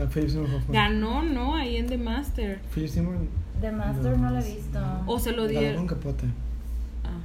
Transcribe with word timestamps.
Ah, 0.00 0.06
Philip 0.12 0.30
Seymour 0.30 0.48
Hoffman. 0.54 0.72
Ganó, 0.72 1.22
¿no? 1.22 1.54
Ahí 1.56 1.76
en 1.76 1.86
The 1.86 1.98
Master. 1.98 2.60
Philip 2.74 2.88
Seymour 2.90 3.16
The 3.60 3.72
Master 3.72 4.18
no, 4.18 4.30
la 4.30 4.40
he 4.40 4.54
visto. 4.54 4.80
O 5.06 5.18
se 5.18 5.32
lo 5.32 5.42
ganó 5.42 5.48
dieron. 5.60 5.86
con 5.86 5.98
Capote. 5.98 6.26
Ah, 7.04 7.20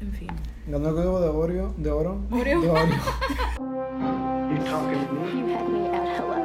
en 0.00 0.12
fin. 0.12 0.28
Ganó 0.66 0.88
el 0.88 0.94
huevo 0.94 1.20
de 1.20 1.28
Oreo. 1.28 1.74
De 1.76 1.90
oro. 1.90 2.20
Oreo. 2.30 2.60
De 2.60 2.70
Oreo. 2.70 2.86
You 4.50 4.56
talking 4.64 5.06
to 5.06 5.12
me? 5.12 5.40
You 5.40 5.46
had 5.54 5.68
me 5.68 5.86
at 5.88 6.18
hello. 6.18 6.40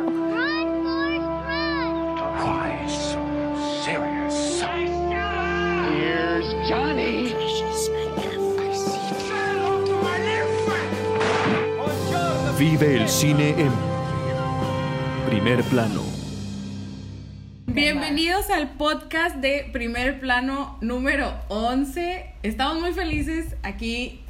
So 2.17 2.25
serious? 2.45 3.04
Vive 12.57 12.95
el 12.95 13.09
cine 13.09 13.49
en 13.49 13.71
primer 15.27 15.61
plano. 15.63 16.01
Bienvenidos 17.67 18.49
al 18.49 18.69
podcast 18.77 19.35
de 19.35 19.69
Primer 19.73 20.21
Plano 20.21 20.77
número 20.79 21.33
11. 21.49 22.33
Estamos 22.43 22.79
muy 22.79 22.93
felices 22.93 23.57
aquí 23.61 24.21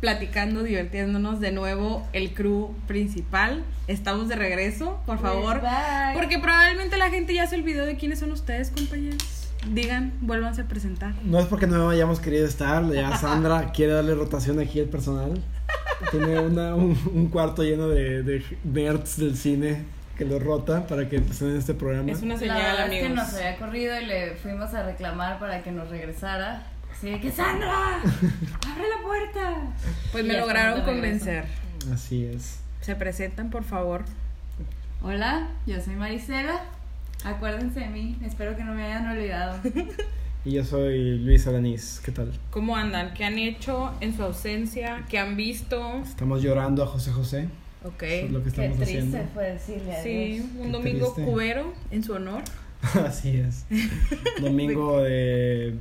platicando, 0.00 0.62
divirtiéndonos 0.62 1.40
de 1.40 1.52
nuevo 1.52 2.08
el 2.14 2.32
crew 2.32 2.74
principal. 2.86 3.62
Estamos 3.86 4.28
de 4.30 4.36
regreso, 4.36 5.02
por 5.04 5.18
favor. 5.18 5.60
back. 5.60 6.14
Porque 6.14 6.38
probablemente 6.38 6.96
la 6.96 7.10
gente 7.10 7.34
ya 7.34 7.46
se 7.46 7.56
olvidó 7.56 7.84
de 7.84 7.96
quiénes 7.96 8.18
son 8.18 8.32
ustedes, 8.32 8.70
compañeros. 8.70 9.50
Digan, 9.70 10.14
vuélvanse 10.22 10.62
a 10.62 10.68
presentar. 10.68 11.14
No 11.22 11.38
es 11.38 11.46
porque 11.46 11.66
no 11.66 11.90
hayamos 11.90 12.18
querido 12.18 12.46
estar, 12.46 12.90
ya 12.92 13.14
Sandra 13.18 13.72
quiere 13.72 13.92
darle 13.92 14.14
rotación 14.14 14.58
aquí 14.58 14.80
al 14.80 14.86
personal. 14.86 15.42
Tiene 16.10 16.38
una, 16.40 16.74
un, 16.74 16.98
un 17.14 17.28
cuarto 17.28 17.62
lleno 17.62 17.88
de, 17.88 18.22
de 18.22 18.44
nerds 18.64 19.16
del 19.18 19.36
cine 19.36 19.84
que 20.18 20.24
lo 20.24 20.38
rota 20.38 20.86
para 20.86 21.08
que 21.08 21.16
estén 21.16 21.50
en 21.50 21.56
este 21.56 21.74
programa. 21.74 22.10
Es 22.12 22.22
una 22.22 22.34
La 22.34 22.40
señal, 22.40 22.74
es 22.76 22.80
amigos. 22.84 23.08
que 23.08 23.14
nos 23.14 23.34
había 23.34 23.56
corrido 23.56 24.00
y 24.00 24.04
le 24.06 24.34
fuimos 24.36 24.72
a 24.74 24.82
reclamar 24.84 25.38
para 25.38 25.62
que 25.62 25.72
nos 25.72 25.88
regresara. 25.88 26.66
Así 26.92 27.10
de 27.10 27.20
que 27.20 27.30
Sandra, 27.32 27.96
abre 27.96 28.84
la 28.88 29.02
puerta. 29.02 29.54
Pues 30.12 30.24
Y 30.24 30.28
me 30.28 30.38
lograron 30.38 30.82
convencer. 30.82 31.44
Así 31.92 32.24
es. 32.26 32.60
Se 32.80 32.94
presentan, 32.94 33.50
por 33.50 33.64
favor. 33.64 34.04
Hola, 35.02 35.48
yo 35.66 35.80
soy 35.80 35.96
Marisela. 35.96 36.60
Acuérdense 37.24 37.80
de 37.80 37.86
mí, 37.88 38.16
espero 38.24 38.54
que 38.56 38.62
no 38.64 38.74
me 38.74 38.84
hayan 38.84 39.08
olvidado. 39.08 39.58
Y 40.44 40.52
yo 40.52 40.64
soy 40.64 41.18
Luis 41.18 41.46
Alanís. 41.46 42.00
¿Qué 42.04 42.12
tal? 42.12 42.30
¿Cómo 42.50 42.76
andan? 42.76 43.14
¿Qué 43.14 43.24
han 43.24 43.38
hecho 43.38 43.92
en 44.00 44.14
su 44.14 44.22
ausencia? 44.22 45.04
¿Qué 45.08 45.18
han 45.18 45.36
visto? 45.36 46.02
Estamos 46.04 46.42
llorando 46.42 46.82
a 46.82 46.86
José 46.86 47.12
José. 47.12 47.48
Ok. 47.82 48.02
Eso 48.02 48.26
es 48.26 48.32
lo 48.32 48.38
que 48.44 48.44
Qué 48.44 48.66
estamos 48.66 48.76
triste 48.76 48.98
haciendo. 48.98 49.18
fue 49.32 49.44
decirle 49.52 49.92
adiós. 49.92 50.02
Sí, 50.02 50.50
un 50.58 50.66
Qué 50.66 50.72
domingo 50.72 51.12
triste. 51.14 51.30
cubero 51.30 51.72
en 51.90 52.02
su 52.04 52.12
honor. 52.12 52.42
Así 53.06 53.36
es. 53.38 53.64
Domingo 54.42 55.02
de 55.02 55.74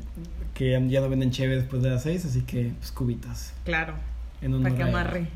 que 0.54 0.72
ya 0.90 1.02
no 1.02 1.10
venden 1.10 1.32
cheve 1.32 1.58
después 1.58 1.82
de 1.84 1.90
las 1.90 2.04
seis, 2.04 2.24
así 2.26 2.42
que 2.44 2.72
pues 2.80 2.92
cubitas. 2.92 3.54
Claro, 3.66 3.96
En 4.42 4.62
para 4.64 4.76
que 4.76 4.84
a 4.84 4.88
él. 4.88 4.94
amarre. 4.96 5.28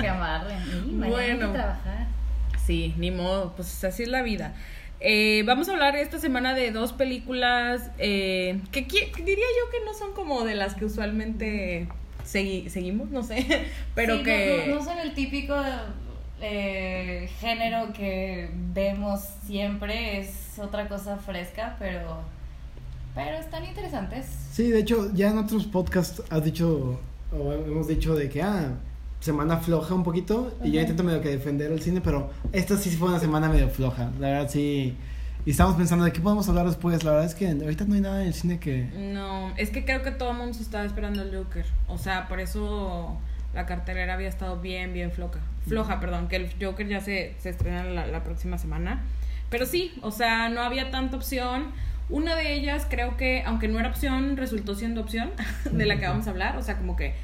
Que 0.00 0.08
amarren. 0.08 0.58
Y 0.86 0.92
mañana 0.92 1.18
hay 1.22 1.34
Bueno. 1.36 1.52
trabajar. 1.52 2.06
Sí, 2.66 2.92
ni 2.98 3.10
modo, 3.10 3.54
pues 3.56 3.82
así 3.84 4.02
es 4.02 4.08
la 4.10 4.22
vida. 4.22 4.54
Eh, 5.00 5.42
vamos 5.46 5.68
a 5.68 5.72
hablar 5.72 5.94
esta 5.96 6.18
semana 6.18 6.54
de 6.54 6.70
dos 6.70 6.92
películas 6.92 7.90
eh, 7.98 8.60
que 8.72 8.80
diría 8.82 9.44
yo 9.44 9.70
que 9.70 9.84
no 9.84 9.92
son 9.94 10.14
como 10.14 10.42
de 10.44 10.54
las 10.54 10.74
que 10.74 10.86
usualmente 10.86 11.86
segui- 12.24 12.68
seguimos, 12.68 13.10
no 13.10 13.22
sé, 13.22 13.46
pero 13.94 14.16
Sí, 14.18 14.22
que... 14.22 14.64
No, 14.66 14.74
no- 14.74 14.78
no 14.80 14.84
son 14.84 14.98
el 14.98 15.12
típico 15.14 15.54
eh, 16.40 17.28
género 17.40 17.92
que 17.92 18.48
vemos 18.72 19.20
siempre, 19.46 20.18
es 20.20 20.58
otra 20.58 20.88
cosa 20.88 21.18
fresca, 21.18 21.76
pero, 21.78 22.22
pero 23.14 23.36
están 23.38 23.64
interesantes. 23.64 24.26
Sí, 24.52 24.70
de 24.70 24.80
hecho, 24.80 25.10
ya 25.14 25.28
en 25.30 25.38
otros 25.38 25.66
podcasts 25.66 26.22
has 26.30 26.42
dicho, 26.44 26.98
o 27.32 27.52
hemos 27.52 27.86
dicho 27.88 28.14
de 28.14 28.28
que, 28.30 28.42
ah, 28.42 28.70
semana 29.26 29.58
floja 29.58 29.94
un 29.94 30.04
poquito, 30.04 30.56
y 30.64 30.72
yo 30.72 30.80
intento 30.80 31.02
medio 31.02 31.20
que 31.20 31.28
defender 31.28 31.70
el 31.70 31.82
cine, 31.82 32.00
pero 32.00 32.30
esta 32.52 32.76
sí 32.78 32.90
fue 32.90 33.08
una 33.08 33.18
semana 33.18 33.48
medio 33.48 33.68
floja, 33.68 34.10
la 34.18 34.28
verdad 34.28 34.48
sí. 34.48 34.96
Y 35.44 35.50
estamos 35.50 35.76
pensando 35.76 36.04
de 36.04 36.12
qué 36.12 36.20
podemos 36.20 36.48
hablar 36.48 36.66
después, 36.66 37.04
la 37.04 37.10
verdad 37.12 37.26
es 37.26 37.34
que 37.34 37.48
ahorita 37.48 37.84
no 37.84 37.94
hay 37.94 38.00
nada 38.00 38.22
en 38.22 38.28
el 38.28 38.34
cine 38.34 38.58
que... 38.58 38.84
No, 39.12 39.54
es 39.56 39.70
que 39.70 39.84
creo 39.84 40.02
que 40.02 40.10
todo 40.10 40.30
el 40.30 40.38
mundo 40.38 40.54
se 40.54 40.62
estaba 40.62 40.84
esperando 40.84 41.22
el 41.22 41.36
Joker. 41.36 41.66
O 41.86 41.98
sea, 41.98 42.26
por 42.26 42.40
eso 42.40 43.16
la 43.54 43.64
cartelera 43.66 44.14
había 44.14 44.28
estado 44.28 44.60
bien, 44.60 44.92
bien 44.92 45.12
floja. 45.12 45.38
Floja, 45.68 46.00
perdón, 46.00 46.26
que 46.26 46.36
el 46.36 46.50
Joker 46.60 46.88
ya 46.88 47.00
se, 47.00 47.36
se 47.38 47.50
estrena 47.50 47.84
la, 47.84 48.06
la 48.06 48.24
próxima 48.24 48.58
semana. 48.58 49.04
Pero 49.48 49.66
sí, 49.66 49.92
o 50.02 50.10
sea, 50.10 50.48
no 50.48 50.62
había 50.62 50.90
tanta 50.90 51.16
opción. 51.16 51.66
Una 52.08 52.34
de 52.34 52.54
ellas 52.54 52.86
creo 52.88 53.16
que, 53.16 53.42
aunque 53.46 53.68
no 53.68 53.78
era 53.78 53.88
opción, 53.88 54.36
resultó 54.36 54.74
siendo 54.74 55.00
opción 55.00 55.30
de 55.70 55.86
la 55.86 55.98
que 55.98 56.06
vamos 56.06 56.26
a 56.26 56.30
hablar. 56.30 56.56
O 56.56 56.62
sea, 56.62 56.76
como 56.76 56.96
que... 56.96 57.14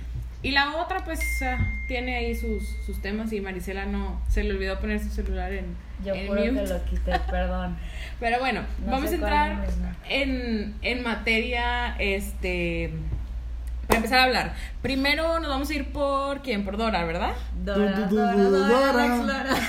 Y 0.43 0.51
la 0.51 0.77
otra, 0.77 1.05
pues, 1.05 1.21
ah, 1.43 1.59
tiene 1.87 2.17
ahí 2.17 2.35
sus, 2.35 2.69
sus 2.85 3.01
temas 3.01 3.33
y 3.33 3.41
Marisela 3.41 3.87
no... 3.87 4.21
Se 4.29 4.43
le 4.43 4.51
olvidó 4.53 4.81
poner 4.81 4.99
su 5.01 5.09
celular 5.11 5.53
en, 5.53 5.77
Yo 6.05 6.15
en 6.15 6.27
juro 6.27 6.43
que 6.43 6.51
mute. 6.53 6.67
lo 6.69 6.85
quité, 6.85 7.13
perdón. 7.31 7.77
Pero 8.19 8.41
bueno, 8.41 8.63
No 8.85 8.93
vamos 8.93 9.11
a 9.13 9.15
entrar 9.15 9.65
en, 10.09 10.75
en 10.83 11.03
materia, 11.05 11.95
este, 12.01 12.93
para 13.87 13.99
empezar 13.99 14.19
a 14.19 14.25
hablar. 14.25 14.55
Primero 14.83 15.39
nos 15.39 15.49
vamos 15.49 15.71
a 15.71 15.75
ir 15.75 15.93
por 15.93 16.43
quién, 16.43 16.65
por 16.65 16.77
Dora, 16.77 17.05
¿verdad? 17.05 17.33
Dora, 17.63 17.93
Du- 17.93 18.07
du- 18.07 18.17
du- 18.17 18.51
Dora, 18.51 18.69
Dora, 18.69 18.93
Dora. 18.93 19.07
exploradora. 19.07 19.69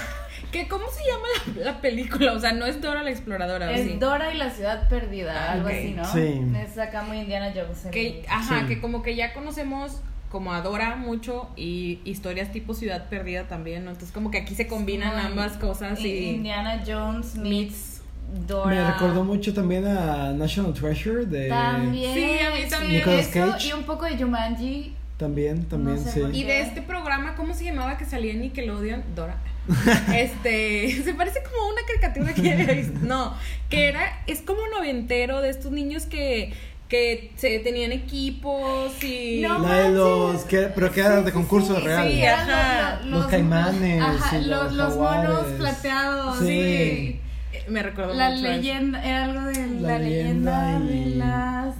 ¿Qué, 0.51 0.67
¿Cómo 0.67 0.85
se 0.89 1.01
llama 1.05 1.27
la, 1.65 1.71
la 1.71 1.81
película? 1.81 2.33
O 2.33 2.39
sea, 2.39 2.51
no 2.53 2.65
es 2.65 2.79
Dora 2.81 3.01
la 3.03 3.09
exploradora, 3.11 3.67
¿o 3.67 3.69
Es 3.71 3.87
sí? 3.87 3.97
Dora 3.99 4.33
y 4.33 4.37
la 4.37 4.49
ciudad 4.49 4.87
perdida, 4.87 5.49
Ah, 5.49 5.51
algo 5.53 5.67
así, 5.67 5.91
¿no? 5.95 6.05
Sí. 6.05 6.41
Es 6.57 6.77
acá 6.79 7.01
muy 7.03 7.19
Indiana 7.19 7.51
Jones. 7.55 7.87
Que, 7.91 8.23
ajá, 8.29 8.61
Sí. 8.61 8.65
que 8.67 8.81
como 8.81 9.01
que 9.03 9.15
ya 9.15 9.33
conocemos 9.33 10.01
como 10.33 10.51
a 10.51 10.61
Dora 10.61 10.95
mucho 10.95 11.47
y 11.55 11.99
historias 12.05 12.51
tipo 12.51 12.73
Ciudad 12.73 13.07
Perdida 13.07 13.43
también, 13.43 13.85
¿no? 13.85 13.91
Entonces 13.91 14.11
como 14.11 14.31
que 14.31 14.39
aquí 14.39 14.55
se 14.55 14.65
combinan 14.65 15.15
ambas 15.19 15.57
cosas 15.57 15.99
y... 15.99 16.31
Indiana 16.31 16.83
Jones 16.85 17.35
meets 17.35 18.01
Dora. 18.47 18.73
Me 18.73 18.91
recordó 18.93 19.23
mucho 19.23 19.53
también 19.53 19.85
a 19.85 20.33
National 20.33 20.73
Treasure 20.73 21.27
de... 21.27 21.49
También. 21.49 22.15
Sí, 22.15 22.39
a 22.43 22.49
mí 22.49 22.67
también. 22.67 22.93
Nicolas 22.93 23.27
Eso 23.27 23.51
Cage. 23.51 23.67
y 23.67 23.73
un 23.73 23.83
poco 23.83 24.05
de 24.05 24.17
Jumanji. 24.17 24.95
También, 25.17 25.65
también, 25.65 25.97
No 25.97 26.03
sé 26.03 26.25
sí. 26.31 26.39
Y 26.39 26.43
de 26.45 26.61
este 26.61 26.81
programa, 26.81 27.35
¿cómo 27.35 27.53
se 27.53 27.65
llamaba 27.65 27.99
que 27.99 28.05
salía 28.05 28.33
en 28.33 28.41
Nickelodeon? 28.41 29.03
Dora. 29.15 29.37
Este, 30.15 31.03
se 31.03 31.13
parece 31.13 31.43
como 31.43 31.61
a 31.61 31.71
una 31.71 31.81
caricatura 31.85 32.33
que 32.33 32.41
ya 32.41 32.53
había 32.53 32.73
visto. 32.73 32.99
No, 33.03 33.35
que 33.69 33.87
era, 33.87 34.23
es 34.25 34.41
como 34.41 34.61
noventero 34.75 35.41
de 35.41 35.49
estos 35.49 35.71
niños 35.71 36.07
que, 36.07 36.53
que 36.93 37.31
se 37.37 37.57
tenían 37.59 37.91
equipos 37.91 39.03
y. 39.03 39.41
No. 39.41 39.57
La 39.59 39.79
de 39.79 39.89
los... 39.89 40.43
Que, 40.43 40.67
pero 40.75 40.91
que 40.91 40.99
era 40.99 41.21
de 41.23 41.31
concurso 41.31 41.75
sí, 41.77 41.81
real. 41.81 42.07
sí, 42.07 42.21
eran 42.21 42.49
ajá. 42.51 43.01
Los 43.05 43.25
caimanes 43.25 43.99
Ajá, 43.99 44.37
y 44.37 44.45
los, 44.45 44.63
los 44.65 44.73
los 44.73 44.97
monos 44.97 45.45
plateados. 45.57 46.37
Sí. 46.37 46.45
Sí. 46.45 47.19
Me 47.67 47.81
recordó 47.81 48.13
La 48.13 48.29
mucho 48.29 48.41
eso. 48.45 48.51
leyenda, 48.57 49.03
era 49.03 49.23
algo 49.25 49.41
de 49.47 49.67
la, 49.81 49.87
La 49.89 49.99
leyenda, 49.99 50.79
leyenda 50.79 50.93
y- 50.93 51.09
de 51.09 51.15
las. 51.15 51.75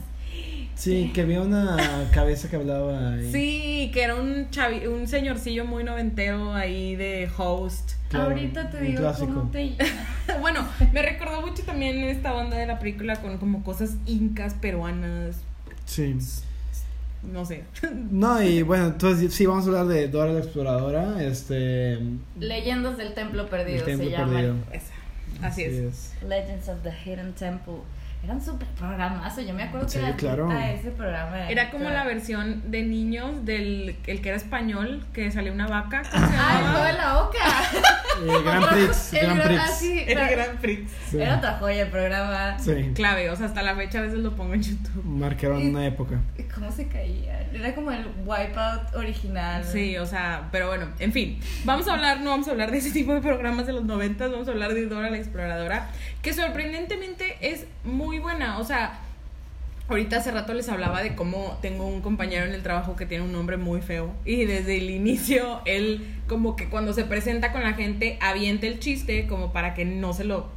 Sí, 0.75 1.11
que 1.13 1.21
había 1.21 1.41
una 1.41 1.77
cabeza 2.13 2.49
que 2.49 2.55
hablaba. 2.55 3.17
y- 3.21 3.31
Sí, 3.31 3.91
que 3.93 4.03
era 4.03 4.15
un 4.15 4.49
chavi, 4.49 4.87
un 4.87 5.07
señorcillo 5.07 5.65
muy 5.65 5.83
noventero 5.83 6.53
ahí 6.53 6.95
de 6.95 7.29
host. 7.37 7.91
claro, 8.09 8.31
Ahorita 8.31 8.69
te 8.69 8.81
digo 8.81 8.99
clásico. 8.99 9.27
cómo 9.33 9.51
te 9.51 9.75
Bueno, 10.41 10.67
me 10.91 11.01
recordó 11.01 11.41
mucho 11.41 11.63
también 11.63 11.97
esta 12.03 12.33
onda 12.33 12.57
de 12.57 12.65
la 12.65 12.79
película 12.79 13.17
con 13.21 13.37
como 13.37 13.63
cosas 13.63 13.91
incas, 14.05 14.53
peruanas, 14.55 15.37
Sí. 15.85 16.15
no 17.31 17.45
sé. 17.45 17.63
No, 18.11 18.41
y 18.41 18.61
bueno, 18.63 18.87
entonces 18.87 19.33
sí, 19.33 19.45
vamos 19.45 19.65
a 19.65 19.67
hablar 19.67 19.85
de 19.87 20.07
Dora 20.07 20.33
la 20.33 20.39
Exploradora. 20.39 21.23
Este. 21.23 21.99
Leyendas 22.39 22.97
del 22.97 23.13
Templo 23.13 23.47
Perdido 23.49 23.79
El 23.79 23.83
Templo 23.85 24.05
se 24.05 24.11
llama. 24.11 24.33
Perdido. 24.33 24.55
Esa. 24.71 24.93
Así 25.47 25.63
es. 25.63 26.13
Legends 26.27 26.67
of 26.69 26.77
the 26.83 26.91
Hidden 26.91 27.33
Temple. 27.33 27.75
Era 28.23 28.33
un 28.33 28.41
super 28.41 28.67
programazo. 28.69 29.41
Yo 29.41 29.53
me 29.53 29.63
acuerdo 29.63 29.85
que 29.87 29.91
Sí, 29.93 29.99
era 29.99 30.15
claro. 30.15 30.49
ese 30.51 30.91
programa. 30.91 31.49
Era 31.49 31.69
como 31.69 31.89
la 31.89 32.05
versión 32.05 32.71
de 32.71 32.83
niños 32.83 33.43
del 33.45 33.97
el 34.07 34.21
que 34.21 34.29
era 34.29 34.37
español, 34.37 35.03
que 35.13 35.29
salía 35.31 35.51
una 35.51 35.67
vaca. 35.67 36.03
¿cómo 36.09 36.27
se 36.27 36.33
¡Ay, 36.37 36.63
fue 36.71 36.87
de 36.87 36.93
la 36.93 37.19
oca! 37.21 37.39
Eh, 38.21 38.41
Grand 38.43 38.67
Prix. 38.69 39.13
El 39.13 39.19
Grand 39.21 39.37
gran- 39.39 39.47
Prix. 39.47 39.61
ah, 39.63 39.67
sí, 39.67 39.99
El 39.99 40.09
era- 40.17 40.29
Gran 40.29 40.57
Prix. 40.57 40.91
Sí. 41.09 41.17
Era 41.21 41.37
otra 41.37 41.53
joya 41.59 41.81
el 41.83 41.89
programa. 41.89 42.59
Sí. 42.59 42.91
Clave, 42.93 43.29
o 43.29 43.35
sea, 43.35 43.47
hasta 43.47 43.61
la 43.63 43.75
fecha 43.75 43.99
a 43.99 44.01
veces 44.03 44.19
lo 44.19 44.35
pongo 44.35 44.53
en 44.53 44.63
YouTube. 44.63 45.03
Marcaron 45.03 45.65
una 45.67 45.85
época. 45.85 46.19
¿Cómo 46.53 46.71
se 46.71 46.87
caía? 46.87 47.41
Era 47.53 47.73
como 47.75 47.91
el 47.91 48.05
Wipeout 48.25 48.95
original. 48.95 49.63
Sí, 49.63 49.97
o 49.97 50.05
sea, 50.05 50.49
pero 50.51 50.67
bueno, 50.67 50.87
en 50.99 51.11
fin, 51.11 51.39
vamos 51.65 51.87
a 51.87 51.93
hablar, 51.93 52.21
no 52.21 52.31
vamos 52.31 52.47
a 52.47 52.51
hablar 52.51 52.71
de 52.71 52.77
ese 52.77 52.91
tipo 52.91 53.13
de 53.13 53.21
programas 53.21 53.65
de 53.67 53.73
los 53.73 53.83
noventas, 53.85 54.31
vamos 54.31 54.47
a 54.47 54.51
hablar 54.51 54.73
de 54.73 54.85
Dora 54.87 55.09
la 55.09 55.17
Exploradora, 55.17 55.89
que 56.21 56.33
sorprendentemente 56.33 57.37
es 57.41 57.65
muy 57.83 58.19
buena, 58.19 58.57
o 58.59 58.63
sea, 58.63 58.99
Ahorita 59.89 60.17
hace 60.17 60.31
rato 60.31 60.53
les 60.53 60.69
hablaba 60.69 61.03
de 61.03 61.13
cómo 61.13 61.57
tengo 61.61 61.85
un 61.85 62.01
compañero 62.01 62.45
en 62.45 62.53
el 62.53 62.63
trabajo 62.63 62.95
que 62.95 63.05
tiene 63.05 63.23
un 63.25 63.33
nombre 63.33 63.57
muy 63.57 63.81
feo 63.81 64.13
y 64.25 64.45
desde 64.45 64.77
el 64.77 64.89
inicio 64.89 65.61
él 65.65 66.07
como 66.27 66.55
que 66.55 66.69
cuando 66.69 66.93
se 66.93 67.03
presenta 67.03 67.51
con 67.51 67.63
la 67.63 67.73
gente 67.73 68.17
avienta 68.21 68.65
el 68.65 68.79
chiste 68.79 69.27
como 69.27 69.51
para 69.51 69.73
que 69.73 69.83
no 69.85 70.13
se 70.13 70.23
lo 70.23 70.47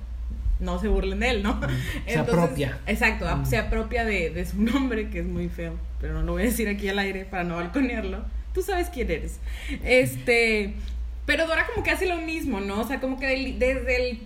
no 0.59 0.79
se 0.79 0.89
burlen 0.89 1.21
de 1.21 1.29
él, 1.31 1.43
¿no? 1.43 1.61
Se 2.07 2.19
apropia. 2.19 2.79
Exacto, 2.87 3.27
Mm. 3.37 3.45
se 3.45 3.59
apropia 3.59 4.05
de, 4.07 4.31
de 4.31 4.47
su 4.47 4.63
nombre 4.63 5.11
que 5.11 5.19
es 5.19 5.27
muy 5.27 5.49
feo, 5.51 5.75
pero 6.01 6.15
no 6.15 6.23
lo 6.23 6.33
voy 6.33 6.43
a 6.43 6.47
decir 6.47 6.67
aquí 6.69 6.89
al 6.89 6.99
aire 6.99 7.25
para 7.27 7.45
no 7.45 7.57
balconearlo. 7.57 8.25
Tú 8.55 8.63
sabes 8.63 8.89
quién 8.89 9.11
eres. 9.11 9.39
Este, 9.85 10.73
pero 11.27 11.47
Dora 11.47 11.67
como 11.67 11.83
que 11.85 11.91
hace 11.91 12.07
lo 12.07 12.17
mismo, 12.23 12.61
¿no? 12.61 12.81
O 12.81 12.87
sea, 12.87 13.01
como 13.01 13.19
que 13.21 13.27
del- 13.27 13.59
desde 13.59 14.11
el 14.11 14.19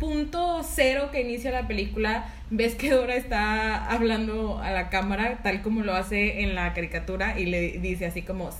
punto 0.00 0.62
cero 0.68 1.10
que 1.12 1.20
inicia 1.20 1.52
la 1.52 1.68
película, 1.68 2.24
ves 2.50 2.74
que 2.74 2.90
Dora 2.90 3.14
está 3.14 3.86
hablando 3.86 4.58
a 4.58 4.72
la 4.72 4.88
cámara, 4.88 5.38
tal 5.44 5.62
como 5.62 5.82
lo 5.82 5.94
hace 5.94 6.42
en 6.42 6.54
la 6.56 6.72
caricatura, 6.74 7.38
y 7.38 7.44
le 7.46 7.78
dice 7.78 8.06
así 8.06 8.22
como, 8.22 8.50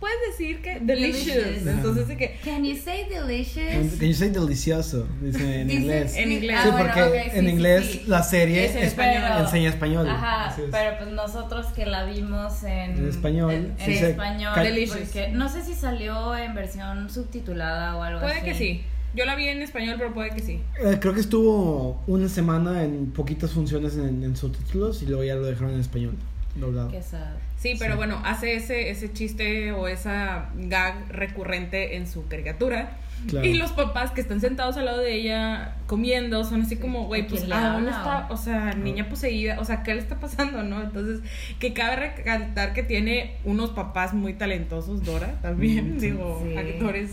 puedes 0.00 0.16
decir 0.30 0.60
que 0.60 0.78
delicious. 0.80 1.36
Delicious. 1.36 1.66
Entonces 1.66 2.16
que 2.18 2.36
Can 2.44 2.64
you 2.64 2.76
say 2.76 3.04
delicious? 3.08 3.96
Can 3.98 4.08
you 4.08 4.14
say 4.14 4.28
delicioso? 4.30 5.08
Dice 5.22 5.60
en 5.62 5.68
Dice- 5.68 5.80
inglés. 5.80 6.16
En 6.16 6.32
inglés. 6.32 6.58
Sí, 6.62 6.68
Ah, 6.68 6.72
bueno, 6.72 6.84
porque 6.94 7.02
ok, 7.02 7.24
sí, 7.32 7.38
en 7.38 7.44
sí, 7.46 7.50
inglés 7.52 7.84
sí. 7.92 8.02
la 8.06 8.22
serie 8.22 8.64
Es 8.64 8.72
en 8.72 8.78
es- 8.78 8.84
español. 8.88 9.22
enseña 9.40 9.68
español. 9.70 10.08
Ajá, 10.10 10.54
es. 10.56 10.64
pero 10.70 10.98
pues 10.98 11.10
nosotros 11.10 11.66
que 11.74 11.86
la 11.86 12.04
vimos 12.04 12.62
en, 12.64 12.98
En 12.98 13.08
español, 13.08 13.52
en, 13.52 13.74
sí 13.78 13.98
en 13.98 14.04
español, 14.04 14.54
Delicious. 14.56 14.98
porque 15.00 15.28
no 15.28 15.48
sé 15.48 15.62
si 15.64 15.74
salió 15.74 16.36
en 16.36 16.54
versión 16.54 17.08
subtitulada 17.10 17.96
o 17.96 18.02
algo 18.02 18.20
puede 18.20 18.34
así. 18.38 18.44
que 18.44 18.54
sí. 18.54 18.82
Yo 19.14 19.24
la 19.24 19.34
vi 19.34 19.48
en 19.48 19.62
español, 19.62 19.96
pero 19.98 20.12
puede 20.14 20.30
que 20.30 20.40
sí. 20.40 20.60
Eh, 20.84 20.98
creo 21.00 21.14
que 21.14 21.20
estuvo 21.20 22.02
una 22.06 22.28
semana 22.28 22.84
en 22.84 23.10
poquitas 23.12 23.52
funciones 23.52 23.96
en, 23.96 24.22
en 24.22 24.36
subtítulos 24.36 25.02
y 25.02 25.06
luego 25.06 25.24
ya 25.24 25.34
lo 25.34 25.44
dejaron 25.46 25.74
en 25.74 25.80
español. 25.80 26.14
Doblado. 26.54 26.90
Qué 26.90 27.02
sad. 27.02 27.34
Sí, 27.58 27.74
pero 27.78 27.92
Sí. 27.94 27.96
bueno, 27.98 28.20
hace 28.24 28.54
ese, 28.54 28.90
ese 28.90 29.12
chiste 29.12 29.72
o 29.72 29.88
esa 29.88 30.50
gag 30.56 31.08
recurrente 31.10 31.96
en 31.96 32.06
su 32.06 32.26
caricatura. 32.28 32.96
Claro. 33.28 33.46
Y 33.46 33.54
los 33.54 33.72
papás 33.72 34.12
que 34.12 34.20
están 34.20 34.40
sentados 34.40 34.76
al 34.76 34.84
lado 34.84 34.98
de 35.00 35.14
ella 35.14 35.74
comiendo 35.88 36.44
son 36.44 36.62
así 36.62 36.76
como, 36.76 37.06
güey, 37.06 37.22
¿A 37.22 37.26
pues, 37.26 37.50
¿a 37.50 37.72
dónde 37.72 37.90
está? 37.90 38.28
O 38.30 38.36
sea, 38.36 38.74
niña 38.74 39.08
poseída, 39.08 39.58
o 39.58 39.64
sea, 39.64 39.82
¿qué 39.82 39.94
le 39.94 40.00
está 40.00 40.20
pasando, 40.20 40.62
no? 40.62 40.80
Entonces, 40.82 41.20
que 41.58 41.72
cabe 41.72 41.96
recalcar 41.96 42.74
que 42.74 42.84
tiene 42.84 43.34
unos 43.44 43.70
papás 43.70 44.14
muy 44.14 44.34
talentosos, 44.34 45.02
Dora, 45.04 45.40
también, 45.42 45.96
Mm, 45.96 46.00
sí. 46.00 46.06
digo, 46.10 46.40
Sí. 46.46 46.56
actores. 46.56 47.10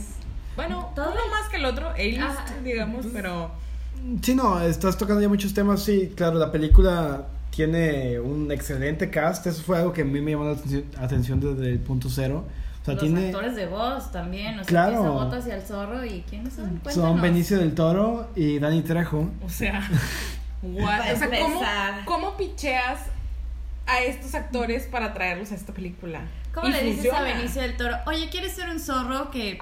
Bueno, 0.56 0.92
Todo 0.96 1.12
uno 1.12 1.20
el- 1.26 1.32
más 1.32 1.50
que 1.50 1.58
el 1.58 1.66
otro, 1.66 1.90
A-list, 1.90 2.50
digamos, 2.64 3.06
pero... 3.14 3.52
Sí, 4.22 4.36
no, 4.36 4.62
estás 4.62 4.98
tocando 4.98 5.22
ya 5.22 5.30
muchos 5.30 5.54
temas. 5.54 5.82
Sí, 5.82 6.14
claro, 6.16 6.38
la 6.38 6.52
película 6.52 7.28
tiene 7.50 8.20
un 8.20 8.52
excelente 8.52 9.10
cast. 9.10 9.48
Eso 9.48 9.64
fue 9.64 9.78
algo 9.80 9.94
que 9.94 10.02
a 10.02 10.06
mí 10.06 10.22
me 10.22 10.32
llamó 10.32 10.44
la 10.46 10.52
atención, 10.52 10.84
atención 11.00 11.40
desde 11.40 11.72
el 11.72 11.80
punto 11.80 12.10
cero. 12.10 12.46
O 12.82 12.86
sea, 12.86 12.94
Los 12.94 13.04
tiene. 13.04 13.28
actores 13.28 13.56
de 13.56 13.66
voz 13.66 14.12
también, 14.12 14.56
o 14.60 14.64
sea, 14.64 14.66
Claro. 14.66 15.14
Botas 15.14 15.48
y 15.48 15.52
el 15.52 15.62
zorro 15.64 16.06
y 16.06 16.24
quiénes 16.30 16.54
son? 16.54 16.66
Son 16.66 16.78
Cuéntanos. 16.80 17.22
Benicio 17.22 17.58
del 17.58 17.74
Toro 17.74 18.30
y 18.36 18.60
Dani 18.60 18.82
Trejo. 18.84 19.32
O 19.44 19.50
sea, 19.50 19.82
what? 20.62 21.00
O 21.14 21.18
sea, 21.18 21.30
¿cómo. 21.42 21.62
¿cómo 22.06 22.38
picheas 22.38 23.00
a 23.88 24.02
estos 24.02 24.36
actores 24.36 24.86
para 24.86 25.14
traerlos 25.16 25.52
a 25.52 25.56
esta 25.56 25.74
película? 25.74 26.22
¿Cómo 26.54 26.68
Y 26.68 26.72
le 26.74 26.84
dices 26.84 27.12
a 27.12 27.22
Benicio 27.22 27.62
del 27.64 27.76
Toro? 27.76 27.96
Oye, 28.06 28.30
¿quieres 28.30 28.52
ser 28.54 28.70
un 28.70 28.80
zorro 28.80 29.32
que 29.32 29.58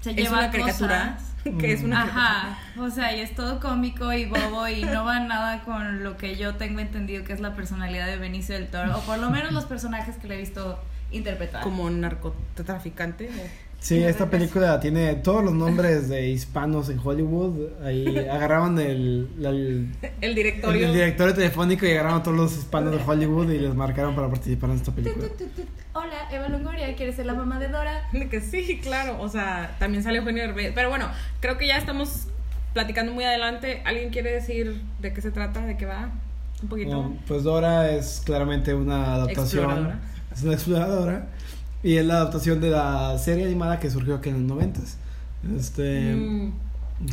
se 0.00 0.10
Es 0.10 0.16
lleva 0.16 0.38
una 0.38 0.50
caricatura. 0.50 1.16
cosas? 1.16 1.32
Que 1.60 1.72
es 1.72 1.84
una 1.84 2.02
Ajá, 2.02 2.58
o 2.76 2.90
sea, 2.90 3.14
y 3.16 3.20
es 3.20 3.34
todo 3.36 3.60
cómico 3.60 4.12
y 4.12 4.24
bobo 4.26 4.66
y 4.66 4.82
no 4.82 5.04
va 5.04 5.20
nada 5.20 5.62
con 5.62 6.02
lo 6.02 6.16
que 6.16 6.34
yo 6.36 6.56
tengo 6.56 6.80
entendido 6.80 7.22
que 7.22 7.32
es 7.32 7.38
la 7.40 7.54
personalidad 7.54 8.06
de 8.06 8.16
Benicio 8.16 8.56
del 8.56 8.66
Toro, 8.66 8.98
o 8.98 9.00
por 9.02 9.18
lo 9.18 9.30
menos 9.30 9.52
los 9.52 9.64
personajes 9.64 10.16
que 10.16 10.26
le 10.26 10.34
he 10.34 10.38
visto 10.38 10.82
interpretar. 11.12 11.62
como 11.62 11.88
narcotraficante. 11.88 13.30
Sí, 13.78 14.02
esta 14.02 14.28
película 14.28 14.80
tiene 14.80 15.14
todos 15.16 15.44
los 15.44 15.54
nombres 15.54 16.08
de 16.08 16.28
hispanos 16.28 16.88
en 16.88 16.98
Hollywood. 16.98 17.68
Ahí 17.84 18.18
agarraron 18.18 18.78
el, 18.80 19.28
la- 19.40 19.50
el, 19.50 19.90
El 20.02 20.10
el, 20.22 20.34
directorio. 20.34 20.92
directorio 20.92 21.34
telefónico 21.34 21.86
y 21.86 21.92
agarraron 21.92 22.20
a 22.20 22.22
todos 22.24 22.36
los 22.36 22.56
hispanos 22.58 22.92
de 22.92 22.98
Hollywood 23.04 23.48
y 23.50 23.58
les 23.60 23.74
marcaron 23.76 24.16
para 24.16 24.28
participar 24.28 24.70
en 24.70 24.76
esta 24.76 24.90
película. 24.92 25.28
Tu, 25.28 25.34
tu, 25.34 25.50
tu, 25.50 25.62
tu. 25.62 25.68
Hola, 25.92 26.28
Eva 26.32 26.48
Longoria, 26.48 26.96
¿quieres 26.96 27.14
ser 27.14 27.26
la 27.26 27.34
mamá 27.34 27.60
de 27.60 27.68
Dora? 27.68 28.02
Que 28.30 28.40
sí, 28.40 28.80
claro. 28.82 29.20
O 29.20 29.28
sea, 29.28 29.76
también 29.78 30.02
sale 30.02 30.18
Eugenio 30.18 30.42
Derbez. 30.42 30.72
Pero 30.74 30.88
bueno, 30.88 31.08
creo 31.40 31.56
que 31.56 31.68
ya 31.68 31.76
estamos 31.76 32.26
platicando 32.72 33.12
muy 33.12 33.22
adelante. 33.24 33.82
¿Alguien 33.84 34.10
quiere 34.10 34.32
decir 34.32 34.80
de 35.00 35.12
qué 35.12 35.20
se 35.20 35.30
trata? 35.30 35.64
¿De 35.64 35.76
qué 35.76 35.86
va? 35.86 36.10
Un 36.60 36.68
poquito. 36.68 36.88
Bueno, 36.90 37.16
pues 37.28 37.44
Dora 37.44 37.90
es 37.92 38.20
claramente 38.24 38.74
una 38.74 39.14
adaptación. 39.14 39.64
Exploradora. 39.64 40.00
Es 40.34 40.42
una 40.42 40.52
exploradora. 40.54 41.26
Y 41.82 41.96
es 41.96 42.04
la 42.06 42.14
adaptación 42.16 42.60
de 42.60 42.70
la 42.70 43.16
serie 43.18 43.44
animada 43.46 43.78
que 43.78 43.90
surgió 43.90 44.16
aquí 44.16 44.30
en 44.30 44.34
los 44.36 44.56
noventas. 44.56 44.98
Este. 45.56 46.14
Mm, 46.14 46.52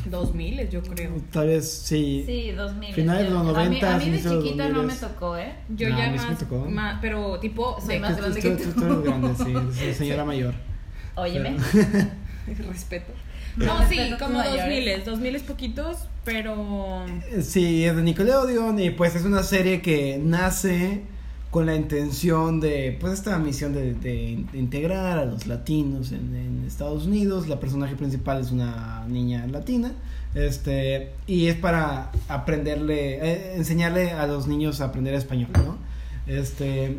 2000 0.09 0.69
yo 0.69 0.81
creo. 0.81 1.11
Tal 1.31 1.47
vez 1.47 1.69
sí. 1.69 2.23
Sí, 2.25 2.51
2000. 2.51 2.93
Finales 2.95 3.25
de 3.25 3.29
los 3.31 3.41
A 3.57 3.63
mí- 3.69 3.79
90s, 3.79 3.83
A 3.83 3.97
mí, 3.97 4.09
de 4.11 4.17
chiquita 4.17 4.69
no 4.69 4.83
me 4.83 4.93
2000s. 4.93 4.99
tocó, 4.99 5.37
¿eh? 5.37 5.53
Yo 5.75 5.89
No, 5.89 5.95
a 5.95 5.97
ya 5.99 6.09
mí 6.11 6.17
sí 6.17 6.23
me 6.25 6.29
más, 6.31 6.39
tocó. 6.39 6.65
más- 6.69 6.97
pero 7.01 7.39
tipo 7.39 7.77
Soy 7.81 7.95
de- 7.95 7.99
más 7.99 8.15
Tú- 8.15 8.21
grande 8.21 8.41
tú- 8.41 8.47
que 8.57 8.63
tú- 8.63 8.71
tú. 8.71 8.79
tú 8.79 8.85
eres 8.85 9.03
grande, 9.03 9.73
sí, 9.73 9.93
señora 9.93 10.23
mayor. 10.25 10.53
Óyeme. 11.15 11.57
respeto. 12.69 13.11
No, 13.57 13.65
No, 13.79 13.87
sí, 13.87 13.97
como 14.17 14.39
mayores. 14.39 14.61
2000, 14.63 15.05
2000 15.05 15.35
es 15.35 15.43
poquitos, 15.43 15.97
pero 16.23 17.05
Sí, 17.41 17.83
es 17.85 17.95
de 17.95 18.01
Nickelodeon 18.01 18.79
y 18.79 18.89
pues 18.91 19.15
es 19.15 19.23
una 19.23 19.43
serie 19.43 19.81
que 19.81 20.17
nace 20.23 21.01
con 21.53 21.67
la 21.67 21.75
intención 21.75 22.59
de, 22.59 22.97
pues 22.99 23.13
esta 23.13 23.37
misión 23.37 23.73
de, 23.73 23.93
de 23.93 24.43
integrar 24.53 25.19
a 25.19 25.25
los 25.25 25.45
latinos 25.45 26.11
en, 26.11 26.63
Estados 26.65 27.05
Unidos. 27.05 27.47
La 27.47 27.59
personaje 27.59 27.95
principal 27.95 28.41
es 28.41 28.49
una 28.49 29.05
niña 29.07 29.45
latina, 29.45 29.91
este, 30.33 31.11
y 31.27 31.49
es 31.49 31.55
para 31.55 32.09
aprenderle, 32.27 33.19
eh, 33.21 33.55
enseñarle 33.55 34.13
a 34.13 34.25
los 34.25 34.47
niños 34.47 34.81
a 34.81 34.85
aprender 34.85 35.13
español, 35.13 35.51
¿no? 35.53 35.77
Este, 36.25 36.97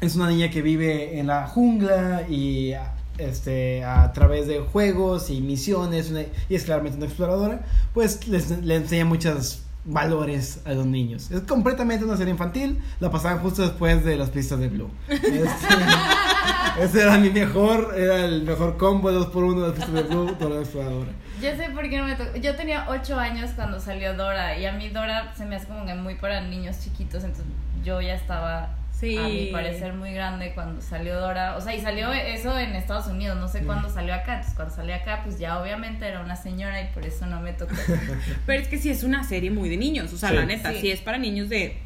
es 0.00 0.14
una 0.14 0.28
niña 0.28 0.48
que 0.48 0.62
vive 0.62 1.18
en 1.18 1.26
la 1.26 1.48
jungla 1.48 2.22
y 2.30 2.74
este 3.18 3.82
a 3.82 4.12
través 4.12 4.46
de 4.46 4.60
juegos 4.60 5.28
y 5.28 5.40
misiones 5.40 6.12
y 6.48 6.54
es 6.54 6.64
claramente 6.64 6.96
una 6.96 7.06
exploradora 7.06 7.60
pues 7.92 8.26
les, 8.26 8.50
le 8.62 8.76
enseña 8.76 9.04
muchos 9.04 9.61
valores 9.84 10.60
a 10.64 10.72
los 10.72 10.86
niños. 10.86 11.30
Es 11.30 11.40
completamente 11.42 12.04
una 12.04 12.16
serie 12.16 12.32
infantil 12.32 12.78
la 13.00 13.10
pasaban 13.10 13.38
justo 13.38 13.62
después 13.62 14.04
de 14.04 14.16
las 14.16 14.30
pistas 14.30 14.60
de 14.60 14.68
Blue. 14.68 14.90
Este, 15.08 15.42
ese 16.80 17.02
era 17.02 17.18
mi 17.18 17.30
mejor 17.30 17.94
era 17.96 18.24
el 18.24 18.42
mejor 18.42 18.76
combo 18.76 19.10
de 19.10 19.16
dos 19.16 19.26
por 19.26 19.44
uno 19.44 19.62
de 19.62 19.68
las 19.68 19.76
pistas 19.76 19.94
de 19.94 20.02
Blue 20.02 20.36
Dora 20.38 20.54
la 20.56 20.60
exploradora 20.60 21.10
Yo 21.40 21.50
sé 21.56 21.70
por 21.74 21.88
qué 21.88 21.98
no 21.98 22.04
me 22.04 22.14
tocó. 22.14 22.36
Yo 22.36 22.54
tenía 22.54 22.86
8 22.88 23.18
años 23.18 23.50
cuando 23.56 23.80
salió 23.80 24.14
Dora 24.14 24.56
y 24.58 24.66
a 24.66 24.72
mí 24.72 24.88
Dora 24.88 25.34
se 25.36 25.44
me 25.44 25.56
hace 25.56 25.66
como 25.66 25.84
que 25.84 25.94
muy 25.94 26.14
para 26.14 26.40
niños 26.42 26.78
chiquitos, 26.80 27.24
entonces 27.24 27.46
yo 27.84 28.00
ya 28.00 28.14
estaba 28.14 28.76
Sí. 29.02 29.18
a 29.18 29.28
mi 29.28 29.46
parecer 29.52 29.92
muy 29.94 30.12
grande 30.14 30.52
cuando 30.54 30.80
salió 30.80 31.20
Dora. 31.20 31.56
O 31.56 31.60
sea, 31.60 31.74
y 31.74 31.80
salió 31.80 32.12
eso 32.12 32.58
en 32.58 32.74
Estados 32.76 33.08
Unidos, 33.08 33.36
no 33.36 33.48
sé 33.48 33.64
cuándo 33.64 33.90
salió 33.90 34.14
acá. 34.14 34.34
Entonces 34.36 34.54
cuando 34.54 34.74
salió 34.74 34.94
acá, 34.94 35.20
pues 35.24 35.38
ya 35.38 35.60
obviamente 35.60 36.06
era 36.06 36.20
una 36.22 36.36
señora 36.36 36.80
y 36.80 36.86
por 36.94 37.04
eso 37.04 37.26
no 37.26 37.40
me 37.40 37.52
tocó. 37.52 37.74
pero 38.46 38.62
es 38.62 38.68
que 38.68 38.78
sí 38.78 38.88
es 38.90 39.02
una 39.02 39.24
serie 39.24 39.50
muy 39.50 39.68
de 39.68 39.76
niños, 39.76 40.12
o 40.12 40.16
sea, 40.16 40.30
Sí. 40.30 40.36
la 40.36 40.46
neta, 40.46 40.72
Sí. 40.72 40.78
sí. 40.80 40.90
es 40.92 41.00
para 41.00 41.18
niños 41.18 41.48
de 41.48 41.76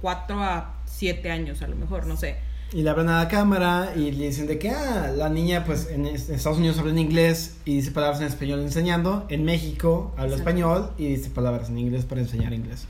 4 0.00 0.42
a 0.42 0.74
7 0.86 1.30
años 1.30 1.62
a 1.62 1.68
lo 1.68 1.76
mejor, 1.76 2.06
no 2.06 2.16
sé. 2.16 2.36
y 2.74 2.80
le 2.82 2.88
hablan 2.88 3.10
a 3.10 3.18
la 3.24 3.28
cámara 3.28 3.92
y 3.94 4.12
le 4.12 4.28
dicen 4.28 4.46
de 4.46 4.58
que 4.58 4.70
ah, 4.70 5.12
la 5.14 5.28
niña 5.28 5.62
pues 5.66 5.90
en 5.90 6.06
es- 6.06 6.30
en 6.30 6.36
Estados 6.36 6.56
Unidos 6.56 6.78
habla 6.78 6.92
en 6.92 7.00
inglés 7.00 7.58
y 7.66 7.76
dice 7.76 7.90
palabras 7.90 8.18
en 8.22 8.28
español 8.28 8.60
enseñando, 8.60 9.26
en 9.28 9.44
México 9.44 10.14
habla 10.16 10.36
español 10.36 10.90
y 10.96 11.08
dice 11.08 11.28
palabras 11.28 11.68
en 11.68 11.76
inglés 11.76 12.06
para 12.06 12.22
enseñar 12.22 12.54
inglés. 12.54 12.86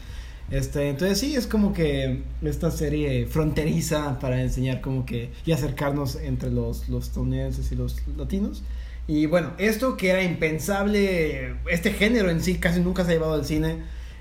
Este, 0.53 0.91
entonces 0.91 1.19
sí, 1.19 1.35
es 1.35 1.47
como 1.47 1.73
que 1.73 2.23
esta 2.43 2.71
serie 2.71 3.27
fronteriza 3.27 4.19
para 4.21 4.41
enseñar 4.43 4.81
como 4.83 5.07
que 5.07 5.31
y 5.47 5.53
acercarnos 5.53 6.17
entre 6.17 6.51
los, 6.51 6.89
los 6.91 7.07
estadounidenses 7.07 7.73
y 7.73 7.75
los 7.75 7.97
latinos. 8.17 8.63
Y 9.09 9.27
bueno, 9.27 9.53
esto 9.59 9.97
que 9.97 10.11
era 10.11 10.23
impensable, 10.23 11.55
este 11.71 11.93
género 11.93 12.31
en 12.31 12.41
sí 12.43 12.59
casi 12.59 12.81
nunca 12.81 13.05
se 13.05 13.11
ha 13.11 13.15
llevado 13.15 13.35
al 13.35 13.45
cine. 13.47 13.79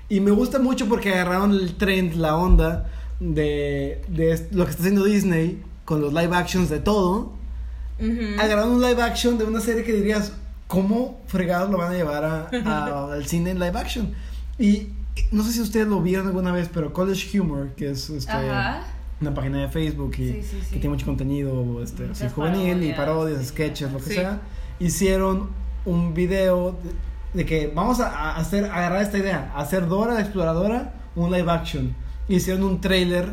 Y 0.08 0.20
me 0.20 0.30
gusta 0.30 0.58
mucho 0.58 0.88
porque 0.88 1.10
agarraron 1.12 1.52
el 1.52 1.74
trend, 1.76 2.14
la 2.14 2.36
onda 2.36 2.90
de, 3.20 4.02
de 4.08 4.46
lo 4.52 4.64
que 4.64 4.70
está 4.70 4.82
haciendo 4.82 5.04
Disney 5.04 5.62
con 5.84 6.00
los 6.00 6.12
live 6.12 6.34
actions 6.34 6.68
de 6.70 6.80
todo. 6.80 7.32
Ujú. 8.00 8.40
Agarraron 8.40 8.72
un 8.72 8.80
live 8.82 9.02
action 9.02 9.38
de 9.38 9.44
una 9.44 9.60
serie 9.60 9.84
que 9.84 9.92
dirías, 9.92 10.32
¿cómo 10.66 11.20
fregados 11.26 11.70
lo 11.70 11.78
van 11.78 11.92
a 11.92 11.94
llevar 11.96 12.24
a- 12.24 12.50
a- 12.64 13.12
al 13.12 13.26
cine 13.26 13.50
en 13.50 13.58
live 13.60 13.78
action? 13.78 14.12
Y 14.58 14.88
no 15.30 15.42
sé 15.42 15.52
si 15.52 15.60
ustedes 15.60 15.86
lo 15.86 16.00
vieron 16.00 16.26
alguna 16.26 16.52
vez, 16.52 16.68
pero 16.72 16.92
College 16.92 17.38
Humor, 17.40 17.70
que 17.76 17.90
es 17.90 18.10
este, 18.10 18.32
una 19.20 19.34
página 19.34 19.60
de 19.60 19.68
Facebook 19.68 20.14
y 20.18 20.32
Sí, 20.32 20.42
sí, 20.42 20.58
sí. 20.60 20.74
que 20.74 20.80
tiene 20.80 20.90
mucho 20.90 21.06
contenido 21.06 21.82
este, 21.82 22.08
así 22.10 22.28
juvenil 22.28 22.82
y 22.82 22.92
parodias, 22.92 23.46
sketches, 23.46 23.92
lo 23.92 23.98
que 23.98 24.14
sea, 24.14 24.40
hicieron 24.78 25.50
un 25.84 26.14
video 26.14 26.72
de, 26.82 27.38
de 27.38 27.46
que 27.46 27.72
vamos 27.74 28.00
a, 28.00 28.36
hacer, 28.36 28.66
a 28.66 28.74
agarrar 28.76 29.02
esta 29.02 29.18
idea, 29.18 29.52
hacer 29.56 29.86
Dora 29.86 30.14
la 30.14 30.20
exploradora 30.20 30.94
un 31.14 31.30
live 31.30 31.50
action. 31.50 31.94
Hicieron 32.28 32.62
un 32.64 32.80
trailer 32.80 33.28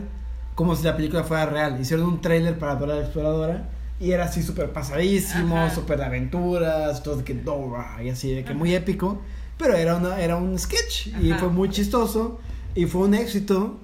como 0.55 0.75
si 0.75 0.83
la 0.83 0.95
película 0.95 1.23
fuera 1.23 1.45
real. 1.45 1.79
Hicieron 1.79 2.05
un 2.05 2.21
tráiler 2.21 2.57
para 2.57 2.75
Dora 2.75 2.95
la 2.95 3.01
Exploradora 3.01 3.69
y 3.99 4.11
era 4.11 4.25
así 4.25 4.43
súper 4.43 4.71
pasadísimo, 4.71 5.69
súper 5.69 6.01
aventuras, 6.01 7.01
todo 7.03 7.17
de 7.17 7.23
que 7.23 7.33
Dora 7.33 8.03
y 8.03 8.09
así, 8.09 8.33
de 8.33 8.43
que 8.43 8.53
muy 8.53 8.73
épico. 8.73 9.21
Pero 9.59 9.75
era, 9.75 9.95
una, 9.97 10.19
era 10.19 10.35
un 10.37 10.57
sketch 10.57 11.07
y 11.21 11.29
Ajá. 11.31 11.41
fue 11.41 11.49
muy 11.49 11.69
chistoso 11.69 12.39
y 12.73 12.85
fue 12.87 13.01
un 13.01 13.13
éxito. 13.13 13.77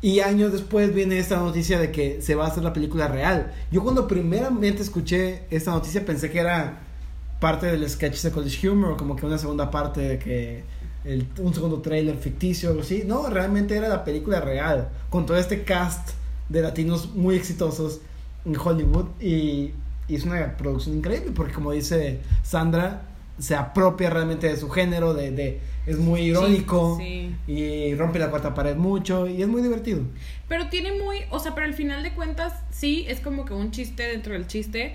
Y 0.00 0.20
años 0.20 0.52
después 0.52 0.92
viene 0.94 1.18
esta 1.18 1.36
noticia 1.36 1.78
de 1.78 1.90
que 1.90 2.20
se 2.22 2.34
va 2.34 2.44
a 2.44 2.48
hacer 2.48 2.62
la 2.64 2.72
película 2.72 3.08
real. 3.08 3.52
Yo 3.70 3.82
cuando 3.82 4.06
primeramente 4.08 4.82
escuché 4.82 5.44
esta 5.50 5.70
noticia 5.72 6.04
pensé 6.04 6.30
que 6.30 6.38
era 6.40 6.80
parte 7.40 7.66
del 7.66 7.88
sketch 7.88 8.20
de 8.22 8.30
College 8.30 8.68
Humor, 8.68 8.96
como 8.96 9.16
que 9.16 9.26
una 9.26 9.38
segunda 9.38 9.70
parte 9.70 10.00
de 10.00 10.18
que 10.18 10.64
el- 11.04 11.26
un 11.38 11.52
segundo 11.54 11.80
trailer 11.80 12.16
ficticio 12.16 12.68
o 12.68 12.72
algo 12.72 12.82
así. 12.82 13.02
No, 13.06 13.28
realmente 13.30 13.76
era 13.76 13.88
la 13.88 14.04
película 14.04 14.40
real, 14.40 14.88
con 15.08 15.24
todo 15.26 15.36
este 15.36 15.64
cast 15.64 16.10
de 16.48 16.62
latinos 16.62 17.14
muy 17.14 17.36
exitosos 17.36 18.00
en 18.44 18.56
Hollywood 18.56 19.06
y, 19.20 19.70
y 20.08 20.16
es 20.16 20.24
una 20.24 20.56
producción 20.56 20.96
increíble 20.98 21.30
porque 21.34 21.52
como 21.52 21.70
dice 21.72 22.20
Sandra, 22.42 23.02
se 23.38 23.54
apropia 23.54 24.10
realmente 24.10 24.48
de 24.48 24.56
su 24.56 24.68
género, 24.70 25.14
de, 25.14 25.30
de 25.30 25.60
es 25.86 25.98
muy 25.98 26.20
irónico 26.20 26.96
sí. 27.00 27.34
y 27.48 27.94
rompe 27.94 28.18
la 28.20 28.30
cuarta 28.30 28.54
pared 28.54 28.76
mucho 28.76 29.26
y 29.26 29.42
es 29.42 29.48
muy 29.48 29.62
divertido. 29.62 30.02
Pero 30.48 30.68
tiene 30.68 30.92
muy, 31.02 31.18
o 31.30 31.38
sea, 31.40 31.54
pero 31.54 31.66
al 31.66 31.74
final 31.74 32.02
de 32.02 32.12
cuentas, 32.12 32.52
sí, 32.70 33.04
es 33.08 33.20
como 33.20 33.44
que 33.44 33.52
un 33.54 33.70
chiste 33.72 34.04
dentro 34.04 34.32
del 34.34 34.46
chiste, 34.46 34.94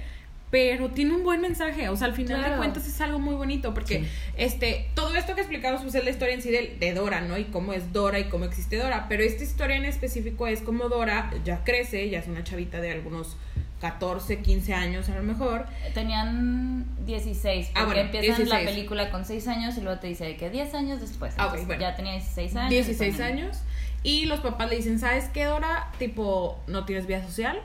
pero 0.49 0.89
tiene 0.91 1.13
un 1.13 1.23
buen 1.23 1.41
mensaje, 1.41 1.89
o 1.89 1.97
sea, 1.97 2.07
al 2.07 2.13
final 2.13 2.41
de 2.49 2.55
cuentas 2.55 2.87
es 2.87 3.01
algo 3.01 3.19
muy 3.19 3.35
bonito, 3.35 3.73
porque 3.73 3.99
Sí. 3.99 4.07
este, 4.37 4.85
todo 4.93 5.13
esto 5.15 5.35
que 5.35 5.41
explicamos 5.41 5.81
pues 5.81 5.93
es 5.95 6.05
la 6.05 6.09
historia 6.09 6.35
en 6.35 6.41
sí 6.41 6.51
de, 6.51 6.77
de 6.79 6.93
Dora, 6.93 7.19
¿no? 7.19 7.37
Y 7.37 7.45
cómo 7.45 7.73
es 7.73 7.91
Dora 7.91 8.17
y 8.19 8.29
cómo 8.29 8.45
existe 8.45 8.77
Dora, 8.77 9.07
pero 9.09 9.23
esta 9.23 9.43
historia 9.43 9.75
en 9.75 9.83
específico 9.83 10.47
es 10.47 10.61
como 10.61 10.87
Dora 10.87 11.31
ya 11.43 11.65
crece, 11.65 12.09
ya 12.09 12.19
es 12.19 12.27
una 12.29 12.45
chavita 12.45 12.79
de 12.79 12.91
algunos 12.91 13.35
14, 13.81 14.39
15 14.41 14.73
años 14.73 15.07
a 15.09 15.15
lo 15.15 15.23
mejor, 15.23 15.65
Tenían 15.93 16.85
16, 17.05 17.67
porque 17.67 17.79
Ah, 17.79 17.85
bueno, 17.85 18.01
empiezan 18.01 18.39
la 18.49 18.55
16. 18.57 18.69
película 18.69 19.09
con 19.11 19.23
6 19.25 19.47
años 19.47 19.77
y 19.77 19.81
luego 19.81 19.99
te 19.99 20.07
dice 20.07 20.35
que 20.35 20.49
10 20.49 20.73
años 20.73 20.99
después. 20.99 21.33
Ah, 21.37 21.47
ok, 21.47 21.53
Entonces, 21.55 21.67
bueno. 21.67 21.81
Ya 21.81 21.95
tenía 21.95 22.13
16 22.13 22.55
años. 22.55 22.69
16 22.71 23.13
y 23.15 23.17
ponen- 23.17 23.23
años, 23.25 23.57
y 24.03 24.25
los 24.25 24.39
papás 24.39 24.69
le 24.69 24.77
dicen, 24.77 24.99
¿sabes 24.99 25.25
qué, 25.33 25.45
Dora? 25.45 25.91
Tipo, 25.99 26.59
no 26.67 26.85
tienes 26.85 27.05
vida 27.07 27.23
social, 27.23 27.59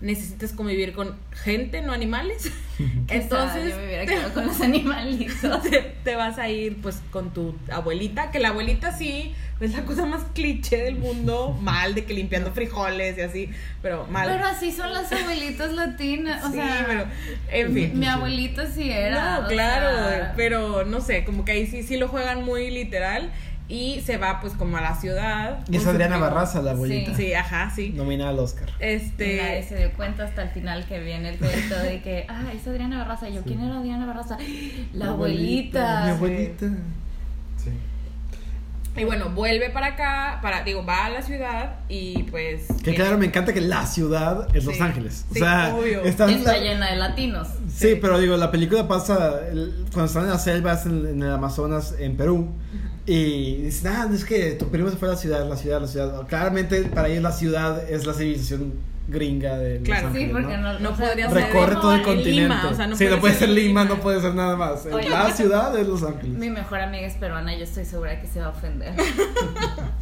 necesitas 0.00 0.52
convivir 0.52 0.92
con 0.92 1.16
gente, 1.32 1.80
no 1.82 1.92
animales. 1.92 2.50
Entonces, 3.08 3.70
yo 3.70 3.76
me 3.76 3.84
hubiera 3.86 4.06
quedado 4.06 4.32
con 4.34 4.46
los 4.46 4.60
animalitos. 4.96 5.62
te, 5.62 5.80
te 6.04 6.16
vas 6.16 6.38
a 6.38 6.48
ir 6.48 6.80
pues 6.80 7.00
con 7.10 7.32
tu 7.32 7.54
abuelita, 7.70 8.30
que 8.30 8.38
la 8.38 8.48
abuelita 8.48 8.92
sí 8.96 9.34
es 9.66 9.72
la 9.72 9.84
cosa 9.84 10.06
más 10.06 10.22
cliché 10.34 10.78
del 10.78 10.96
mundo, 10.96 11.56
mal 11.62 11.94
de 11.94 12.04
que 12.04 12.14
limpiando 12.14 12.52
frijoles 12.52 13.16
y 13.18 13.20
así, 13.20 13.50
pero 13.80 14.06
mal. 14.06 14.28
Pero 14.28 14.46
así 14.46 14.72
son 14.72 14.92
las 14.92 15.10
abuelitas 15.12 15.72
latinas. 15.72 16.44
O 16.44 16.48
Sí, 16.48 16.54
sea, 16.54 16.84
pero 16.86 17.04
en 17.50 17.74
fin. 17.74 17.98
mi 17.98 18.06
abuelito 18.06 18.62
sí 18.66 18.90
era. 18.90 19.40
No, 19.40 19.48
claro, 19.48 20.08
sea, 20.08 20.32
pero 20.36 20.84
no 20.84 21.00
sé, 21.00 21.24
como 21.24 21.44
que 21.44 21.52
ahí 21.52 21.66
sí 21.66 21.82
sí 21.82 21.96
lo 21.96 22.08
juegan 22.08 22.44
muy 22.44 22.70
literal 22.70 23.30
y 23.68 24.02
se 24.04 24.18
va 24.18 24.40
pues 24.40 24.52
como 24.54 24.76
a 24.76 24.80
la 24.82 24.94
ciudad. 24.94 25.60
Y 25.70 25.76
es 25.76 25.82
su 25.84 25.88
Adriana 25.90 26.16
primo. 26.16 26.28
Barraza, 26.28 26.60
la 26.60 26.72
abuelita. 26.72 27.14
Sí, 27.16 27.32
ajá, 27.32 27.70
sí. 27.74 27.90
Nominada 27.90 28.30
al 28.30 28.38
Oscar. 28.38 28.68
Nadie 28.72 28.94
Este 28.96 29.62
se 29.66 29.76
dio 29.78 29.92
cuenta 29.92 30.24
hasta 30.24 30.42
el 30.42 30.50
final 30.50 30.84
que 30.86 31.00
viene 31.00 31.30
el 31.30 31.38
crédito 31.38 31.78
de 31.78 32.02
que, 32.02 32.26
ah, 32.28 32.52
es 32.54 32.66
Adriana 32.66 32.98
Barraza. 32.98 33.28
Y 33.30 33.34
yo, 33.34 33.42
¿quién 33.42 33.60
era 33.62 33.78
Adriana 33.78 34.04
Barraza? 34.04 34.36
La, 34.92 35.06
abuelita. 35.10 36.04
Mi 36.04 36.10
abuelita. 36.10 36.66
Sí. 37.56 37.70
Y 38.96 39.04
bueno, 39.04 39.30
vuelve 39.30 39.70
para 39.70 39.86
acá, 39.88 40.38
para 40.42 40.62
digo, 40.64 40.84
va 40.84 41.06
a 41.06 41.10
la 41.10 41.22
ciudad 41.22 41.76
y 41.88 42.24
pues 42.24 42.66
Que 42.68 42.74
tiene- 42.84 42.96
claro, 42.98 43.18
me 43.18 43.26
encanta 43.26 43.52
que 43.54 43.60
la 43.62 43.86
ciudad 43.86 44.48
es 44.54 44.64
Los 44.64 44.76
Sí. 44.76 44.82
Ángeles. 44.82 45.24
O 45.30 45.34
Sí, 45.34 45.40
sea, 45.40 45.74
obvio. 45.74 46.02
está 46.04 46.26
la- 46.26 46.58
llena 46.58 46.90
de 46.90 46.96
latinos. 46.96 47.48
Sí, 47.68 47.88
Sí. 47.92 47.98
pero 48.00 48.18
digo, 48.18 48.36
la 48.36 48.50
película 48.50 48.86
pasa 48.88 49.40
el- 49.50 49.72
cuando 49.92 50.06
están 50.06 50.24
en 50.24 50.30
las 50.30 50.44
selvas 50.44 50.84
en, 50.86 51.06
en 51.06 51.22
el 51.22 51.30
Amazonas, 51.32 51.94
en 51.98 52.16
Perú. 52.16 52.48
Y 53.06 53.62
dicen, 53.62 53.92
ah, 53.92 54.08
es 54.12 54.24
que 54.24 54.52
tu 54.52 54.68
primo 54.68 54.88
se 54.90 54.96
fue 54.96 55.08
a 55.08 55.12
la 55.12 55.16
ciudad, 55.16 55.48
la 55.48 55.56
ciudad, 55.56 55.80
la 55.80 55.88
ciudad. 55.88 56.26
Claramente 56.28 56.82
para 56.84 57.08
ellos 57.08 57.22
la 57.22 57.32
ciudad 57.32 57.90
es 57.90 58.06
la 58.06 58.12
civilización 58.14 58.74
gringa 59.08 59.58
de 59.58 59.78
Los 59.80 59.84
Claro, 59.84 60.00
Sí, 60.12 60.22
Ángeles, 60.24 60.32
porque 60.32 60.56
¿no? 60.56 60.72
no, 60.74 60.78
No 60.78 60.90
podría 60.96 61.28
ser 61.30 61.42
Recorre 61.42 61.74
todo 61.76 61.92
el 61.92 61.98
Lima, 61.98 62.04
continente. 62.14 62.40
Lima, 62.42 62.68
o 62.70 62.74
sea, 62.74 62.86
no 62.86 62.96
sí, 62.96 63.04
puede 63.04 63.16
no 63.16 63.20
puede 63.20 63.34
ser 63.34 63.48
ser 63.48 63.56
Lima, 63.56 63.82
Lima. 63.82 63.94
no 63.96 64.00
puede 64.00 64.20
ser 64.20 64.34
nada 64.34 64.56
más. 64.56 64.86
Oye. 64.86 65.08
La 65.10 65.30
ciudad 65.32 65.78
es 65.78 65.86
Los 65.88 66.02
Ángeles. 66.02 66.38
Mi 66.38 66.50
mejor 66.50 66.80
amiga 66.80 67.06
es 67.06 67.14
peruana, 67.14 67.54
yo 67.56 67.64
estoy 67.64 67.84
segura 67.84 68.20
que 68.20 68.26
se 68.26 68.40
va 68.40 68.46
a 68.46 68.50
ofender. 68.50 68.94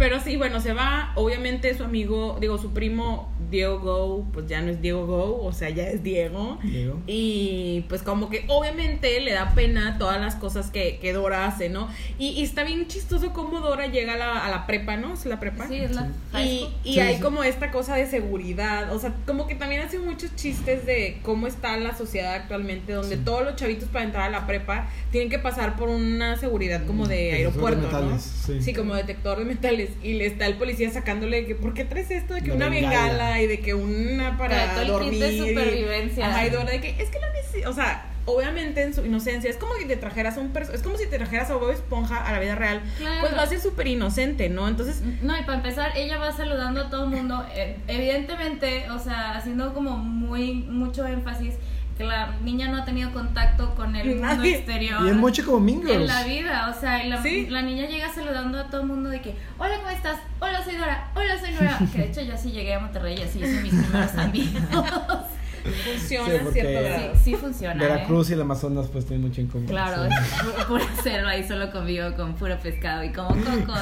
Pero 0.00 0.18
sí, 0.18 0.38
bueno, 0.38 0.60
se 0.60 0.72
va. 0.72 1.12
Obviamente 1.14 1.76
su 1.76 1.84
amigo, 1.84 2.38
digo, 2.40 2.56
su 2.56 2.72
primo 2.72 3.30
Diego 3.50 3.80
Go, 3.80 4.26
pues 4.32 4.46
ya 4.46 4.62
no 4.62 4.70
es 4.70 4.80
Diego 4.80 5.06
Go, 5.06 5.44
o 5.44 5.52
sea, 5.52 5.68
ya 5.68 5.88
es 5.88 6.02
Diego. 6.02 6.58
Diego. 6.62 6.98
Y 7.06 7.84
pues 7.88 8.02
como 8.02 8.30
que 8.30 8.44
obviamente 8.48 9.20
le 9.20 9.32
da 9.32 9.52
pena 9.54 9.98
todas 9.98 10.18
las 10.18 10.36
cosas 10.36 10.70
que, 10.70 10.98
que 11.00 11.12
Dora 11.12 11.44
hace, 11.46 11.68
¿no? 11.68 11.88
Y, 12.18 12.28
y 12.28 12.42
está 12.44 12.64
bien 12.64 12.86
chistoso 12.86 13.34
cómo 13.34 13.60
Dora 13.60 13.88
llega 13.88 14.14
a 14.14 14.16
la, 14.16 14.46
a 14.46 14.48
la 14.48 14.66
prepa, 14.66 14.96
¿no? 14.96 15.12
¿Es 15.12 15.26
la 15.26 15.38
prepa? 15.38 15.68
Sí, 15.68 15.76
es 15.76 15.94
la 15.94 16.08
Y, 16.40 16.68
y 16.82 16.94
Sí, 16.94 17.00
hay 17.00 17.16
sí. 17.16 17.20
como 17.20 17.44
esta 17.44 17.70
cosa 17.70 17.96
de 17.96 18.06
seguridad, 18.06 18.94
o 18.94 18.98
sea, 18.98 19.14
como 19.26 19.46
que 19.46 19.54
también 19.54 19.82
hace 19.82 19.98
muchos 19.98 20.34
chistes 20.34 20.86
de 20.86 21.18
cómo 21.22 21.46
está 21.46 21.76
la 21.76 21.94
sociedad 21.94 22.34
actualmente, 22.34 22.94
donde 22.94 23.18
todos 23.18 23.44
los 23.44 23.56
chavitos 23.56 23.90
para 23.90 24.06
entrar 24.06 24.28
a 24.28 24.30
la 24.30 24.46
prepa 24.46 24.88
tienen 25.10 25.28
que 25.28 25.38
pasar 25.38 25.76
por 25.76 25.90
una 25.90 26.38
seguridad 26.38 26.86
como 26.86 27.06
de 27.06 27.16
Detector 27.16 27.36
de 27.36 27.36
aeropuerto, 27.76 27.80
¿no? 27.80 28.00
metales, 28.06 28.62
sí. 28.64 28.72
como 28.72 28.94
detector 28.94 29.38
de 29.38 29.44
metales. 29.44 29.89
Y 30.02 30.14
le 30.14 30.26
está 30.26 30.46
el 30.46 30.54
policía 30.54 30.90
sacándole 30.90 31.46
que, 31.46 31.54
¿por 31.54 31.74
qué 31.74 31.84
traes 31.84 32.10
esto? 32.10 32.34
De 32.34 32.42
que 32.42 32.52
Una 32.52 32.66
una 32.66 32.74
bengala. 32.74 33.00
bengala 33.08 33.40
y 33.42 33.46
de 33.46 33.60
que 33.60 33.74
una 33.74 34.36
para 34.38 34.74
todo 34.74 35.00
el 35.00 35.10
kit 35.10 35.20
de 35.20 35.26
dormir. 35.26 35.32
y- 35.32 35.48
supervivencia. 35.48 36.26
Ajá, 36.28 36.46
y 36.46 36.50
Dora 36.50 36.70
de 36.72 36.80
que, 36.80 36.90
es 37.02 37.08
que 37.10 37.18
lo 37.18 37.32
necesito, 37.32 37.70
o 37.70 37.72
sea... 37.74 38.06
Obviamente 38.26 38.82
en 38.82 38.92
su 38.94 39.04
inocencia 39.04 39.48
es 39.50 39.56
como 39.56 39.72
que 39.74 39.86
te 39.86 39.96
trajeras 39.96 40.36
a 40.36 40.40
un 40.40 40.50
perso 40.52 40.72
es 40.74 40.82
como 40.82 40.96
si 40.98 41.06
te 41.08 41.16
trajeras 41.16 41.50
a 41.50 41.54
Bob 41.56 41.70
Esponja 41.70 42.18
a 42.24 42.30
la 42.32 42.38
vida 42.38 42.54
real, 42.54 42.82
Claro. 42.98 43.20
pues 43.22 43.32
lo 43.32 43.40
hace 43.40 43.58
súper 43.58 43.88
inocente, 43.88 44.48
¿no? 44.50 44.68
Entonces 44.68 45.00
No, 45.22 45.36
y 45.36 45.42
para 45.42 45.54
empezar, 45.56 45.92
ella 45.96 46.18
va 46.18 46.30
saludando 46.30 46.82
a 46.82 46.90
todo 46.90 47.04
el 47.04 47.10
mundo, 47.10 47.44
eh, 47.56 47.76
evidentemente, 47.88 48.88
o 48.90 48.98
sea, 48.98 49.32
haciendo 49.36 49.72
como 49.72 49.96
muy 49.96 50.52
mucho 50.54 51.06
énfasis 51.06 51.54
que 52.00 52.06
la 52.06 52.32
niña 52.42 52.68
no 52.68 52.78
ha 52.78 52.84
tenido 52.86 53.12
contacto 53.12 53.74
con 53.74 53.94
el 53.94 54.06
mundo 54.08 54.26
Nadie. 54.26 54.56
exterior. 54.56 55.04
Y 55.04 55.10
es 55.10 55.16
mucho 55.16 55.44
como 55.44 55.60
Mingles. 55.60 55.96
en 55.96 56.06
la 56.06 56.24
vida, 56.24 56.72
o 56.74 56.80
sea, 56.80 57.04
y 57.04 57.10
la, 57.10 57.22
Sí. 57.22 57.46
la 57.50 57.60
niña 57.60 57.86
llega 57.86 58.10
saludando 58.10 58.58
a 58.58 58.64
todo 58.70 58.80
el 58.80 58.86
mundo 58.86 59.10
de 59.10 59.20
que, 59.20 59.36
hola, 59.58 59.76
¿cómo 59.76 59.90
estás? 59.90 60.16
Hola, 60.40 60.64
soy 60.64 60.76
Dora, 60.76 61.10
hola, 61.14 61.38
soy 61.38 61.52
Nora. 61.52 61.78
Que 61.92 61.98
de 61.98 62.04
hecho 62.06 62.22
yo 62.22 62.38
sí 62.38 62.52
llegué 62.52 62.72
a 62.72 62.80
Monterrey 62.80 63.18
y 63.18 63.22
así 63.22 63.40
hice 63.40 63.60
mis 63.60 63.74
primeros 63.74 64.14
amigos. 64.16 64.62
Funciona 65.70 66.28
Sí, 66.30 66.36
a 66.36 66.40
porque- 66.42 66.60
cierto 66.60 66.78
Sí, 66.80 66.84
grado. 66.84 67.12
sí 67.24 67.34
funciona. 67.34 67.74
¿eh? 67.84 67.88
Veracruz 67.88 68.30
y 68.30 68.32
el 68.34 68.40
Amazonas 68.40 68.86
pues 68.92 69.06
tienen 69.06 69.26
mucho 69.28 69.40
en 69.40 69.46
común. 69.48 69.66
Claro, 69.66 70.04
Sí. 70.08 70.14
es 70.58 70.64
por 70.64 70.80
hacerlo 70.82 71.28
ahí 71.28 71.46
solo 71.46 71.70
convivo 71.70 72.12
con 72.16 72.34
puro 72.34 72.58
pescado 72.58 73.04
y 73.04 73.10
como 73.12 73.28
cocos. 73.28 73.80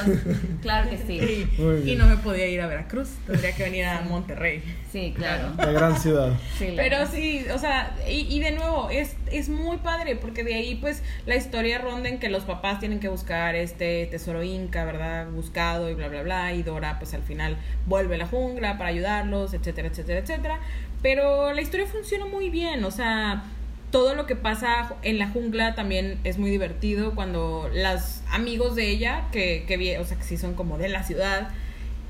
Claro 0.61 0.89
que 0.89 0.97
sí. 0.97 1.47
Y, 1.85 1.95
no 1.95 2.05
me 2.05 2.17
podía 2.17 2.47
ir 2.47 2.61
a 2.61 2.67
Veracruz, 2.67 3.09
tendría 3.27 3.53
que 3.55 3.63
venir 3.63 3.85
a 3.85 4.01
Monterrey. 4.01 4.63
Sí, 4.91 5.13
claro. 5.15 5.49
La 5.57 5.71
gran 5.71 5.97
ciudad. 5.99 6.33
Sí, 6.57 6.71
la- 6.71 6.81
Pero 6.83 7.05
sí, 7.07 7.45
o 7.53 7.57
sea, 7.59 7.95
y, 8.07 8.21
y 8.35 8.39
de 8.39 8.51
nuevo, 8.51 8.89
es, 8.89 9.15
es 9.31 9.49
muy 9.49 9.77
padre, 9.77 10.15
porque 10.15 10.43
de 10.43 10.55
ahí 10.55 10.75
pues 10.75 11.01
la 11.25 11.35
historia 11.35 11.77
ronda 11.77 12.09
en 12.09 12.19
que 12.19 12.29
los 12.29 12.43
papás 12.43 12.79
tienen 12.79 12.99
que 12.99 13.09
buscar 13.09 13.55
este 13.55 14.05
tesoro 14.07 14.43
inca, 14.43 14.85
¿verdad? 14.85 15.29
Buscado 15.31 15.89
y 15.89 15.93
bla, 15.93 16.07
bla, 16.07 16.23
bla, 16.23 16.53
y 16.53 16.63
Dora 16.63 16.99
pues 16.99 17.13
al 17.13 17.23
final 17.23 17.57
vuelve 17.85 18.15
a 18.15 18.17
la 18.19 18.27
jungla 18.27 18.77
para 18.77 18.89
ayudarlos, 18.89 19.53
etcétera, 19.53 19.87
etcétera, 19.87 20.19
etcétera. 20.19 20.59
Pero 21.01 21.53
la 21.53 21.61
historia 21.61 21.87
funciona 21.87 22.25
muy 22.25 22.49
bien, 22.49 22.83
o 22.83 22.91
sea, 22.91 23.43
todo 23.91 24.15
lo 24.15 24.25
que 24.25 24.35
pasa 24.35 24.95
en 25.01 25.17
la 25.17 25.29
jungla 25.29 25.75
también 25.75 26.19
es 26.23 26.37
muy 26.37 26.49
divertido 26.49 27.15
cuando 27.15 27.69
los 27.73 28.21
amigos 28.29 28.75
de 28.75 28.89
ella, 28.89 29.27
que, 29.31 29.63
que 29.67 29.97
o 29.97 30.05
sea, 30.05 30.17
que 30.17 30.23
sí 30.23 30.37
son 30.37 30.53
como 30.53 30.77
de 30.77 30.89
la 30.89 31.03
ciudad, 31.03 31.49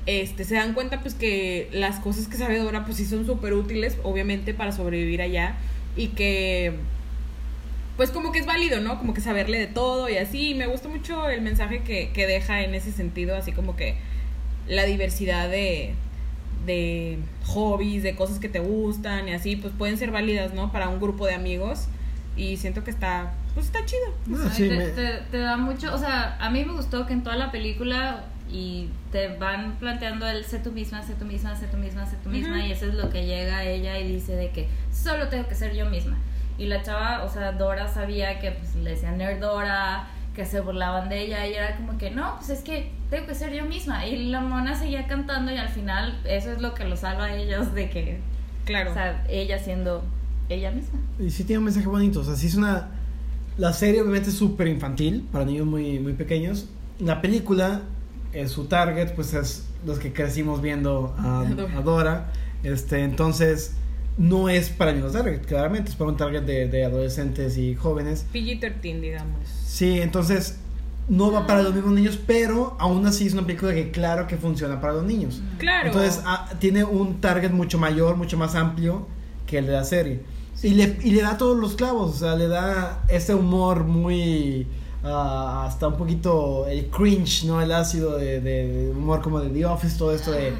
este, 0.06 0.44
se 0.44 0.54
dan 0.54 0.74
cuenta 0.74 1.00
pues 1.00 1.14
que 1.14 1.68
las 1.72 2.00
cosas 2.00 2.26
que 2.26 2.36
sabe 2.36 2.58
Dora 2.58 2.84
pues 2.84 2.96
sí 2.96 3.06
son 3.06 3.26
súper 3.26 3.52
útiles, 3.52 3.98
obviamente, 4.02 4.54
para 4.54 4.72
sobrevivir 4.72 5.22
allá 5.22 5.56
y 5.96 6.08
que 6.08 6.74
pues 8.00 8.12
como 8.12 8.32
que 8.32 8.38
es 8.38 8.46
válido, 8.46 8.80
¿no? 8.80 8.98
Como 8.98 9.12
que 9.12 9.20
saberle 9.20 9.58
de 9.58 9.66
todo 9.66 10.08
y 10.08 10.16
así. 10.16 10.52
Y 10.52 10.54
me 10.54 10.66
gusta 10.66 10.88
mucho 10.88 11.28
el 11.28 11.42
mensaje 11.42 11.82
que, 11.82 12.08
que 12.14 12.26
deja 12.26 12.62
en 12.62 12.74
ese 12.74 12.92
sentido, 12.92 13.36
así 13.36 13.52
como 13.52 13.76
que 13.76 13.96
la 14.66 14.84
diversidad 14.86 15.50
de, 15.50 15.92
de 16.64 17.18
hobbies, 17.46 18.02
de 18.02 18.14
cosas 18.16 18.38
que 18.38 18.48
te 18.48 18.58
gustan 18.60 19.28
y 19.28 19.32
así, 19.34 19.56
pues 19.56 19.74
pueden 19.76 19.98
ser 19.98 20.12
válidas, 20.12 20.54
¿no? 20.54 20.72
Para 20.72 20.88
un 20.88 20.98
grupo 20.98 21.26
de 21.26 21.34
amigos. 21.34 21.88
Y 22.38 22.56
siento 22.56 22.84
que 22.84 22.90
está, 22.90 23.34
pues 23.52 23.66
está 23.66 23.84
chido. 23.84 24.14
No, 24.26 24.38
Ay, 24.44 24.50
sí, 24.50 24.68
te, 24.68 24.76
me- 24.76 24.86
te- 24.88 25.20
te 25.30 25.38
da 25.38 25.58
mucho, 25.58 25.94
o 25.94 25.98
sea, 25.98 26.38
a 26.40 26.48
mí 26.48 26.64
me 26.64 26.72
gustó 26.72 27.06
que 27.06 27.12
en 27.12 27.22
toda 27.22 27.36
la 27.36 27.50
película 27.52 28.24
y 28.50 28.88
te 29.12 29.28
van 29.36 29.76
planteando 29.78 30.26
el 30.26 30.44
sé 30.46 30.58
tú 30.60 30.72
misma, 30.72 31.02
sé 31.02 31.12
tú 31.16 31.26
misma, 31.26 31.54
sé 31.54 31.66
tú 31.66 31.76
misma, 31.76 32.06
sé 32.06 32.16
tú 32.24 32.30
misma 32.30 32.66
y 32.66 32.72
eso 32.72 32.86
es 32.86 32.94
lo 32.94 33.10
que 33.10 33.26
llega 33.26 33.58
a 33.58 33.64
ella 33.64 33.98
y 33.98 34.08
dice 34.10 34.34
de 34.36 34.48
que 34.52 34.68
solo 34.90 35.28
tengo 35.28 35.46
que 35.48 35.54
ser 35.54 35.74
yo 35.76 35.84
misma. 35.90 36.16
Y 36.60 36.66
la 36.66 36.82
chava, 36.82 37.24
o 37.24 37.28
sea, 37.32 37.52
Dora 37.52 37.88
sabía 37.92 38.38
que 38.38 38.52
pues, 38.52 38.74
le 38.76 38.90
decían 38.90 39.16
nerdora, 39.18 40.08
que 40.34 40.44
se 40.44 40.60
burlaban 40.60 41.08
de 41.08 41.22
ella 41.22 41.46
y 41.46 41.54
era 41.54 41.76
como 41.76 41.98
que 41.98 42.10
no, 42.10 42.36
pues 42.36 42.50
es 42.50 42.60
que 42.60 42.92
tengo 43.10 43.26
que 43.26 43.34
ser 43.34 43.52
yo 43.52 43.64
misma 43.64 44.06
y 44.06 44.26
la 44.28 44.40
mona 44.40 44.76
seguía 44.78 45.06
cantando 45.08 45.50
y 45.52 45.56
al 45.56 45.68
final 45.70 46.20
eso 46.24 46.52
es 46.52 46.60
lo 46.60 46.72
que 46.74 46.84
los 46.84 47.00
salva 47.00 47.24
a 47.24 47.34
ellos 47.36 47.74
de 47.74 47.90
que, 47.90 48.20
Claro. 48.64 48.90
o 48.92 48.94
sea, 48.94 49.24
ella 49.28 49.58
siendo 49.58 50.04
ella 50.48 50.70
misma. 50.70 50.98
Y 51.18 51.30
sí 51.30 51.44
tiene 51.44 51.58
un 51.58 51.64
mensaje 51.64 51.86
bonito. 51.88 52.20
O 52.20 52.24
sea, 52.24 52.36
sí 52.36 52.46
es 52.46 52.54
una. 52.54 52.88
La 53.58 53.72
serie 53.72 54.00
obviamente 54.02 54.30
es 54.30 54.36
súper 54.36 54.68
infantil 54.68 55.26
para 55.32 55.44
niños 55.44 55.66
muy, 55.66 55.98
muy 55.98 56.12
pequeños. 56.12 56.68
La 57.00 57.20
película, 57.20 57.80
eh, 58.32 58.46
su 58.48 58.66
target, 58.66 59.14
pues 59.14 59.32
es 59.34 59.66
los 59.84 59.98
que 59.98 60.12
crecimos 60.12 60.60
viendo 60.62 61.14
a, 61.18 61.44
Dora. 61.56 61.76
a 61.76 61.80
Dora. 61.82 62.26
Este, 62.62 63.02
entonces, 63.02 63.74
no 64.18 64.48
es 64.48 64.68
para 64.70 64.92
niños 64.92 65.12
target, 65.12 65.40
claramente. 65.46 65.90
Es 65.90 65.96
para 65.96 66.10
un 66.10 66.16
target 66.16 66.42
de, 66.42 66.68
de 66.68 66.84
adolescentes 66.84 67.56
y 67.56 67.74
jóvenes. 67.74 68.26
PG-13, 68.32 69.00
digamos. 69.00 69.48
Sí, 69.64 70.00
entonces 70.00 70.58
no 71.08 71.32
va 71.32 71.46
para 71.46 71.62
los 71.62 71.74
mismos 71.74 71.92
niños, 71.94 72.18
pero 72.26 72.76
aún 72.78 73.06
así 73.06 73.26
es 73.26 73.32
una 73.32 73.44
película 73.46 73.72
que 73.74 73.90
claro 73.90 74.26
que 74.26 74.36
funciona 74.36 74.80
para 74.80 74.92
los 74.94 75.04
niños. 75.04 75.42
Claro. 75.58 75.88
Entonces 75.88 76.20
ah, 76.24 76.48
tiene 76.58 76.84
un 76.84 77.20
target 77.20 77.50
mucho 77.50 77.78
mayor, 77.78 78.16
mucho 78.16 78.36
más 78.36 78.54
amplio 78.54 79.06
que 79.46 79.58
el 79.58 79.66
de 79.66 79.72
la 79.72 79.84
serie. 79.84 80.20
Y, 80.62 80.70
le, 80.74 80.98
y 81.02 81.12
le 81.12 81.22
da 81.22 81.38
todos 81.38 81.56
los 81.58 81.74
clavos, 81.74 82.10
o 82.16 82.18
sea, 82.18 82.36
le 82.36 82.46
da 82.46 83.02
ese 83.08 83.34
humor 83.34 83.84
muy... 83.84 84.66
ah, 85.02 85.64
hasta 85.66 85.88
un 85.88 85.96
poquito 85.96 86.66
el 86.68 86.86
cringe, 86.90 87.44
¿no? 87.46 87.62
El 87.62 87.72
ácido 87.72 88.18
de, 88.18 88.40
de- 88.42 88.90
humor 88.94 89.22
como 89.22 89.40
de 89.40 89.48
The 89.48 89.64
Office, 89.64 89.96
todo 89.96 90.14
esto 90.14 90.32
de 90.32 90.52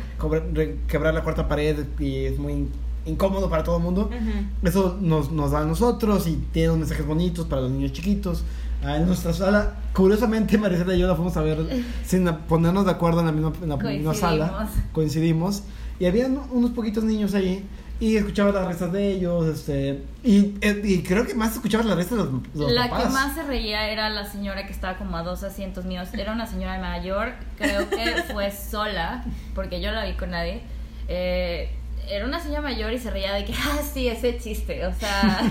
re- 0.55 0.77
quebrar 0.89 1.13
la 1.13 1.23
cuarta 1.23 1.47
pared 1.47 1.85
y 1.99 2.25
es 2.25 2.39
muy 2.39 2.67
incómodo 3.11 3.51
para 3.51 3.63
todo 3.65 3.77
el 3.77 3.83
mundo. 3.83 4.03
Ujú. 4.11 4.67
Eso 4.69 4.99
nos, 5.01 5.31
nos 5.31 5.51
da 5.53 5.61
a 5.61 5.65
nosotros 5.65 6.27
y 6.27 6.37
tiene 6.53 6.69
unos 6.71 6.81
mensajes 6.81 7.07
bonitos 7.07 7.47
para 7.47 7.63
los 7.63 7.71
niños 7.71 7.93
chiquitos. 7.93 8.45
Ah, 8.83 8.97
en 8.97 9.07
nuestra 9.07 9.33
sala, 9.35 9.75
curiosamente, 9.93 10.57
Maricela 10.59 10.95
y 10.95 10.99
yo 11.01 11.07
la 11.07 11.15
fuimos 11.15 11.37
a 11.37 11.43
ver 11.43 11.59
sin 12.05 12.27
ponernos 12.49 12.87
de 12.87 12.93
acuerdo 12.93 13.21
en 13.21 13.27
la 13.27 13.33
misma, 13.33 13.53
en 13.63 13.69
la 13.69 13.77
misma 13.77 14.15
sala. 14.15 14.69
Coincidimos. 14.93 15.63
Y 15.99 16.07
habían 16.07 16.39
unos 16.51 16.71
poquitos 16.71 17.05
niños 17.05 17.35
ahí 17.35 17.63
y 18.01 18.17
escuchabas 18.17 18.55
las 18.55 18.67
risas 18.67 18.91
de 18.91 19.11
ellos. 19.13 19.47
este 19.47 20.03
Y, 20.25 20.55
y 20.83 21.03
creo 21.03 21.27
que 21.27 21.35
más 21.35 21.53
escuchabas 21.53 21.85
las 21.85 21.99
risas 21.99 22.13
de 22.13 22.17
los, 22.25 22.33
los 22.55 22.73
La 22.73 22.89
papás. 22.89 23.05
que 23.09 23.13
más 23.13 23.35
se 23.35 23.43
reía 23.43 23.91
era 23.91 24.09
la 24.09 24.25
señora 24.25 24.67
que 24.67 24.73
estaba 24.73 24.97
como 24.97 25.19
a 25.19 25.23
dos 25.23 25.43
asientos 25.43 25.85
míos. 25.85 26.09
Era 26.15 26.33
una 26.33 26.47
señora 26.47 26.79
mayor, 26.81 27.33
creo 27.59 27.91
que 27.91 28.23
fue 28.33 28.51
sola, 28.51 29.27
porque 29.55 29.83
yo 29.83 29.93
la 29.93 30.07
vi 30.07 30.15
con 30.15 30.31
nadie. 30.31 30.63
Eh, 31.09 31.69
era 32.11 32.25
una 32.27 32.41
señora 32.41 32.61
mayor 32.63 32.93
y 32.93 32.99
se 32.99 33.11
reía 33.11 33.33
de 33.35 33.45
que, 33.45 33.53
ah, 33.57 33.79
sí, 33.93 34.09
ese 34.09 34.39
chiste. 34.39 34.87
O 34.87 34.93
sea, 34.95 35.41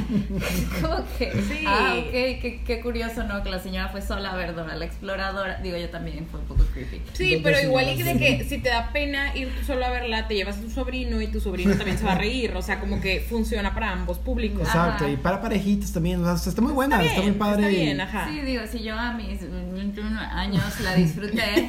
como 0.81 0.97
que, 1.17 1.31
Sí. 1.49 1.63
ah, 1.67 1.95
ok, 1.99 2.11
qué, 2.11 2.61
qué 2.65 2.79
curioso, 2.81 3.23
¿no? 3.23 3.43
Que 3.43 3.49
la 3.49 3.59
señora 3.59 3.89
fue 3.89 4.01
sola 4.01 4.31
a 4.31 4.35
ver 4.35 4.53
Dora 4.55 4.75
la 4.75 4.85
exploradora. 4.85 5.59
Digo, 5.61 5.77
yo 5.77 5.89
también, 5.89 6.27
fue 6.29 6.39
un 6.39 6.45
poco 6.47 6.63
creepy. 6.73 7.01
Sí, 7.13 7.39
pero 7.43 7.59
igual 7.61 7.85
y 7.89 7.97
señoras. 7.97 8.19
de 8.19 8.37
que 8.37 8.43
si 8.43 8.57
te 8.59 8.69
da 8.69 8.91
pena 8.91 9.35
ir 9.35 9.49
tú 9.57 9.65
solo 9.65 9.85
a 9.85 9.89
verla, 9.89 10.27
te 10.27 10.35
llevas 10.35 10.57
a 10.57 10.61
tu 10.61 10.69
sobrino 10.69 11.21
y 11.21 11.27
tu 11.27 11.39
sobrino 11.39 11.75
también 11.75 11.97
se 11.97 12.03
va 12.05 12.13
a 12.13 12.17
reír. 12.17 12.53
O 12.55 12.61
sea, 12.61 12.79
como 12.79 12.99
que 13.01 13.19
funciona 13.21 13.73
para 13.73 13.91
ambos 13.91 14.17
públicos. 14.19 14.61
Exacto, 14.67 15.05
Ajá. 15.05 15.13
y 15.13 15.17
para 15.17 15.41
parejitas 15.41 15.93
también. 15.93 16.23
o 16.23 16.37
sea, 16.37 16.49
está 16.49 16.61
muy 16.61 16.73
buena, 16.73 17.03
está, 17.03 17.21
muy 17.21 17.31
padre. 17.31 17.67
Está 17.67 17.77
bien, 17.83 18.01
ajá. 18.01 18.27
Sí, 18.29 18.41
digo, 18.41 18.63
si 18.71 18.83
yo 18.83 18.95
a 18.97 19.13
mis 19.13 19.39
21 19.41 20.19
años 20.19 20.79
la 20.81 20.95
disfruté, 20.95 21.67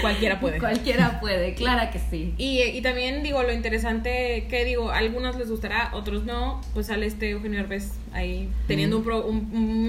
Cualquiera 0.00 0.40
puede. 0.40 0.58
cualquiera 0.58 1.20
puede, 1.20 1.54
clara 1.54 1.90
que 1.90 1.98
sí. 1.98 2.34
Y, 2.38 2.60
y 2.62 2.80
también 2.82 3.11
digo, 3.22 3.42
lo 3.42 3.52
interesante 3.52 4.46
que 4.48 4.64
digo, 4.64 4.90
a 4.90 4.98
algunos 4.98 5.36
les 5.36 5.50
gustará, 5.50 5.90
otros 5.92 6.24
no, 6.24 6.60
pues 6.74 6.86
sale 6.86 7.06
este 7.06 7.30
Eugenio 7.30 7.60
Herbes 7.60 7.92
ahí 8.12 8.48
teniendo 8.66 8.98
un, 8.98 9.04
pro- 9.04 9.26
un- 9.26 9.50
un 9.52 9.88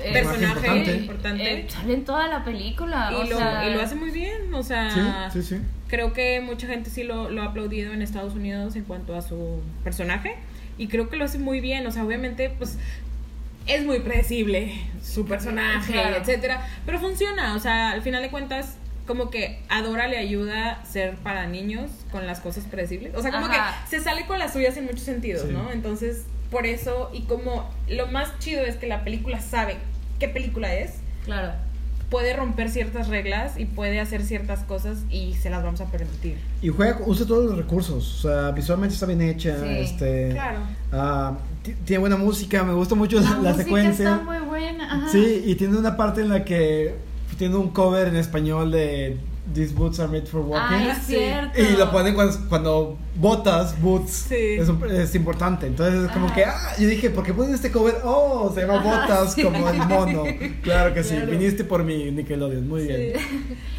Eh, 0.00 0.12
personaje 0.12 0.46
importante. 0.66 0.96
importante. 0.96 1.52
Eh, 1.60 1.66
sale 1.68 1.94
en 1.94 2.04
toda 2.04 2.26
la 2.28 2.44
película. 2.44 3.10
o 3.16 3.24
y, 3.24 3.28
lo, 3.28 3.36
sea, 3.38 3.68
y 3.68 3.74
lo 3.74 3.80
hace 3.80 3.94
muy 3.94 4.10
bien, 4.10 4.52
o 4.52 4.62
sea, 4.62 5.30
Sí, 5.32 5.40
sí, 5.42 5.56
sí. 5.56 5.62
creo 5.88 6.12
que 6.12 6.40
mucha 6.40 6.66
gente 6.66 6.90
sí 6.90 7.02
lo, 7.04 7.30
lo 7.30 7.42
ha 7.42 7.46
aplaudido 7.46 7.92
en 7.92 8.02
Estados 8.02 8.34
Unidos 8.34 8.74
en 8.76 8.84
cuanto 8.84 9.14
a 9.16 9.22
su 9.22 9.60
personaje 9.84 10.36
y 10.78 10.88
creo 10.88 11.08
que 11.08 11.16
lo 11.16 11.24
hace 11.24 11.38
muy 11.38 11.60
bien, 11.60 11.86
o 11.86 11.90
sea, 11.92 12.04
obviamente 12.04 12.50
pues 12.58 12.78
es 13.66 13.84
muy 13.84 14.00
predecible 14.00 14.72
su 15.02 15.24
personaje, 15.26 15.92
Claro. 15.92 16.16
etcétera, 16.16 16.66
pero 16.84 16.98
funciona, 16.98 17.54
o 17.54 17.60
sea, 17.60 17.90
al 17.92 18.02
final 18.02 18.20
de 18.22 18.30
cuentas 18.30 18.76
como 19.12 19.28
que 19.28 19.58
a 19.68 19.82
Dora 19.82 20.08
le 20.08 20.16
ayuda 20.16 20.70
a 20.80 20.86
ser 20.86 21.16
para 21.16 21.46
niños 21.46 21.90
con 22.10 22.26
las 22.26 22.40
cosas 22.40 22.64
predecibles, 22.64 23.14
o 23.14 23.20
sea, 23.20 23.30
como 23.30 23.44
Ajá. 23.44 23.84
que 23.84 23.90
se 23.98 24.02
sale 24.02 24.24
con 24.26 24.38
las 24.38 24.54
suyas 24.54 24.74
en 24.78 24.84
muchos 24.86 25.02
sentidos, 25.02 25.42
Sí. 25.46 25.52
¿no? 25.52 25.70
Entonces, 25.70 26.22
por 26.50 26.64
eso 26.64 27.10
y 27.12 27.24
como 27.24 27.68
lo 27.90 28.06
más 28.06 28.38
chido 28.38 28.62
es 28.62 28.76
que 28.76 28.86
la 28.86 29.04
película 29.04 29.38
sabe 29.42 29.76
qué 30.18 30.28
película 30.28 30.74
es, 30.74 30.92
Claro. 31.26 31.52
puede 32.08 32.32
romper 32.34 32.70
ciertas 32.70 33.08
reglas 33.08 33.58
y 33.58 33.66
puede 33.66 34.00
hacer 34.00 34.22
ciertas 34.22 34.60
cosas 34.60 35.00
y 35.10 35.34
se 35.34 35.50
las 35.50 35.62
vamos 35.62 35.82
a 35.82 35.90
permitir. 35.90 36.38
Y 36.62 36.68
juega, 36.70 36.98
usa 37.04 37.26
todos 37.26 37.44
los 37.50 37.56
recursos. 37.58 38.24
O 38.24 38.28
sea, 38.28 38.50
visualmente 38.52 38.94
está 38.94 39.04
bien 39.04 39.20
hecha. 39.20 39.58
Sí, 39.60 39.68
este, 39.68 40.30
Claro. 40.30 40.60
ah, 40.90 41.36
ti- 41.62 41.74
tiene 41.84 42.00
buena 42.00 42.16
música, 42.16 42.64
me 42.64 42.72
gusta 42.72 42.94
mucho 42.94 43.20
la, 43.20 43.28
la 43.30 43.36
música 43.36 43.54
secuencia. 43.64 44.10
está 44.14 44.24
muy 44.24 44.38
buena. 44.38 44.84
ajá. 44.94 45.08
Sí, 45.10 45.42
y 45.46 45.54
tiene 45.56 45.76
una 45.76 45.98
parte 45.98 46.22
en 46.22 46.30
la 46.30 46.44
que 46.46 47.11
tiene 47.36 47.56
un 47.56 47.70
cover 47.70 48.08
en 48.08 48.16
español 48.16 48.70
de 48.70 49.18
These 49.54 49.74
Boots 49.74 49.98
Are 50.00 50.08
Made 50.08 50.26
for 50.26 50.40
Walking. 50.42 50.74
Ay, 50.76 50.88
es 50.88 50.98
Sí. 50.98 51.14
cierto. 51.16 51.60
y 51.60 51.76
lo 51.76 51.90
ponen 51.90 52.14
cuando, 52.14 52.48
cuando 52.48 52.98
botas, 53.16 53.80
boots, 53.82 54.26
Sí. 54.28 54.54
es, 54.58 54.68
un- 54.68 54.88
es 54.90 55.14
importante. 55.16 55.66
Entonces 55.66 56.04
es 56.04 56.10
como 56.12 56.26
Ajá. 56.26 56.34
que, 56.34 56.44
ah, 56.44 56.72
yo 56.78 56.86
dije, 56.88 57.10
¿por 57.10 57.24
qué 57.24 57.34
ponen 57.34 57.52
este 57.54 57.70
cover? 57.72 57.96
Oh, 58.04 58.50
se 58.54 58.60
llama 58.62 58.78
Ajá, 58.78 59.00
botas 59.06 59.34
sí. 59.34 59.42
como 59.42 59.68
el 59.68 59.78
mono. 59.78 60.24
Claro 60.62 60.94
que 60.94 61.02
sí, 61.02 61.16
Claro. 61.16 61.30
viniste 61.32 61.64
por 61.64 61.82
mi 61.82 62.10
Nickelodeon, 62.12 62.68
muy 62.68 62.86
bien. 62.86 63.12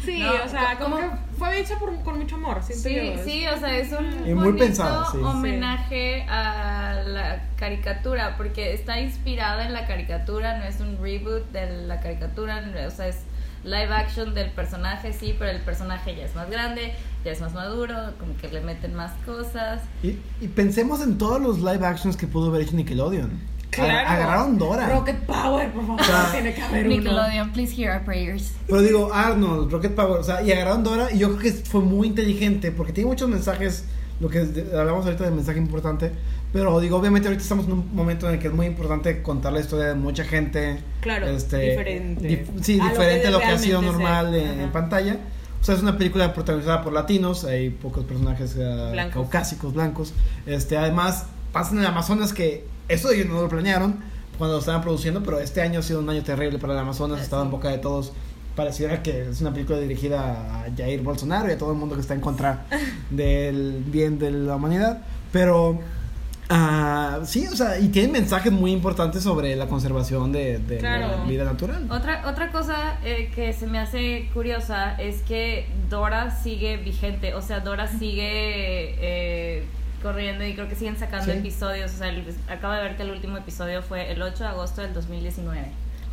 Sí, 0.04 0.18
No, 0.20 0.32
o 0.44 0.48
sea, 0.48 0.76
como 0.78 0.98
que 0.98 1.06
fue 1.38 1.58
hecha 1.60 1.78
por, 1.78 1.98
con 2.02 2.18
mucho 2.18 2.36
amor, 2.36 2.60
siento 2.62 2.86
Sí, 2.88 2.94
yo. 3.16 3.24
sí, 3.24 3.46
o 3.46 3.58
sea, 3.58 3.74
es 3.78 3.90
un 3.92 4.28
Y 4.28 4.34
muy 4.34 4.52
pensado, 4.52 5.10
sí. 5.12 5.16
homenaje 5.18 6.24
a 6.28 7.02
la 7.06 7.42
caricatura, 7.56 8.36
porque 8.36 8.74
está 8.74 9.00
inspirada 9.00 9.64
en 9.66 9.72
la 9.72 9.86
caricatura, 9.86 10.58
no 10.58 10.64
es 10.64 10.78
un 10.80 10.98
reboot 11.02 11.50
de 11.52 11.86
la 11.86 12.00
caricatura, 12.00 12.60
no- 12.60 12.86
o 12.86 12.90
sea, 12.90 13.08
es 13.08 13.16
live 13.64 13.92
action 13.92 14.34
del 14.34 14.50
personaje, 14.50 15.12
sí, 15.12 15.34
pero 15.38 15.50
el 15.50 15.60
personaje 15.62 16.14
ya 16.14 16.24
es 16.26 16.34
más 16.34 16.50
grande, 16.50 16.94
ya 17.24 17.32
es 17.32 17.40
más 17.40 17.52
maduro, 17.54 17.94
como 18.20 18.36
que 18.36 18.48
le 18.48 18.60
meten 18.60 18.94
más 18.94 19.12
cosas. 19.24 19.80
Y, 20.02 20.18
y 20.40 20.48
pensemos 20.54 21.00
en 21.02 21.16
todos 21.18 21.40
los 21.40 21.58
live 21.60 21.84
actions 21.86 22.16
que 22.16 22.26
pudo 22.26 22.48
haber 22.48 22.62
hecho 22.62 22.76
Nickelodeon. 22.76 23.54
Claro. 23.70 24.08
Agarraron 24.08 24.56
Dora. 24.58 24.88
Rocket 24.88 25.18
Power, 25.26 25.72
por 25.72 25.84
favor, 25.86 26.04
sea, 26.04 26.28
tiene 26.30 26.54
que 26.54 26.62
haber 26.62 26.86
uno. 26.86 26.94
Nickelodeon, 26.96 27.52
please 27.52 27.74
hear 27.74 27.90
our 27.96 28.04
prayers. 28.04 28.52
Pero 28.68 28.80
digo, 28.82 29.12
Arnold, 29.12 29.72
Rocket 29.72 29.94
Power, 29.96 30.20
o 30.20 30.22
sea, 30.22 30.42
y 30.42 30.52
agarraron 30.52 30.84
Dora 30.84 31.08
y 31.12 31.18
yo 31.18 31.28
creo 31.36 31.40
que 31.40 31.52
fue 31.52 31.80
muy 31.80 32.06
inteligente 32.06 32.70
porque 32.70 32.92
tiene 32.92 33.08
muchos 33.10 33.28
mensajes, 33.28 33.84
lo 34.20 34.28
que 34.28 34.42
es 34.42 34.54
de- 34.54 34.78
hablamos 34.78 35.04
ahorita 35.06 35.24
del 35.24 35.34
mensaje 35.34 35.58
importante, 35.58 36.12
pero 36.54 36.78
digo, 36.80 36.96
obviamente 36.96 37.28
ahorita 37.28 37.42
estamos 37.42 37.66
en 37.66 37.72
un 37.72 37.94
momento 37.94 38.26
en 38.28 38.34
el 38.36 38.40
que 38.40 38.46
es 38.46 38.54
muy 38.54 38.64
importante 38.66 39.20
contar 39.22 39.52
la 39.52 39.60
historia 39.60 39.86
de 39.88 39.94
mucha 39.94 40.24
gente. 40.24 40.78
Claro, 41.00 41.26
este, 41.26 41.58
diferente. 41.70 42.28
dif- 42.46 42.62
sí, 42.62 42.78
A 42.80 42.88
diferente 42.90 43.26
a 43.26 43.30
lo 43.32 43.40
que 43.40 43.44
ha 43.46 43.58
sido 43.58 43.82
normal 43.82 44.34
en, 44.34 44.60
en 44.60 44.70
pantalla. 44.70 45.18
O 45.60 45.64
sea, 45.64 45.74
es 45.74 45.82
una 45.82 45.98
película 45.98 46.32
protagonizada 46.32 46.82
por 46.82 46.92
latinos, 46.92 47.42
hay 47.44 47.70
pocos 47.70 48.04
personajes 48.04 48.54
eh, 48.56 48.88
Blancos. 48.92 49.14
caucásicos, 49.14 49.74
blancos. 49.74 50.12
Este, 50.46 50.76
además, 50.76 51.26
pasan 51.52 51.78
en 51.78 51.86
Amazonas 51.86 52.32
que 52.32 52.64
eso 52.88 53.10
ellos 53.10 53.26
no 53.26 53.40
lo 53.42 53.48
planearon 53.48 53.96
cuando 54.38 54.54
lo 54.54 54.60
estaban 54.60 54.82
produciendo, 54.82 55.22
pero 55.24 55.40
este 55.40 55.60
año 55.62 55.80
ha 55.80 55.82
sido 55.82 56.00
un 56.00 56.08
año 56.08 56.22
terrible 56.22 56.58
para 56.58 56.74
el 56.74 56.78
Amazonas, 56.78 57.18
ha 57.18 57.22
estado 57.22 57.42
en 57.42 57.50
boca 57.50 57.68
de 57.70 57.78
todos. 57.78 58.12
Pareciera 58.54 59.02
que 59.02 59.28
es 59.30 59.40
una 59.40 59.52
película 59.52 59.80
dirigida 59.80 60.64
a 60.64 60.66
Jair 60.76 61.00
Bolsonaro 61.02 61.48
y 61.48 61.52
a 61.52 61.58
todo 61.58 61.72
el 61.72 61.78
mundo 61.78 61.96
que 61.96 62.02
está 62.02 62.14
en 62.14 62.20
contra 62.20 62.66
del 63.10 63.82
bien 63.86 64.18
de 64.20 64.30
la 64.30 64.54
humanidad. 64.56 65.02
Pero 65.32 65.80
ah, 66.50 67.20
sí, 67.24 67.46
o 67.46 67.56
sea, 67.56 67.78
y 67.78 67.88
tiene 67.88 68.12
mensajes 68.12 68.52
muy 68.52 68.72
importantes 68.72 69.22
sobre 69.22 69.56
la 69.56 69.66
conservación 69.66 70.32
de, 70.32 70.58
de 70.58 70.78
Claro. 70.78 71.08
la 71.18 71.24
vida 71.24 71.44
natural. 71.44 71.86
Otra, 71.90 72.22
otra 72.28 72.50
cosa 72.52 72.98
eh, 73.04 73.30
que 73.34 73.52
se 73.52 73.66
me 73.66 73.78
hace 73.78 74.28
curiosa 74.34 74.94
es 75.00 75.22
que 75.22 75.66
Dora 75.88 76.30
sigue 76.30 76.76
vigente, 76.76 77.34
o 77.34 77.42
sea, 77.42 77.60
Dora 77.60 77.86
sigue 77.86 78.94
eh, 79.00 79.64
corriendo 80.02 80.44
y 80.44 80.54
creo 80.54 80.68
que 80.68 80.74
siguen 80.74 80.96
sacando 80.98 81.32
Sí. 81.32 81.38
episodios, 81.38 81.92
o 81.94 81.96
sea, 81.98 82.08
el- 82.08 82.24
acabo 82.48 82.74
de 82.74 82.82
ver 82.82 82.96
que 82.96 83.02
el 83.04 83.10
último 83.10 83.36
episodio 83.38 83.82
fue 83.82 84.10
el 84.12 84.20
8 84.20 84.44
de 84.44 84.50
agosto 84.50 84.82
del 84.82 84.92
2019, 84.92 85.66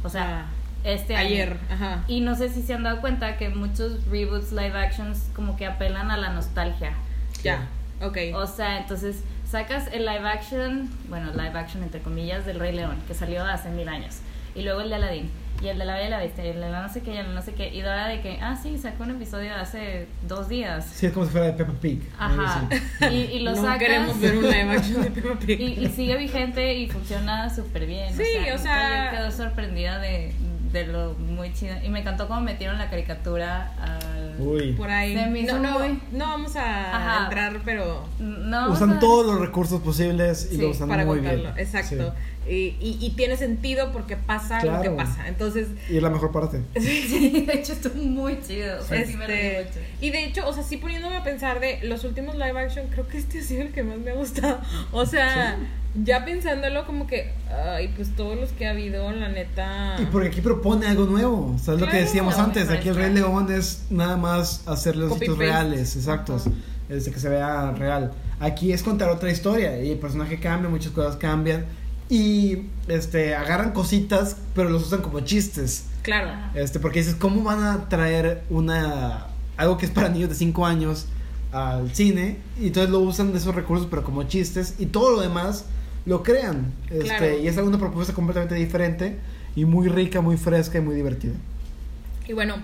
o 0.03 0.09
sea, 0.09 0.45
este 0.83 1.15
año. 1.15 1.27
Ayer, 1.27 1.57
ajá. 1.69 2.03
Y 2.07 2.21
no 2.21 2.35
sé 2.35 2.49
si 2.49 2.61
se 2.63 2.73
han 2.73 2.83
dado 2.83 3.01
cuenta 3.01 3.37
que 3.37 3.49
muchos 3.49 4.03
reboots 4.09 4.51
live 4.51 4.73
actions 4.77 5.29
como 5.35 5.55
que 5.57 5.65
apelan 5.67 6.09
a 6.09 6.17
la 6.17 6.29
nostalgia. 6.33 6.93
Ya, 7.43 7.67
ok. 8.01 8.17
O 8.33 8.47
sea, 8.47 8.79
entonces 8.79 9.17
sacas 9.51 9.87
el 9.91 10.05
live 10.05 10.27
action, 10.27 10.89
bueno, 11.09 11.31
live 11.33 11.57
action 11.59 11.83
entre 11.83 12.01
comillas, 12.01 12.45
del 12.45 12.59
Rey 12.59 12.73
León, 12.73 12.95
que 13.07 13.13
salió 13.13 13.43
hace 13.45 13.69
mil 13.69 13.87
años. 13.89 14.17
Y 14.55 14.63
luego 14.63 14.81
el 14.81 14.89
de 14.89 14.95
Aladdin. 14.95 15.29
y 15.63 15.67
el 15.67 15.77
de 15.77 15.85
la 15.85 15.93
Bella 15.93 16.07
y 16.07 16.09
la 16.09 16.17
Bestia, 16.17 16.43
y 16.45 16.49
el 16.49 16.59
de 16.59 16.69
la 16.69 16.81
no 16.81 16.89
sé 16.89 17.01
qué, 17.03 17.11
y 17.13 17.17
el 17.17 17.23
de 17.23 17.29
la 17.29 17.35
no 17.35 17.41
sé 17.45 17.53
qué, 17.53 17.69
y 17.73 17.81
Dora 17.81 18.07
de 18.07 18.19
que, 18.21 18.39
ah, 18.41 18.57
sí, 18.61 18.77
sacó 18.79 19.03
un 19.03 19.11
episodio 19.11 19.53
hace 19.55 20.07
dos 20.27 20.49
días. 20.49 20.85
Sí, 20.85 21.05
es 21.05 21.13
como 21.13 21.25
si 21.25 21.31
fuera 21.31 21.47
de 21.47 21.53
Peppa 21.53 21.73
Pig. 21.79 22.01
Ajá. 22.17 22.67
Y, 23.11 23.15
y 23.15 23.39
lo 23.41 23.51
no 23.51 23.61
sacas. 23.61 23.77
queremos 23.79 24.19
ver 24.19 24.35
un 24.37 24.43
live 24.43 24.71
action 24.77 25.01
de 25.03 25.11
Peppa 25.11 25.39
Pig. 25.39 25.59
Y, 25.61 25.85
y 25.85 25.87
sigue 25.89 26.17
vigente 26.17 26.73
y 26.75 26.89
funciona 26.89 27.49
súper 27.53 27.85
bien. 27.85 28.13
Sí, 28.15 28.23
o 28.53 28.57
sea- 28.57 29.11
Yo 29.11 29.17
quedo 29.19 29.31
sorprendida 29.31 29.99
de, 29.99 30.33
de 30.71 30.87
lo 30.87 31.13
muy 31.13 31.53
chido. 31.53 31.75
Y 31.83 31.89
me 31.89 31.99
encantó 31.99 32.27
cómo 32.27 32.41
metieron 32.41 32.77
la 32.77 32.89
caricatura 32.89 33.71
al. 33.79 34.10
Uy. 34.39 34.73
Por 34.73 34.89
ahí. 34.89 35.15
Se 35.15 35.25
me 35.27 35.39
hizo 35.41 35.59
no, 35.59 35.71
no, 35.73 35.79
muy- 35.79 36.01
no 36.11 36.25
vamos 36.25 36.55
a 36.55 36.95
Ajá. 36.95 37.23
entrar, 37.25 37.61
pero 37.65 38.05
No, 38.19 38.71
usan 38.71 38.89
sea, 38.91 38.99
todos 38.99 39.25
los 39.25 39.39
recursos 39.39 39.81
posibles 39.81 40.47
y 40.51 40.55
sí, 40.55 40.61
lo 40.61 40.69
usan 40.69 40.87
para 40.89 41.05
muy 41.05 41.17
contarlo. 41.17 41.43
bien. 41.53 41.59
Exacto. 41.59 42.13
Y, 42.49 42.75
y, 42.81 42.97
y 42.99 43.11
tiene 43.11 43.37
sentido 43.37 43.91
porque 43.91 44.17
pasa 44.17 44.55
lo 44.65 44.81
que 44.81 44.89
Claro. 44.89 44.97
pasa. 44.97 45.27
Entonces, 45.27 45.67
Sí. 45.87 45.93
Y 45.93 45.97
es 45.97 46.03
la 46.03 46.09
mejor 46.09 46.31
parte. 46.31 46.61
Sí, 46.81 47.45
de 47.47 47.53
hecho 47.53 47.73
estuvo 47.73 47.95
muy 48.03 48.39
chido. 48.41 48.79
O 48.79 48.83
sea, 48.83 49.05
sí 49.05 49.15
me 49.15 49.25
Este, 49.25 49.63
mucho. 49.65 49.79
y 50.01 50.09
de 50.09 50.25
hecho, 50.25 50.47
o 50.47 50.51
sea, 50.53 50.63
sí 50.63 50.77
poniéndome 50.77 51.17
a 51.17 51.23
pensar 51.23 51.59
de 51.59 51.79
los 51.83 52.03
últimos 52.03 52.35
live 52.35 52.59
action, 52.59 52.87
creo 52.87 53.07
que 53.07 53.19
este 53.19 53.39
ha 53.39 53.43
sido 53.43 53.61
el 53.61 53.71
que 53.71 53.83
más 53.83 53.97
me 53.99 54.11
ha 54.11 54.15
gustado. 54.15 54.59
O 54.91 55.05
sea, 55.05 55.57
ya 56.03 56.25
pensándolo 56.25 56.85
como 56.87 57.05
que, 57.05 57.31
ay, 57.75 57.89
pues 57.95 58.15
todos 58.15 58.35
los 58.39 58.51
que 58.53 58.65
ha 58.65 58.71
habido, 58.71 59.11
la 59.11 59.29
neta. 59.29 59.97
Y 59.99 60.05
porque 60.05 60.29
aquí 60.29 60.41
propone 60.41 60.87
algo 60.87 61.05
nuevo. 61.05 61.55
¿Sabes 61.61 61.79
lo 61.81 61.85
que 61.85 61.91
Claro. 61.91 62.05
decíamos 62.05 62.35
muy 62.37 62.45
antes? 62.45 62.69
Aquí 62.69 62.89
el 62.89 62.95
Rey. 62.95 63.13
León 63.13 63.51
es 63.51 63.83
nada 63.91 64.17
más 64.17 64.67
hacer 64.67 64.95
los 64.95 65.13
sitios 65.13 65.37
reales, 65.37 65.95
exactos. 65.95 66.45
Es 66.89 67.05
de 67.05 67.11
que 67.11 67.19
se 67.19 67.29
vea 67.29 67.71
real. 67.71 68.11
Aquí 68.39 68.73
es 68.73 68.81
contar 68.83 69.09
otra 69.09 69.29
historia. 69.31 69.81
Y 69.81 69.91
el 69.91 69.99
personaje 69.99 70.39
cambia, 70.39 70.69
muchas 70.69 70.91
cosas 70.91 71.15
cambian. 71.17 71.65
Y 72.11 72.63
este 72.89 73.35
agarran 73.35 73.71
cositas, 73.71 74.35
pero 74.53 74.69
los 74.69 74.85
usan 74.85 75.01
como 75.01 75.21
chistes. 75.21 75.85
Claro. 76.01 76.29
Este, 76.55 76.81
porque 76.81 76.99
dices, 76.99 77.15
¿cómo 77.15 77.41
van 77.41 77.63
a 77.63 77.87
traer 77.87 78.43
una 78.49 79.27
algo 79.55 79.77
que 79.77 79.85
es 79.85 79.93
para 79.93 80.09
niños 80.09 80.27
de 80.27 80.35
5 80.35 80.65
años 80.65 81.05
al 81.53 81.95
cine? 81.95 82.35
Y 82.59 82.67
entonces 82.67 82.91
lo 82.91 82.99
usan 82.99 83.31
de 83.31 83.37
esos 83.37 83.55
recursos, 83.55 83.87
pero 83.89 84.03
como 84.03 84.23
chistes, 84.23 84.75
y 84.77 84.87
todo 84.87 85.11
lo 85.11 85.21
demás 85.21 85.63
lo 86.05 86.21
crean. 86.21 86.73
Este, 86.89 87.05
Claro. 87.05 87.37
Y 87.37 87.47
es 87.47 87.55
una 87.55 87.77
propuesta 87.77 88.13
completamente 88.13 88.55
diferente 88.55 89.17
y 89.55 89.63
muy 89.63 89.87
rica, 89.87 90.19
muy 90.19 90.35
fresca 90.35 90.79
y 90.79 90.81
muy 90.81 90.95
divertida. 90.95 91.35
Y 92.27 92.33
bueno, 92.33 92.55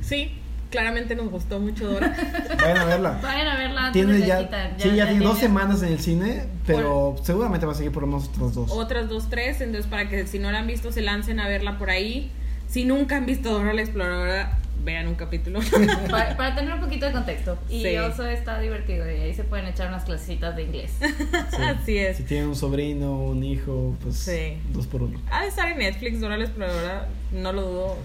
sí, 0.00 0.32
claramente 0.70 1.14
nos 1.16 1.30
gustó 1.30 1.58
mucho 1.60 1.88
Dora. 1.90 2.14
Vayan 2.58 2.76
a 2.78 2.84
verla. 2.84 3.20
Vayan 3.22 3.48
a 3.48 3.56
verla 3.56 3.86
antes 3.86 4.04
Tiene 4.06 4.26
ya, 4.26 4.38
quitar. 4.38 4.74
sí, 4.78 4.90
ya 4.94 5.08
tiene 5.08 5.24
dos 5.24 5.38
semanas 5.38 5.82
en 5.82 5.92
el 5.92 6.00
cine, 6.00 6.44
pero 6.66 7.16
seguramente 7.22 7.66
va 7.66 7.72
a 7.72 7.74
seguir 7.74 7.92
por 7.92 8.02
lo 8.02 8.08
menos 8.08 8.28
otras 8.28 8.54
dos. 8.54 8.70
Otras 8.72 9.08
dos, 9.08 9.28
tres. 9.30 9.60
Entonces, 9.60 9.88
para 9.90 10.08
que 10.08 10.26
si 10.26 10.38
no 10.38 10.50
la 10.50 10.58
han 10.60 10.66
visto, 10.66 10.92
se 10.92 11.02
lancen 11.02 11.40
a 11.40 11.48
verla 11.48 11.78
por 11.78 11.90
ahí. 11.90 12.30
Si 12.68 12.84
nunca 12.84 13.16
han 13.16 13.26
visto 13.26 13.50
Dora 13.52 13.72
la 13.72 13.82
Exploradora, 13.82 14.58
vean 14.84 15.08
un 15.08 15.14
capítulo. 15.14 15.60
Para, 16.10 16.36
para 16.36 16.54
tener 16.54 16.74
un 16.74 16.80
poquito 16.80 17.06
de 17.06 17.12
contexto. 17.12 17.58
Y 17.68 17.82
Sí. 17.82 17.96
Oso 17.98 18.24
está 18.26 18.60
divertido 18.60 19.04
y 19.10 19.14
ahí 19.20 19.34
se 19.34 19.42
pueden 19.44 19.66
echar 19.66 19.88
unas 19.88 20.04
clasecitas 20.04 20.54
de 20.56 20.62
inglés. 20.64 20.92
Sí. 21.00 21.62
Así 21.62 21.98
es. 21.98 22.16
Si 22.18 22.22
tienen 22.24 22.48
un 22.48 22.56
sobrino, 22.56 23.16
un 23.18 23.42
hijo, 23.44 23.96
pues 24.02 24.16
Sí. 24.16 24.58
dos 24.72 24.86
por 24.86 25.02
uno. 25.02 25.20
Ha 25.30 25.42
de 25.42 25.48
estar 25.48 25.68
en 25.70 25.78
Netflix, 25.78 26.20
Dora 26.20 26.36
la 26.36 26.44
Exploradora, 26.44 27.08
no 27.32 27.52
lo 27.52 27.62
dudo. 27.62 27.96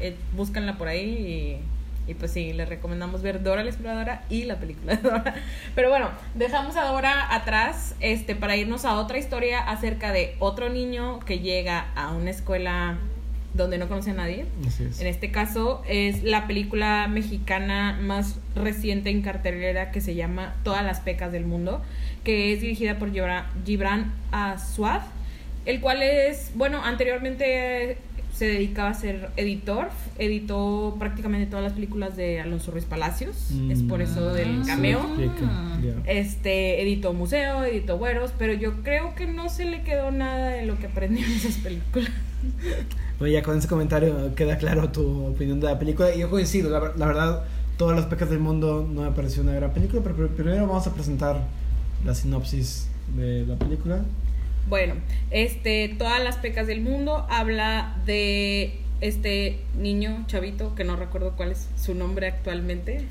Eh, 0.00 0.14
búscanla 0.36 0.76
por 0.78 0.86
ahí 0.88 1.00
y, 1.00 1.60
y 2.08 2.14
pues 2.14 2.32
sí, 2.32 2.54
les 2.54 2.68
recomendamos 2.68 3.20
ver 3.22 3.42
Dora 3.42 3.62
la 3.62 3.68
Exploradora 3.68 4.24
y 4.30 4.44
la 4.44 4.58
película 4.58 4.96
de 4.96 5.02
Dora. 5.02 5.34
Pero 5.74 5.90
bueno, 5.90 6.08
dejamos 6.34 6.76
a 6.76 6.84
Dora 6.86 7.34
atrás 7.34 7.94
este, 8.00 8.34
para 8.34 8.56
irnos 8.56 8.86
a 8.86 8.94
otra 8.94 9.18
historia 9.18 9.60
acerca 9.60 10.10
de 10.10 10.34
otro 10.38 10.70
niño 10.70 11.20
que 11.20 11.40
llega 11.40 11.88
a 11.94 12.12
una 12.12 12.30
escuela 12.30 12.96
donde 13.52 13.76
no 13.76 13.88
conoce 13.88 14.12
a 14.12 14.14
nadie. 14.14 14.46
Así 14.66 14.84
es. 14.84 15.00
En 15.00 15.06
este 15.06 15.30
caso 15.30 15.82
es 15.86 16.22
la 16.22 16.46
película 16.46 17.08
mexicana 17.08 17.98
más 18.00 18.36
reciente 18.54 19.10
en 19.10 19.20
cartelera 19.20 19.90
que 19.90 20.00
se 20.00 20.14
llama 20.14 20.54
Todas 20.62 20.84
las 20.84 21.00
pecas 21.00 21.30
del 21.30 21.44
mundo, 21.44 21.82
que 22.24 22.54
es 22.54 22.62
dirigida 22.62 22.98
por 22.98 23.10
Gibran, 23.12 24.12
Aswad, 24.32 25.02
el 25.66 25.80
cual 25.82 26.02
es, 26.02 26.52
bueno, 26.54 26.82
anteriormente 26.82 27.98
se 28.38 28.44
dedicaba 28.46 28.90
a 28.90 28.94
ser 28.94 29.30
editor, 29.36 29.88
editó 30.18 30.94
prácticamente 30.98 31.46
todas 31.48 31.64
las 31.64 31.72
películas 31.72 32.16
de 32.16 32.40
Alonso 32.40 32.70
Ruiz 32.70 32.84
Palacios, 32.84 33.50
es 33.68 33.82
por 33.82 34.00
eso 34.00 34.32
del 34.32 34.60
Ah, 34.62 34.64
cameo. 34.66 35.00
Este, 36.06 36.80
editó 36.82 37.12
museo, 37.14 37.64
editó 37.64 37.98
güeros, 37.98 38.32
pero 38.38 38.52
yo 38.52 38.82
creo 38.84 39.14
que 39.16 39.26
no 39.26 39.48
se 39.48 39.64
le 39.64 39.82
quedó 39.82 40.10
nada 40.12 40.50
de 40.50 40.66
lo 40.66 40.78
que 40.78 40.86
aprendió 40.86 41.26
en 41.26 41.32
esas 41.32 41.56
películas. 41.56 42.10
Bueno, 43.18 43.32
ya 43.34 43.42
con 43.42 43.58
ese 43.58 43.66
comentario 43.66 44.32
queda 44.36 44.56
claro 44.58 44.90
tu 44.90 45.26
opinión 45.26 45.58
de 45.58 45.66
la 45.66 45.78
película. 45.78 46.14
Y 46.14 46.20
yo 46.20 46.30
coincido, 46.30 46.70
la, 46.70 46.78
ver- 46.78 46.96
la 46.96 47.06
verdad, 47.06 47.42
todas 47.76 47.96
las 47.96 48.06
pecas 48.06 48.30
del 48.30 48.38
mundo 48.38 48.88
no 48.88 49.02
me 49.02 49.10
pareció 49.10 49.42
una 49.42 49.52
gran 49.54 49.72
película, 49.72 50.00
pero 50.04 50.16
pr- 50.16 50.28
primero 50.28 50.64
vamos 50.68 50.86
a 50.86 50.94
presentar 50.94 51.40
la 52.06 52.14
sinopsis 52.14 52.86
de 53.16 53.44
la 53.46 53.56
película. 53.56 54.02
Bueno, 54.68 54.94
este, 55.30 55.94
todas 55.98 56.22
las 56.22 56.36
pecas 56.36 56.66
del 56.66 56.80
mundo 56.80 57.26
habla 57.30 57.96
de 58.04 58.78
este 59.00 59.60
niño 59.76 60.24
chavito 60.26 60.74
que 60.74 60.84
no 60.84 60.96
recuerdo 60.96 61.32
cuál 61.36 61.52
es 61.52 61.68
su 61.76 61.94
nombre 61.94 62.26
actualmente. 62.26 63.06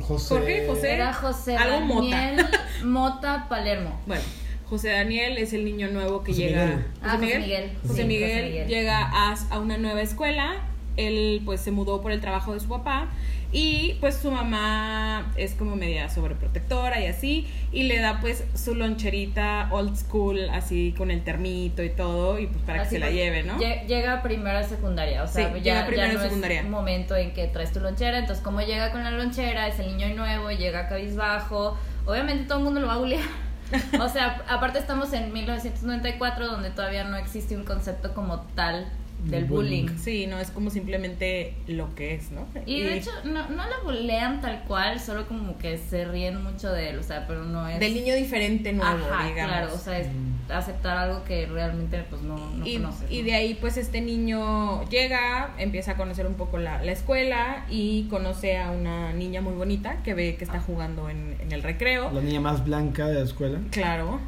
José. 0.00 0.34
Jorge, 0.34 0.66
José. 0.66 0.94
Era 0.94 1.12
José 1.12 1.56
Algo 1.56 1.80
Mota. 1.80 2.16
Daniel 2.16 2.46
Mota 2.84 3.46
Palermo. 3.48 4.00
Bueno, 4.06 4.22
José 4.68 4.90
Daniel 4.90 5.38
es 5.38 5.52
el 5.52 5.64
niño 5.64 5.88
nuevo 5.88 6.22
que 6.22 6.32
José 6.32 6.44
llega. 6.48 6.66
Miguel. 6.66 6.84
Ah, 7.02 7.16
José 7.18 7.38
Miguel. 7.40 7.70
José 7.82 8.02
Sí, 8.02 8.08
Miguel 8.08 8.30
José 8.30 8.42
Miguel. 8.46 8.68
llega 8.68 8.98
a, 9.02 9.34
a 9.50 9.58
una 9.58 9.76
nueva 9.76 10.02
escuela. 10.02 10.54
Él 10.96 11.42
pues 11.44 11.60
se 11.60 11.70
mudó 11.72 12.00
por 12.00 12.12
el 12.12 12.20
trabajo 12.20 12.52
de 12.54 12.60
su 12.60 12.68
papá 12.68 13.08
y 13.52 13.94
pues 14.00 14.16
su 14.16 14.30
mamá 14.30 15.32
es 15.36 15.54
como 15.54 15.74
media 15.76 16.08
sobreprotectora 16.08 17.00
y 17.00 17.06
así 17.06 17.48
y 17.72 17.84
le 17.84 17.98
da 17.98 18.18
pues 18.20 18.44
su 18.54 18.74
loncherita 18.74 19.68
old 19.72 19.96
school 19.96 20.48
así 20.50 20.94
con 20.96 21.10
el 21.10 21.22
termito 21.24 21.82
y 21.82 21.90
todo 21.90 22.38
y 22.38 22.46
pues 22.46 22.62
para 22.64 22.82
Así 22.82 22.90
que 22.90 22.94
se 22.96 22.98
la 23.00 23.10
lleve, 23.10 23.42
¿no? 23.42 23.58
lle- 23.58 23.86
Llega 23.86 24.22
primero 24.22 24.58
a 24.58 24.62
secundaria, 24.62 25.22
o 25.24 25.26
sea, 25.28 25.48
Sí, 25.52 25.60
ya, 25.62 25.84
llega 25.86 25.96
ya 25.96 26.04
a 26.10 26.12
no 26.12 26.20
secundaria. 26.22 26.58
es 26.60 26.64
un 26.64 26.70
momento 26.70 27.16
en 27.16 27.32
que 27.32 27.46
traes 27.48 27.72
tu 27.72 27.80
lonchera, 27.80 28.18
entonces 28.18 28.42
como 28.44 28.60
llega 28.60 28.92
con 28.92 29.02
la 29.02 29.10
lonchera, 29.10 29.66
es 29.68 29.78
el 29.80 29.96
niño 29.96 30.14
nuevo, 30.14 30.50
llega 30.52 30.88
cabizbajo, 30.88 31.76
obviamente 32.06 32.44
todo 32.44 32.58
el 32.58 32.64
mundo 32.64 32.80
lo 32.80 32.86
va 32.86 32.94
a 32.94 32.98
bulear. 32.98 33.24
O 34.00 34.08
sea, 34.08 34.42
aparte 34.48 34.80
estamos 34.80 35.12
en 35.12 35.32
1994 35.32 36.46
donde 36.48 36.70
todavía 36.70 37.04
no 37.04 37.16
existe 37.16 37.56
un 37.56 37.64
concepto 37.64 38.14
como 38.14 38.40
tal 38.56 38.88
del 39.24 39.44
bullying. 39.44 39.82
bullying. 39.86 39.98
Sí, 39.98 40.26
no 40.26 40.38
es 40.38 40.50
como 40.50 40.70
simplemente 40.70 41.54
lo 41.66 41.94
que 41.94 42.14
es, 42.14 42.30
¿no? 42.30 42.46
Y 42.66 42.80
de 42.82 42.98
hecho, 42.98 43.10
no, 43.24 43.48
no 43.48 43.56
la 43.68 43.78
bulean 43.84 44.40
tal 44.40 44.62
cual, 44.64 45.00
solo 45.00 45.26
como 45.26 45.58
que 45.58 45.78
se 45.78 46.04
ríen 46.04 46.42
mucho 46.42 46.70
de 46.72 46.90
él, 46.90 46.98
o 46.98 47.02
sea, 47.02 47.26
pero 47.26 47.44
no 47.44 47.68
es... 47.68 47.78
del 47.80 47.94
niño 47.94 48.14
diferente 48.14 48.72
nuevo, 48.72 49.04
Ajá, 49.10 49.28
digamos. 49.28 49.52
claro, 49.56 49.74
o 49.74 49.78
sea, 49.78 49.98
es 49.98 50.08
Mm. 50.10 50.50
aceptar 50.52 50.96
algo 50.96 51.22
que 51.24 51.46
realmente 51.46 52.02
pues 52.10 52.22
no, 52.22 52.36
no 52.56 52.66
y, 52.66 52.76
conoces. 52.76 53.10
y 53.10 53.18
¿no? 53.18 53.24
de 53.26 53.34
ahí 53.34 53.54
pues 53.60 53.76
este 53.76 54.00
niño 54.00 54.84
llega, 54.88 55.54
empieza 55.58 55.92
a 55.92 55.96
conocer 55.96 56.26
un 56.26 56.34
poco 56.34 56.58
la, 56.58 56.82
la 56.82 56.90
escuela 56.92 57.64
y 57.70 58.04
conoce 58.10 58.56
a 58.58 58.70
una 58.72 59.12
niña 59.12 59.40
muy 59.42 59.52
bonita 59.54 60.02
que 60.02 60.14
ve 60.14 60.34
que 60.36 60.44
está 60.44 60.58
jugando 60.60 61.08
en, 61.08 61.36
en 61.40 61.52
el 61.52 61.62
recreo. 61.62 62.10
La 62.12 62.20
niña 62.20 62.40
más 62.40 62.64
blanca 62.64 63.06
de 63.06 63.14
la 63.14 63.24
escuela. 63.24 63.58
Claro. 63.70 64.18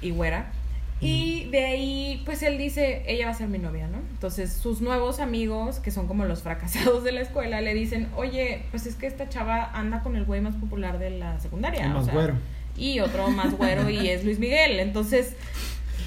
Y 0.00 0.12
güera. 0.12 0.50
Y 1.00 1.46
de 1.50 1.64
ahí, 1.64 2.22
pues 2.26 2.42
él 2.42 2.58
dice, 2.58 3.02
ella 3.06 3.26
va 3.26 3.32
a 3.32 3.34
ser 3.34 3.48
mi 3.48 3.58
novia, 3.58 3.86
¿no? 3.88 3.98
Entonces 4.12 4.52
sus 4.52 4.80
nuevos 4.82 5.18
amigos, 5.20 5.78
que 5.78 5.90
son 5.90 6.06
como 6.06 6.24
los 6.26 6.42
fracasados 6.42 7.04
de 7.04 7.12
la 7.12 7.22
escuela, 7.22 7.60
le 7.62 7.72
dicen, 7.74 8.08
oye, 8.16 8.62
pues 8.70 8.86
es 8.86 8.96
que 8.96 9.06
esta 9.06 9.28
chava 9.28 9.70
anda 9.72 10.02
con 10.02 10.14
el 10.16 10.24
güey 10.24 10.40
más 10.42 10.56
popular 10.56 10.98
de 10.98 11.10
la 11.10 11.40
secundaria. 11.40 11.84
El 11.86 11.92
o 11.92 11.94
más 11.94 12.04
sea, 12.04 12.14
güero. 12.14 12.34
Y 12.76 13.00
otro 13.00 13.28
más 13.30 13.52
güero 13.56 13.88
y 13.90 14.08
es 14.08 14.24
Luis 14.24 14.38
Miguel. 14.38 14.78
Entonces, 14.80 15.34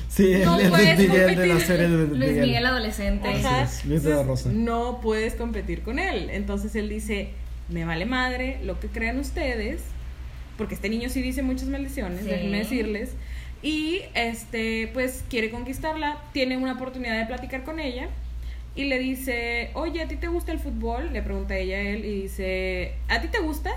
Sí, 0.10 0.36
No 0.46 0.58
puedes 0.70 0.96
Luis 1.00 1.10
Miguel 1.10 1.36
de 1.36 1.48
la 1.48 1.54
competir. 1.56 1.62
serie 1.68 1.88
de 1.90 2.08
Luis 2.08 2.20
Luis 2.20 2.34
Miguel. 2.38 2.66
Adolescente. 2.68 3.28
Así 3.30 3.46
Ajá. 3.48 3.64
es, 3.64 3.84
Luis 3.86 4.04
de 4.04 4.12
la 4.12 4.22
Entonces, 4.22 4.46
Rosa. 4.46 4.56
No 4.60 5.00
puedes 5.02 5.34
competir 5.34 5.82
con 5.82 5.98
él. 5.98 6.30
Entonces 6.30 6.76
él 6.76 6.88
dice, 6.88 7.30
me 7.70 7.84
vale 7.84 8.06
madre 8.06 8.60
lo 8.64 8.80
que 8.80 8.90
crean 8.90 9.18
ustedes, 9.18 9.82
porque 10.56 10.76
este 10.76 10.90
niño 10.90 11.10
sí 11.10 11.24
dice 11.24 11.42
muchas 11.42 11.68
maldiciones, 11.68 12.20
Sí. 12.22 12.28
déjenme 12.30 12.60
decirles. 12.60 13.10
Y 13.64 14.02
este, 14.14 14.90
pues 14.94 15.24
quiere 15.30 15.50
conquistarla, 15.50 16.18
tiene 16.34 16.58
una 16.58 16.74
oportunidad 16.74 17.18
de 17.18 17.26
platicar 17.26 17.64
con 17.64 17.80
ella 17.80 18.10
y 18.76 18.84
le 18.86 19.00
dice, 19.00 19.72
oye, 19.74 20.02
¿a 20.02 20.08
ti 20.08 20.18
te 20.18 20.28
gusta 20.28 20.52
el 20.52 20.60
fútbol? 20.60 21.14
Le 21.14 21.22
pregunta 21.22 21.56
ella 21.58 21.78
a 21.78 21.82
él 21.82 22.04
y 22.04 22.24
dice, 22.24 22.94
¿a 23.08 23.22
ti 23.22 23.30
te 23.30 23.40
gusta? 23.40 23.72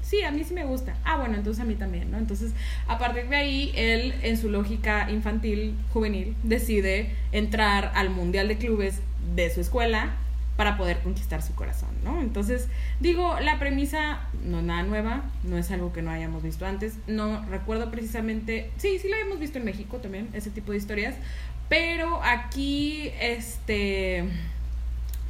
Sí, 0.00 0.22
a 0.22 0.30
mí 0.30 0.42
sí 0.44 0.54
me 0.54 0.64
gusta. 0.64 0.96
Ah, 1.04 1.18
bueno, 1.18 1.34
entonces 1.34 1.62
a 1.62 1.66
mí 1.66 1.74
también, 1.74 2.10
¿no? 2.10 2.16
Entonces, 2.16 2.52
a 2.86 2.98
partir 2.98 3.28
de 3.28 3.36
ahí, 3.36 3.72
él, 3.74 4.14
en 4.22 4.38
su 4.38 4.48
lógica 4.48 5.10
infantil, 5.10 5.74
juvenil, 5.92 6.34
decide 6.42 7.10
entrar 7.30 7.92
al 7.94 8.08
Mundial 8.08 8.48
de 8.48 8.56
Clubes 8.56 9.02
de 9.34 9.50
su 9.50 9.60
escuela 9.60 10.16
para 10.58 10.76
poder 10.76 10.98
conquistar 10.98 11.40
su 11.40 11.54
corazón, 11.54 11.90
¿no? 12.02 12.20
Entonces, 12.20 12.66
digo, 12.98 13.38
la 13.38 13.60
premisa 13.60 14.18
no 14.44 14.58
es 14.58 14.64
nada 14.64 14.82
nueva, 14.82 15.22
no 15.44 15.56
es 15.56 15.70
algo 15.70 15.92
que 15.92 16.02
no 16.02 16.10
hayamos 16.10 16.42
visto 16.42 16.66
antes, 16.66 16.98
no 17.06 17.46
recuerdo 17.46 17.92
precisamente, 17.92 18.72
sí, 18.76 18.98
sí 18.98 19.08
la 19.08 19.20
hemos 19.20 19.38
visto 19.38 19.58
en 19.58 19.64
México 19.64 19.98
también, 19.98 20.28
ese 20.32 20.50
tipo 20.50 20.72
de 20.72 20.78
historias, 20.78 21.14
pero 21.68 22.20
aquí, 22.24 23.12
este, 23.20 24.24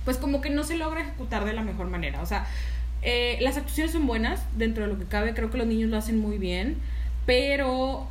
pues 0.07 0.17
como 0.17 0.41
que 0.41 0.49
no 0.49 0.65
se 0.65 0.79
logra 0.79 1.03
ejecutar 1.03 1.45
de 1.45 1.53
la 1.53 1.61
mejor 1.61 1.89
manera. 1.89 2.23
O 2.23 2.27
sea, 2.27 2.47
eh, 3.03 3.37
las 3.43 3.59
actuaciones 3.59 3.93
son 3.93 4.07
buenas, 4.07 4.41
dentro 4.57 4.85
de 4.85 4.91
lo 4.91 4.99
que 4.99 5.05
cabe, 5.05 5.35
creo 5.35 5.51
que 5.51 5.59
los 5.59 5.67
niños 5.67 5.91
lo 5.91 5.99
hacen 5.99 6.19
muy 6.19 6.39
bien, 6.39 6.79
pero 7.27 8.09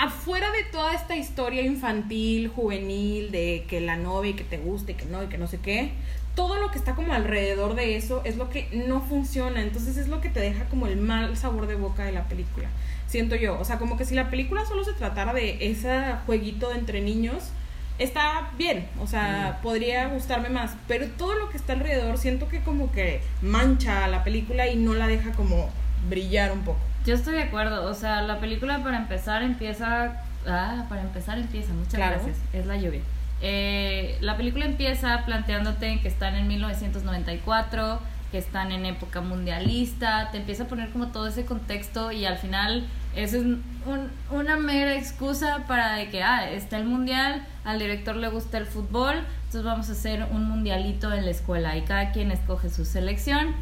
afuera 0.00 0.50
de 0.50 0.64
toda 0.64 0.94
esta 0.94 1.14
historia 1.14 1.60
infantil, 1.60 2.48
juvenil, 2.48 3.30
de 3.30 3.66
que 3.68 3.82
la 3.82 3.96
novia 3.96 4.30
y 4.30 4.34
que 4.34 4.44
te 4.44 4.56
guste, 4.56 4.92
y 4.92 4.94
que 4.94 5.04
no, 5.04 5.22
y 5.22 5.26
que 5.26 5.36
no 5.36 5.46
sé 5.46 5.58
qué, 5.58 5.92
todo 6.34 6.58
lo 6.58 6.70
que 6.70 6.78
está 6.78 6.94
como 6.94 7.12
alrededor 7.12 7.74
de 7.74 7.96
eso 7.96 8.22
es 8.24 8.36
lo 8.36 8.48
que 8.48 8.66
no 8.72 9.02
funciona, 9.02 9.60
entonces 9.60 9.98
es 9.98 10.08
lo 10.08 10.22
que 10.22 10.30
te 10.30 10.40
deja 10.40 10.64
como 10.66 10.86
el 10.86 10.96
mal 10.96 11.36
sabor 11.36 11.66
de 11.66 11.74
boca 11.74 12.04
de 12.04 12.12
la 12.12 12.28
película, 12.28 12.68
siento 13.08 13.36
yo, 13.36 13.60
o 13.60 13.64
sea, 13.66 13.78
como 13.78 13.98
que 13.98 14.06
si 14.06 14.14
la 14.14 14.30
película 14.30 14.64
solo 14.64 14.84
se 14.84 14.94
tratara 14.94 15.34
de 15.34 15.58
ese 15.70 16.14
jueguito 16.24 16.72
entre 16.72 17.02
niños, 17.02 17.50
está 17.98 18.52
bien, 18.56 18.88
o 19.02 19.06
sea, 19.06 19.60
podría 19.62 20.08
gustarme 20.08 20.48
más, 20.48 20.76
pero 20.88 21.08
todo 21.08 21.34
lo 21.34 21.50
que 21.50 21.58
está 21.58 21.74
alrededor 21.74 22.16
siento 22.16 22.48
que 22.48 22.60
como 22.60 22.90
que 22.90 23.20
mancha 23.42 24.06
a 24.06 24.08
la 24.08 24.24
película 24.24 24.66
y 24.66 24.76
no 24.76 24.94
la 24.94 25.08
deja 25.08 25.32
como 25.32 25.68
brillar 26.08 26.52
un 26.52 26.62
poco. 26.62 26.89
Yo 27.06 27.14
estoy 27.14 27.34
de 27.34 27.42
acuerdo, 27.44 27.84
o 27.86 27.94
sea, 27.94 28.22
la 28.22 28.38
película 28.40 28.78
para 28.82 28.96
empezar 28.98 29.42
empieza... 29.42 30.22
Ah, 30.46 30.84
para 30.88 31.02
empezar 31.02 31.38
empieza, 31.38 31.72
muchas 31.72 31.94
Claro. 31.94 32.16
gracias, 32.16 32.36
es 32.52 32.66
la 32.66 32.76
lluvia. 32.76 33.00
Eh, 33.42 34.18
la 34.20 34.36
película 34.36 34.64
empieza 34.66 35.24
planteándote 35.24 36.00
que 36.00 36.08
están 36.08 36.34
en 36.34 36.46
1994, 36.48 38.00
que 38.30 38.38
están 38.38 38.70
en 38.72 38.86
época 38.86 39.20
mundialista, 39.22 40.28
te 40.30 40.38
empieza 40.38 40.64
a 40.64 40.66
poner 40.66 40.90
como 40.90 41.08
todo 41.08 41.26
ese 41.26 41.44
contexto 41.44 42.12
y 42.12 42.26
al 42.26 42.38
final 42.38 42.86
eso 43.16 43.38
es 43.38 43.42
un- 43.42 44.10
una 44.30 44.56
mera 44.56 44.94
excusa 44.94 45.64
para 45.66 45.94
de 45.96 46.10
que, 46.10 46.22
ah, 46.22 46.50
está 46.50 46.76
el 46.76 46.84
mundial, 46.84 47.42
al 47.64 47.78
director 47.78 48.14
le 48.16 48.28
gusta 48.28 48.58
el 48.58 48.66
fútbol, 48.66 49.16
entonces 49.46 49.64
vamos 49.64 49.88
a 49.88 49.92
hacer 49.92 50.26
un 50.30 50.44
mundialito 50.44 51.12
en 51.12 51.24
la 51.24 51.30
escuela 51.32 51.76
y 51.76 51.82
cada 51.82 52.12
quien 52.12 52.30
escoge 52.30 52.70
su 52.70 52.84
selección 52.84 53.54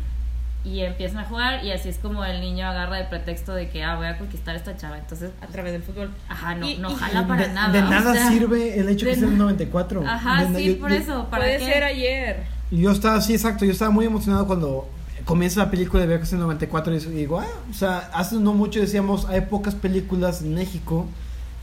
y 0.69 0.81
empiezan 0.83 1.19
a 1.19 1.25
jugar 1.25 1.65
y 1.65 1.73
así 1.73 1.89
es 1.89 1.99
como 1.99 2.25
el 2.25 2.41
niño 2.41 2.67
agarra 2.67 3.01
el 3.01 3.09
pretexto 3.09 3.55
de 3.55 3.69
que 3.71 3.83
ah 3.83 3.97
voy 3.97 4.07
a 4.07 4.19
conquistar 4.19 4.55
a 4.55 4.59
esta 4.59 4.77
chava 4.77 4.99
entonces 4.99 5.31
a 5.41 5.47
través 5.47 5.73
del 5.73 5.83
fútbol. 5.83 6.11
ajá 6.29 6.55
no 6.55 6.69
Y- 6.69 6.77
no 6.77 6.95
jala 6.95 7.27
para 7.27 7.47
de, 7.49 7.55
nada 7.55 7.73
de 7.73 7.79
o 7.81 7.91
nada 7.91 8.13
sea, 8.13 8.29
sirve 8.31 8.79
el 8.79 8.89
hecho 8.89 9.07
que 9.07 9.11
de 9.13 9.17
sea 9.17 9.25
en 9.27 9.33
el 9.33 9.39
na- 9.39 9.45
94. 9.45 10.03
ajá 10.07 10.45
De 10.45 10.59
sí 10.59 10.75
yo- 10.75 10.81
por 10.81 10.91
yo- 10.91 10.97
eso 10.97 11.27
para 11.31 11.45
Puede 11.45 11.59
qué? 11.59 11.65
ser 11.65 11.83
ayer. 11.85 12.47
Yo 12.71 12.91
estaba, 12.93 13.21
sí, 13.23 13.33
exacto, 13.33 13.65
yo 13.65 13.73
estaba 13.73 13.91
muy 13.91 14.05
emocionado 14.05 14.47
cuando 14.47 14.89
comienza 15.25 15.61
la 15.65 15.71
película 15.71 16.05
y 16.05 16.07
veo 16.07 16.19
que 16.19 16.25
es 16.25 16.33
en 16.33 16.39
el 16.39 16.45
94 16.45 16.95
y 16.95 16.99
digo, 16.99 17.41
ah, 17.41 17.47
o 17.71 17.73
sea, 17.75 18.11
hace 18.13 18.37
no 18.37 18.53
mucho 18.53 18.79
decíamos, 18.81 19.27
hay 19.27 19.43
pocas 19.43 19.75
películas 19.75 20.43
en 20.43 20.55
México 20.55 21.07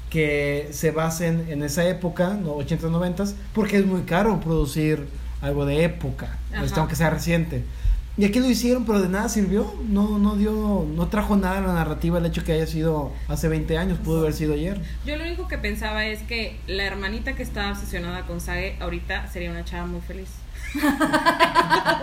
que 0.10 0.70
se 0.72 0.92
basen 0.92 1.46
en 1.50 1.64
esa 1.64 1.84
época, 1.86 2.36
no 2.42 2.54
80, 2.54 2.88
90, 2.88 3.26
porque 3.54 3.78
es 3.78 3.86
muy 3.86 4.02
caro 4.02 4.40
producir 4.40 5.08
algo 5.42 5.66
de 5.66 5.84
época, 5.84 6.38
este, 6.64 6.80
aunque 6.80 6.96
sea 6.96 7.10
reciente. 7.10 7.64
Y 8.18 8.24
aquí 8.24 8.40
lo 8.40 8.50
hicieron, 8.50 8.86
pero 8.86 9.02
de 9.02 9.10
nada 9.10 9.28
sirvió, 9.28 9.74
no, 9.90 10.18
no 10.18 10.38
dio, 10.38 10.86
no 10.96 11.08
trajo 11.10 11.36
nada 11.36 11.58
a 11.58 11.62
la 11.62 11.74
narrativa 11.74 12.18
el 12.20 12.26
hecho 12.26 12.46
que 12.46 12.54
haya 12.54 12.66
sido 12.66 13.12
hace 13.28 13.50
20 13.50 13.78
años, 13.78 14.00
pudo 14.00 14.20
haber 14.22 14.32
sido 14.34 14.54
ayer. 14.54 14.80
Yo 15.06 15.18
lo 15.18 15.26
único 15.26 15.50
que 15.50 15.58
pensaba 15.58 16.06
es 16.06 16.24
que 16.24 16.58
la 16.68 16.86
hermanita 16.86 17.34
que 17.36 17.44
estaba 17.44 17.72
obsesionada 17.72 18.22
con 18.26 18.40
Sage 18.40 18.78
ahorita 18.80 19.28
sería 19.28 19.52
una 19.52 19.66
chava 19.66 19.86
muy 19.86 20.00
feliz. 20.02 20.30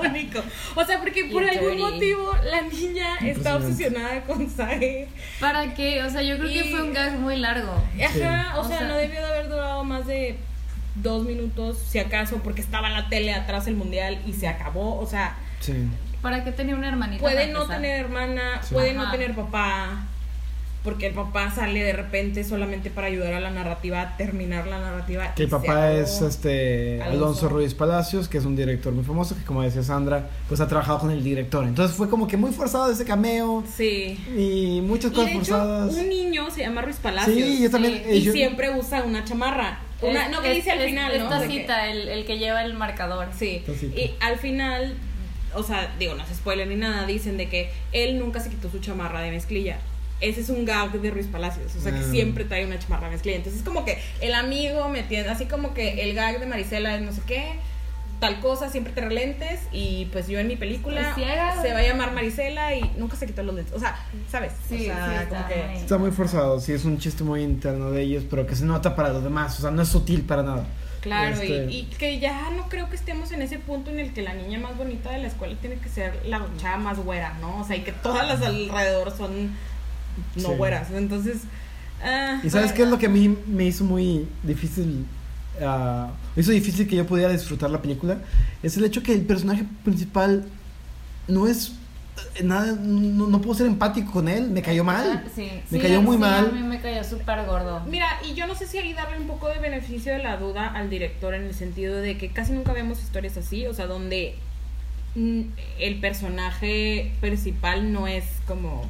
Único. 0.02 0.40
O 0.74 0.84
sea, 0.84 0.98
porque 1.00 1.26
por 1.26 1.44
algún 1.44 1.78
motivo 1.78 2.32
la 2.50 2.62
niña 2.62 3.16
está 3.22 3.56
obsesionada 3.56 4.22
con 4.24 4.48
Sage. 4.48 5.08
para 5.40 5.74
qué 5.74 6.02
o 6.04 6.10
sea 6.10 6.22
yo 6.22 6.38
creo 6.38 6.48
que 6.48 6.70
fue 6.70 6.82
un 6.82 6.92
gag 6.92 7.18
muy 7.18 7.36
largo 7.36 7.72
Ajá, 8.02 8.54
o, 8.56 8.60
O 8.62 8.68
sea, 8.68 8.78
sea- 8.78 8.88
no 8.88 8.96
debió 8.96 9.20
de 9.20 9.26
haber 9.26 9.48
durado 9.48 9.84
más 9.84 10.06
de 10.06 10.36
dos 10.94 11.24
minutos, 11.24 11.78
si 11.88 11.98
acaso, 11.98 12.36
porque 12.44 12.60
estaba 12.60 12.90
la 12.90 13.08
tele 13.08 13.32
atrás 13.32 13.66
el 13.66 13.76
mundial 13.76 14.20
y 14.26 14.34
se 14.34 14.46
acabó. 14.46 14.98
O 15.00 15.06
sea, 15.06 15.36
Sí. 15.62 15.74
para 16.20 16.44
qué 16.44 16.52
tenía 16.52 16.74
una 16.76 16.88
hermanita 16.88 17.20
puede 17.22 17.46
no 17.52 17.62
empezar? 17.62 17.80
tener 17.82 18.00
hermana, 18.04 18.60
Sí. 18.62 18.74
puede 18.74 18.92
no 18.94 19.10
tener 19.10 19.34
papá, 19.34 20.04
porque 20.84 21.06
el 21.06 21.14
papá 21.14 21.50
sale 21.52 21.82
de 21.82 21.92
repente 21.92 22.42
solamente 22.42 22.90
para 22.90 23.06
ayudar 23.06 23.34
a 23.34 23.40
la 23.40 23.50
narrativa, 23.52 24.00
a 24.00 24.16
terminar 24.16 24.66
la 24.66 24.80
narrativa. 24.80 25.32
Que 25.34 25.44
el 25.44 25.48
papá 25.48 25.92
es 25.92 26.20
este 26.22 27.00
Alonso. 27.02 27.24
Alonso 27.24 27.48
Ruiz 27.48 27.74
Palacios, 27.74 28.28
que 28.28 28.38
es 28.38 28.44
un 28.44 28.56
director 28.56 28.92
muy 28.92 29.04
famoso, 29.04 29.36
que 29.36 29.42
como 29.44 29.62
decía 29.62 29.82
Sandra, 29.84 30.28
pues 30.48 30.60
ha 30.60 30.66
trabajado 30.66 30.98
con 30.98 31.10
el 31.12 31.22
director. 31.22 31.64
Entonces 31.64 31.96
fue 31.96 32.08
como 32.08 32.26
que 32.26 32.36
muy 32.36 32.50
forzado 32.52 32.90
ese 32.90 33.04
cameo 33.04 33.62
Sí. 33.76 34.18
y 34.36 34.80
muchas 34.80 35.12
Y 35.12 35.14
cosas 35.14 35.26
de 35.26 35.32
hecho, 35.38 35.44
forzadas. 35.54 35.94
un 35.94 36.08
niño 36.08 36.50
se 36.50 36.60
llama 36.62 36.82
Ruiz 36.82 36.96
Palacios. 36.96 37.36
Sí, 37.36 37.62
yo 37.62 37.70
también. 37.70 37.94
sí. 37.94 38.02
eh, 38.10 38.16
Y 38.16 38.22
yo- 38.22 38.32
siempre 38.32 38.70
usa 38.76 39.04
una 39.04 39.24
chamarra. 39.24 39.78
Una, 40.00 40.24
Es- 40.26 40.30
no, 40.32 40.42
que 40.42 40.50
es- 40.50 40.56
dice 40.56 40.72
al 40.72 40.80
es- 40.80 40.86
final, 40.86 41.16
¿no? 41.16 41.24
esta 41.24 41.40
que- 41.42 41.46
cita 41.46 41.88
el, 41.88 42.08
el 42.08 42.24
que 42.24 42.38
lleva 42.38 42.64
el 42.64 42.74
marcador 42.74 43.28
Sí, 43.38 43.62
y 43.94 44.10
al 44.18 44.36
final, 44.38 44.96
o 45.54 45.62
sea, 45.62 45.94
digo, 45.98 46.14
no 46.14 46.24
se 46.26 46.34
spoiler 46.34 46.66
ni 46.68 46.76
nada, 46.76 47.06
dicen 47.06 47.36
de 47.36 47.48
que 47.48 47.70
él 47.92 48.18
nunca 48.18 48.40
se 48.40 48.50
quitó 48.50 48.70
su 48.70 48.78
chamarra 48.80 49.20
de 49.20 49.30
mezclilla. 49.30 49.78
Ese 50.20 50.40
es 50.40 50.50
un 50.50 50.64
gag 50.64 50.92
de 50.92 51.10
Ruiz 51.10 51.26
Palacios, 51.26 51.74
o 51.76 51.80
sea, 51.80 51.92
que 51.92 51.98
Ah. 51.98 52.10
siempre 52.10 52.44
trae 52.44 52.64
una 52.64 52.78
chamarra 52.78 53.06
de 53.06 53.12
mezclilla. 53.14 53.38
Entonces 53.38 53.60
es 53.62 53.66
como 53.66 53.84
que 53.84 53.98
el 54.20 54.34
amigo 54.34 54.88
me 54.88 55.02
tiene, 55.02 55.28
así 55.28 55.46
como 55.46 55.74
que 55.74 56.02
el 56.02 56.14
gag 56.14 56.38
de 56.38 56.46
Marisela 56.46 56.94
es 56.94 57.02
no 57.02 57.12
sé 57.12 57.22
qué, 57.26 57.54
tal 58.20 58.38
cosa, 58.38 58.70
siempre 58.70 58.92
te 58.92 59.04
lentes 59.10 59.58
y 59.72 60.04
pues 60.12 60.28
yo 60.28 60.38
en 60.38 60.46
mi 60.46 60.54
película 60.54 61.00
Pues 61.16 61.26
ciega. 61.26 61.60
se 61.60 61.72
va 61.72 61.80
a 61.80 61.82
llamar 61.82 62.12
Marisela 62.12 62.72
y 62.72 62.88
nunca 62.96 63.16
se 63.16 63.26
quitó 63.26 63.42
los 63.42 63.52
lentes. 63.56 63.74
O 63.74 63.80
sea, 63.80 63.96
¿sabes? 64.30 64.52
Sí, 64.68 64.88
o 64.88 64.94
sea, 64.94 64.94
sí, 65.22 65.26
como 65.28 65.40
está 65.40 65.48
que... 65.48 65.56
muy- 65.66 65.76
Está 65.78 65.98
muy 65.98 66.10
forzado, 66.12 66.60
sí, 66.60 66.72
es 66.72 66.84
un 66.84 66.98
chiste 66.98 67.24
muy 67.24 67.42
interno 67.42 67.90
de 67.90 68.02
ellos, 68.02 68.22
pero 68.30 68.46
que 68.46 68.54
se 68.54 68.64
nota 68.64 68.94
para 68.94 69.08
los 69.08 69.24
demás, 69.24 69.58
o 69.58 69.62
sea, 69.62 69.72
no 69.72 69.82
es 69.82 69.88
sutil 69.88 70.22
para 70.22 70.44
nada. 70.44 70.66
Claro, 71.02 71.36
y- 71.42 71.52
Este- 71.52 71.72
y, 71.72 71.82
que 71.98 72.18
ya 72.20 72.48
no 72.56 72.68
creo 72.68 72.88
que 72.88 72.96
estemos 72.96 73.30
en 73.32 73.42
ese 73.42 73.58
punto 73.58 73.90
en 73.90 73.98
el 73.98 74.12
que 74.14 74.22
la 74.22 74.32
niña 74.34 74.58
más 74.60 74.76
bonita 74.76 75.10
de 75.10 75.18
la 75.18 75.26
escuela 75.28 75.56
tiene 75.60 75.76
que 75.76 75.88
ser 75.88 76.22
la 76.26 76.46
chava 76.58 76.78
más 76.78 76.98
güera, 76.98 77.36
¿no? 77.40 77.60
O 77.60 77.64
sea, 77.66 77.76
y 77.76 77.80
que 77.82 77.92
todas 77.92 78.26
las 78.26 78.40
alrededor 78.40 79.14
son 79.16 79.48
no 80.36 80.48
Sí. 80.50 80.54
güeras. 80.56 80.90
Entonces. 80.92 81.38
ah, 82.04 82.40
¿Y 82.42 82.50
sabes 82.50 82.72
qué 82.72 82.82
es 82.84 82.88
lo 82.88 82.98
que 82.98 83.06
a 83.06 83.10
mí 83.10 83.36
me 83.46 83.64
hizo 83.64 83.84
muy 83.84 84.26
difícil? 84.42 85.04
ah, 85.62 86.10
hizo 86.36 86.50
difícil 86.50 86.86
que 86.88 86.96
yo 86.96 87.06
pudiera 87.06 87.30
disfrutar 87.32 87.68
la 87.70 87.82
película. 87.82 88.18
Es 88.62 88.76
el 88.76 88.84
hecho 88.84 89.02
que 89.02 89.12
el 89.12 89.22
personaje 89.22 89.64
principal 89.84 90.44
no 91.28 91.46
es 91.46 91.72
nada, 92.42 92.72
no, 92.80 93.26
no 93.26 93.40
puedo 93.40 93.54
ser 93.54 93.66
empático 93.66 94.12
con 94.12 94.28
él, 94.28 94.50
me 94.50 94.62
cayó 94.62 94.84
mal. 94.84 95.22
Ah, 95.24 95.28
sí, 95.34 95.48
Me 95.70 95.78
sí, 95.78 95.82
cayó 95.82 96.02
muy 96.02 96.16
sí, 96.16 96.20
mal. 96.20 96.46
a 96.46 96.52
mí 96.52 96.62
me 96.62 96.80
cayó 96.80 97.02
súper 97.04 97.44
gordo 97.46 97.80
Mira, 97.88 98.06
y 98.28 98.34
yo 98.34 98.46
no 98.46 98.54
sé 98.54 98.66
si 98.66 98.78
ahí 98.78 98.92
darle 98.92 99.18
un 99.18 99.26
poco 99.26 99.48
de 99.48 99.58
beneficio 99.58 100.12
de 100.12 100.18
la 100.22 100.36
duda 100.36 100.68
al 100.68 100.88
director 100.90 101.34
en 101.34 101.44
el 101.44 101.54
sentido 101.54 101.96
de 101.96 102.18
que 102.18 102.30
casi 102.30 102.52
nunca 102.52 102.72
vemos 102.72 103.00
historias 103.02 103.36
así, 103.36 103.66
o 103.66 103.74
sea, 103.74 103.86
donde 103.86 104.34
mm, 105.14 105.40
el 105.80 106.00
personaje 106.00 107.12
principal 107.20 107.92
no 107.92 108.06
es 108.06 108.24
como 108.46 108.86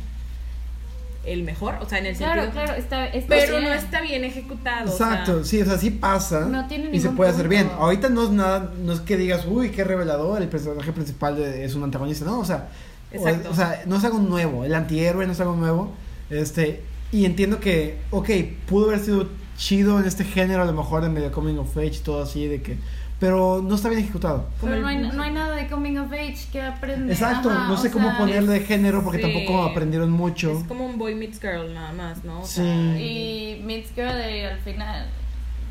el 1.25 1.45
mejor, 1.45 1.77
o 1.81 1.89
sea, 1.89 1.99
en 1.99 2.07
el 2.07 2.17
claro 2.17 2.43
sentido 2.43 2.65
claro 2.65 2.79
está, 2.81 3.07
está 3.07 3.29
pero 3.29 3.53
bien. 3.59 3.65
no 3.69 3.73
está 3.73 4.01
bien 4.01 4.25
ejecutado. 4.25 4.91
o 4.91 4.93
Exacto, 4.93 5.35
sea, 5.37 5.45
sí, 5.45 5.63
o 5.63 5.65
sea, 5.65 5.79
sí 5.79 5.91
pasa. 5.93 6.47
No 6.47 6.67
tiene 6.67 6.89
y 6.93 6.99
se 6.99 7.11
puede 7.11 7.31
hacer 7.31 7.47
bien. 7.49 7.71
Ahorita 7.79 8.09
no 8.09 8.25
es 8.25 8.31
nada, 8.31 8.73
no 8.83 8.93
es 8.93 8.99
que 9.01 9.17
digas, 9.17 9.45
uy, 9.47 9.71
qué 9.71 9.85
revelador, 9.85 10.43
el 10.43 10.49
personaje 10.49 10.91
principal 10.93 11.37
de- 11.37 11.65
es 11.65 11.77
un 11.77 11.85
antagonista, 11.85 12.25
no, 12.25 12.41
o 12.41 12.45
sea, 12.45 12.69
Exacto. 13.13 13.51
o 13.51 13.55
sea, 13.55 13.83
no 13.87 13.97
es 13.97 14.05
algo 14.05 14.19
nuevo, 14.19 14.65
el 14.65 14.75
antihéroe 14.75 15.27
no 15.27 15.33
es 15.33 15.41
algo 15.41 15.57
nuevo. 15.57 15.93
Este, 16.31 16.83
y 17.13 17.25
entiendo 17.27 17.61
que, 17.61 17.99
ok, 18.11 18.31
pudo 18.67 18.87
haber 18.89 19.01
sido 19.01 19.29
chido 19.57 19.99
en 20.01 20.07
este 20.07 20.25
género, 20.25 20.63
a 20.63 20.65
lo 20.65 20.73
mejor 20.73 21.03
de 21.03 21.09
medio 21.11 21.31
coming 21.31 21.57
of 21.59 21.77
age, 21.77 22.01
todo 22.05 22.23
así, 22.23 22.47
de 22.47 22.63
que, 22.63 22.77
pero 23.21 23.63
no 23.63 23.75
está 23.77 23.89
bien 23.91 24.01
ejecutado. 24.01 24.47
pero 24.61 24.73
como 24.73 24.83
no 24.83 24.89
hay, 24.89 24.97
el- 24.97 25.17
no 25.17 25.23
hay 25.23 25.31
nada 25.33 25.55
de 25.55 25.69
coming 25.69 25.97
of 25.99 26.11
age 26.13 26.39
que 26.51 26.61
aprender 26.63 27.11
Exacto, 27.13 27.51
Ajá, 27.51 27.69
no 27.69 27.77
sé 27.77 27.91
cómo 27.91 28.09
sea, 28.09 28.19
ponerle 28.19 28.53
de 28.55 28.61
género 28.61 29.03
porque 29.05 29.19
sí. 29.19 29.25
tampoco 29.31 29.63
aprendieron 29.63 30.11
mucho. 30.11 30.51
Es 30.59 30.65
como 30.65 30.87
un 30.87 30.99
boy 30.99 31.15
meets 31.15 31.39
girl 31.41 31.73
nada 31.75 31.93
más, 31.93 32.25
¿no? 32.25 32.41
O 32.41 32.47
Sí. 32.47 32.55
sea, 32.63 33.01
y 33.01 33.61
Meets 33.65 33.93
Girl 33.95 34.09
al 34.11 34.59
final 34.65 35.07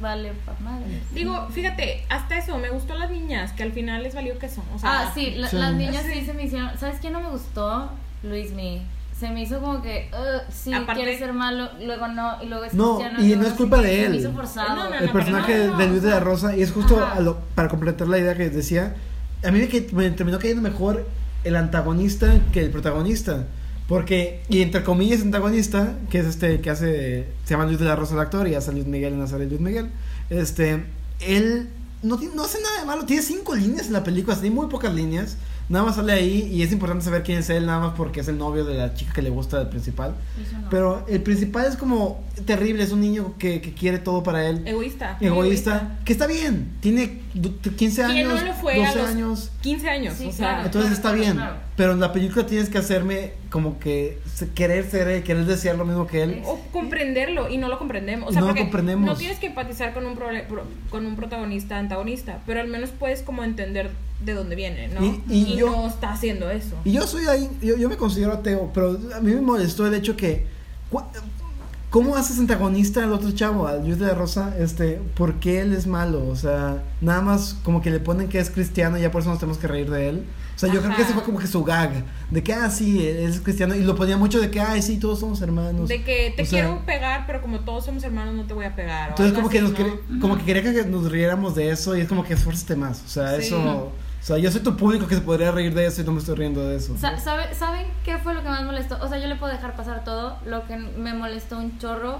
vale 0.02 0.32
pa' 0.46 0.56
madre 0.60 0.86
Digo, 1.14 1.48
fíjate, 1.52 2.04
hasta 2.10 2.38
eso, 2.38 2.58
me 2.58 2.70
gustó 2.70 2.96
las 2.98 3.10
niñas, 3.12 3.54
que 3.54 3.64
al 3.64 3.72
final 3.72 4.04
les 4.04 4.14
valió 4.16 4.38
que 4.40 4.50
son. 4.50 4.64
O 4.76 4.80
sea, 4.80 5.02
ah 5.08 5.12
sí, 5.14 5.32
la- 5.38 5.48
Sí. 5.48 5.58
las 5.58 5.74
niñas 5.74 6.04
Sí. 6.06 6.20
sí 6.20 6.26
se 6.26 6.34
me 6.34 6.44
hicieron 6.44 6.72
¿sabes 6.80 7.00
qué 7.00 7.10
no 7.12 7.22
me 7.22 7.30
gustó? 7.30 7.90
Luis 8.24 8.52
Mi 8.52 8.82
se 9.18 9.30
me 9.30 9.44
hizo 9.44 9.60
como 9.60 9.82
que 9.84 10.10
uh, 10.14 10.52
sí 10.52 10.74
Aparte- 10.74 10.96
quiere 11.04 11.18
ser 11.20 11.32
malo 11.34 11.70
luego 11.86 12.08
no 12.08 12.42
y 12.42 12.48
luego 12.48 12.64
es 12.66 12.74
No, 12.74 12.96
cristiano 12.98 13.24
y 13.24 13.28
luego 13.28 13.42
no 13.44 13.48
es 13.50 13.54
culpa 13.54 13.78
de 13.78 13.88
se 13.88 14.04
él. 14.06 14.10
me 14.12 14.18
hizo 14.18 14.32
forzado 14.34 14.76
No, 14.76 14.90
no, 14.90 14.96
el 14.96 15.10
personaje 15.12 15.68
de 15.70 15.88
Luis 15.88 16.02
de 16.02 16.10
la 16.10 16.20
Rosa, 16.20 16.56
y 16.58 16.62
es 16.64 16.72
justo 16.72 17.06
a 17.06 17.20
lo- 17.20 17.38
para 17.56 17.68
completar 17.70 18.08
la 18.08 18.18
idea 18.18 18.36
que 18.36 18.50
decía, 18.50 18.96
a 19.46 19.52
mí 19.52 19.60
me, 19.60 19.68
que- 19.68 19.88
me 19.94 20.10
terminó 20.12 20.40
cayendo 20.40 20.62
mejor 20.64 21.08
el 21.44 21.56
antagonista 21.56 22.34
que 22.52 22.62
el 22.62 22.70
protagonista. 22.72 23.46
Porque, 23.88 24.42
y 24.50 24.62
entre 24.62 24.84
comillas, 24.84 25.22
antagonista, 25.22 25.96
que 26.10 26.20
es 26.20 26.26
este 26.26 26.62
que 26.62 26.70
hace, 26.70 27.28
se 27.44 27.52
llama 27.54 27.66
Luis 27.66 27.80
de 27.80 27.86
la 27.86 27.96
Rosa 27.96 28.14
el 28.14 28.22
actor 28.22 28.48
y 28.48 28.56
hace 28.56 28.72
Luis 28.72 28.86
Miguel 28.86 29.14
en 29.14 29.20
la 29.20 29.28
serie 29.28 29.48
Luis 29.48 29.60
Miguel, 29.60 29.90
este, 30.30 30.84
él 31.20 31.70
no, 32.04 32.18
tiene- 32.18 32.34
no 32.36 32.44
hace 32.46 32.60
nada 32.62 32.80
de 32.80 32.86
malo, 32.86 33.06
tiene 33.06 33.22
cinco 33.22 33.54
líneas 33.56 33.88
en 33.88 33.94
la 33.94 34.04
película, 34.04 34.36
tiene 34.40 34.56
muy 34.56 34.68
pocas 34.68 34.94
líneas, 34.94 35.36
nada 35.70 35.86
más 35.86 35.96
sale 35.98 36.14
ahí 36.14 36.50
y 36.52 36.64
es 36.64 36.72
importante 36.72 37.06
saber 37.06 37.24
quién 37.24 37.38
es 37.40 37.50
él, 37.50 37.66
nada 37.66 37.80
más 37.80 37.94
porque 37.96 38.22
es 38.22 38.28
el 38.28 38.38
novio 38.38 38.66
de 38.66 38.74
la 38.76 38.94
chica 38.94 39.14
que 39.14 39.22
le 39.22 39.30
gusta 39.30 39.58
del 39.60 39.68
principal. 39.70 40.16
No. 40.54 40.70
Pero 40.70 41.06
el 41.08 41.22
principal 41.22 41.66
es 41.66 41.76
como 41.78 42.24
terrible, 42.46 42.84
es 42.84 42.92
un 42.92 43.02
niño 43.02 43.36
que, 43.38 43.62
que 43.62 43.74
quiere 43.74 44.00
todo 44.00 44.24
para 44.24 44.48
él. 44.50 44.64
Egoísta. 44.66 45.18
muy 45.20 45.28
Egoísta, 45.28 46.00
que 46.04 46.12
está 46.14 46.28
bien, 46.28 46.72
tiene 46.82 47.22
du- 47.34 47.56
15 47.60 48.04
¿Quién 48.06 48.18
años, 48.28 48.42
no 48.42 48.48
lo 48.48 48.54
fue 48.54 48.78
12 48.78 48.88
a 48.90 48.96
los 48.96 49.10
años. 49.10 49.52
15 49.62 49.90
años? 49.90 50.16
Sí, 50.18 50.26
o 50.28 50.32
sea, 50.32 50.48
claro. 50.48 50.66
Entonces 50.66 50.92
está 50.94 51.12
bien, 51.14 51.34
claro. 51.34 51.56
Pero 51.76 51.94
en 51.94 52.00
la 52.00 52.12
película 52.14 52.46
tienes 52.46 52.70
que 52.70 52.78
hacerme 52.78 53.34
como 53.50 53.80
que 53.80 54.20
querer 54.56 54.90
ser 54.90 55.08
él, 55.08 55.24
querer 55.24 55.46
desear 55.46 55.76
lo 55.78 55.86
mismo 55.86 56.06
que 56.08 56.22
él. 56.24 56.42
o 56.46 56.60
comprenderlo 56.72 57.50
y 57.50 57.58
no 57.58 57.68
lo 57.70 57.80
comprendemos. 57.80 58.28
O 58.28 58.32
Y 58.32 58.34
sea, 58.34 58.42
no 58.42 58.50
lo 58.50 58.56
comprendemos. 58.56 59.06
no 59.06 59.16
tienes 59.16 59.40
que 59.40 59.48
empatizar 59.48 59.94
con 59.94 60.06
un 60.06 60.16
pro- 60.16 60.28
con 60.90 61.06
un 61.06 61.16
protagonista 61.16 61.78
antagonista, 61.80 62.40
pero 62.46 62.60
al 62.60 62.68
menos 62.68 62.90
puedes 62.92 63.22
como 63.22 63.44
entender 63.44 63.90
de 64.24 64.34
dónde 64.34 64.56
viene, 64.56 64.88
¿no? 64.90 65.04
Y- 65.04 65.22
y 65.30 65.56
yo- 65.56 65.72
no 65.72 65.88
está 65.88 66.12
haciendo 66.14 66.52
eso. 66.52 66.76
Y 66.86 66.92
yo 66.92 67.08
soy 67.08 67.26
ahí, 67.28 67.50
yo, 67.62 67.76
yo 67.78 67.90
me 67.90 67.98
considero 67.98 68.34
ateo, 68.34 68.70
pero 68.74 69.00
a 69.16 69.20
mí 69.22 69.34
me 69.34 69.42
molestó 69.42 69.88
el 69.88 69.94
hecho 69.96 70.16
que. 70.16 70.46
¿Cómo 71.90 72.16
haces 72.16 72.40
antagonista 72.40 73.04
al 73.04 73.12
otro 73.12 73.32
chavo, 73.32 73.68
al 73.68 73.84
Luis 73.84 74.00
de 74.00 74.06
la 74.08 74.14
Rosa? 74.14 74.56
Este, 74.58 75.02
¿por 75.16 75.36
qué 75.42 75.60
él 75.60 75.74
es 75.74 75.88
malo? 75.88 76.26
O 76.30 76.38
sea, 76.38 76.82
nada 77.02 77.20
más 77.22 77.58
como 77.64 77.82
que 77.82 77.90
le 77.92 78.00
ponen 78.00 78.30
que 78.30 78.40
es 78.40 78.50
cristiano 78.50 78.98
y 78.98 79.02
ya 79.02 79.12
por 79.12 79.22
eso 79.22 79.30
nos 79.30 79.40
tenemos 79.40 79.58
que 79.58 79.68
reír 79.68 79.90
de 79.92 80.08
él. 80.08 80.24
O 80.56 80.60
sea, 80.62 80.72
yo 80.72 80.82
creo 80.82 80.96
que 80.96 81.02
ese 81.02 81.14
fue 81.14 81.24
como 81.24 81.40
que 81.40 81.48
su 81.48 81.64
gag. 81.64 82.04
De 82.30 82.44
que, 82.44 82.54
ah, 82.54 82.70
sí, 82.70 83.08
es 83.08 83.42
cristiano. 83.42 83.74
Y 83.76 83.84
lo 83.84 83.96
ponía 83.96 84.16
mucho 84.18 84.40
de 84.40 84.52
que, 84.52 84.60
ay, 84.62 84.82
sí, 84.82 84.98
todos 85.00 85.20
somos 85.20 85.42
hermanos. 85.42 85.90
De 85.90 86.04
que 86.04 86.34
te 86.36 86.44
O 86.44 86.46
sea, 86.46 86.66
quiero 86.66 86.86
pegar, 86.86 87.24
pero 87.26 87.42
como 87.42 87.60
todos 87.62 87.86
somos 87.86 88.04
hermanos, 88.04 88.36
no 88.36 88.44
te 88.44 88.54
voy 88.54 88.66
a 88.66 88.76
pegar. 88.76 89.08
o 89.08 89.12
Entonces, 89.12 89.34
como 89.36 89.50
que, 89.50 89.62
nos 89.62 89.72
¿no? 89.72 89.78
quería, 89.78 89.94
como 90.20 90.38
que 90.38 90.44
quería 90.46 90.62
que 90.62 90.86
nos 90.86 91.12
riéramos 91.12 91.56
de 91.56 91.70
eso 91.72 91.96
y 91.98 92.02
es 92.02 92.08
como 92.08 92.24
que 92.24 92.34
esfuérzate 92.36 92.76
más. 92.76 93.02
O 93.04 93.08
sea, 93.08 93.36
Sí. 93.40 93.48
eso. 93.48 93.92
O 94.22 94.24
sea, 94.24 94.38
yo 94.38 94.52
soy 94.52 94.62
tu 94.62 94.78
público 94.78 95.08
que 95.08 95.16
se 95.16 95.22
podría 95.22 95.50
reír 95.52 95.74
de 95.74 95.88
eso 95.88 96.02
y 96.02 96.04
no 96.06 96.12
me 96.12 96.20
estoy 96.20 96.36
riendo 96.36 96.64
de 96.68 96.76
eso. 96.78 96.96
Sa- 96.96 97.18
sabe- 97.18 97.56
¿Saben 97.56 97.88
qué 98.06 98.20
fue 98.20 98.36
lo 98.36 98.44
que 98.44 98.50
más 98.50 98.64
molestó? 98.64 99.00
O 99.02 99.08
sea, 99.10 99.18
yo 99.18 99.26
le 99.28 99.36
puedo 99.36 99.52
dejar 99.52 99.76
pasar 99.76 100.04
todo. 100.04 100.38
Lo 100.46 100.68
que 100.68 100.78
me 100.78 101.14
molestó 101.16 101.58
un 101.58 101.80
chorro 101.80 102.20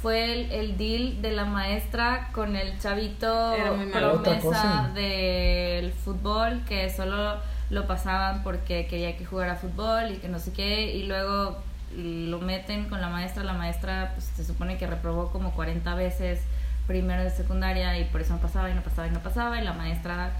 fue 0.00 0.32
el, 0.32 0.50
el 0.50 0.78
deal 0.78 1.20
de 1.20 1.30
la 1.32 1.44
maestra 1.44 2.30
con 2.32 2.56
el 2.56 2.78
chavito 2.80 3.52
promesa 3.92 4.90
del 4.94 5.92
fútbol 5.92 6.62
que 6.66 6.90
solo 6.90 7.36
lo 7.72 7.86
pasaban 7.86 8.42
porque 8.42 8.86
quería 8.86 9.16
que 9.16 9.24
jugara 9.24 9.56
fútbol 9.56 10.12
y 10.12 10.16
que 10.18 10.28
no 10.28 10.38
sé 10.38 10.52
qué. 10.52 10.94
Y 10.94 11.04
luego 11.04 11.58
lo 11.96 12.38
meten 12.38 12.88
con 12.88 13.00
la 13.00 13.08
maestra. 13.08 13.42
La 13.42 13.54
maestra 13.54 14.12
pues, 14.14 14.30
se 14.36 14.44
supone 14.44 14.76
que 14.76 14.86
reprobó 14.86 15.32
como 15.32 15.52
40 15.52 15.94
veces 15.94 16.40
primero 16.86 17.22
de 17.22 17.30
secundaria 17.30 17.98
y 17.98 18.04
por 18.04 18.20
eso 18.20 18.34
no 18.34 18.40
pasaba 18.40 18.70
y 18.70 18.74
no 18.74 18.82
pasaba 18.82 19.08
y 19.08 19.10
no 19.10 19.20
pasaba. 19.20 19.58
Y 19.58 19.64
la 19.64 19.72
maestra 19.72 20.32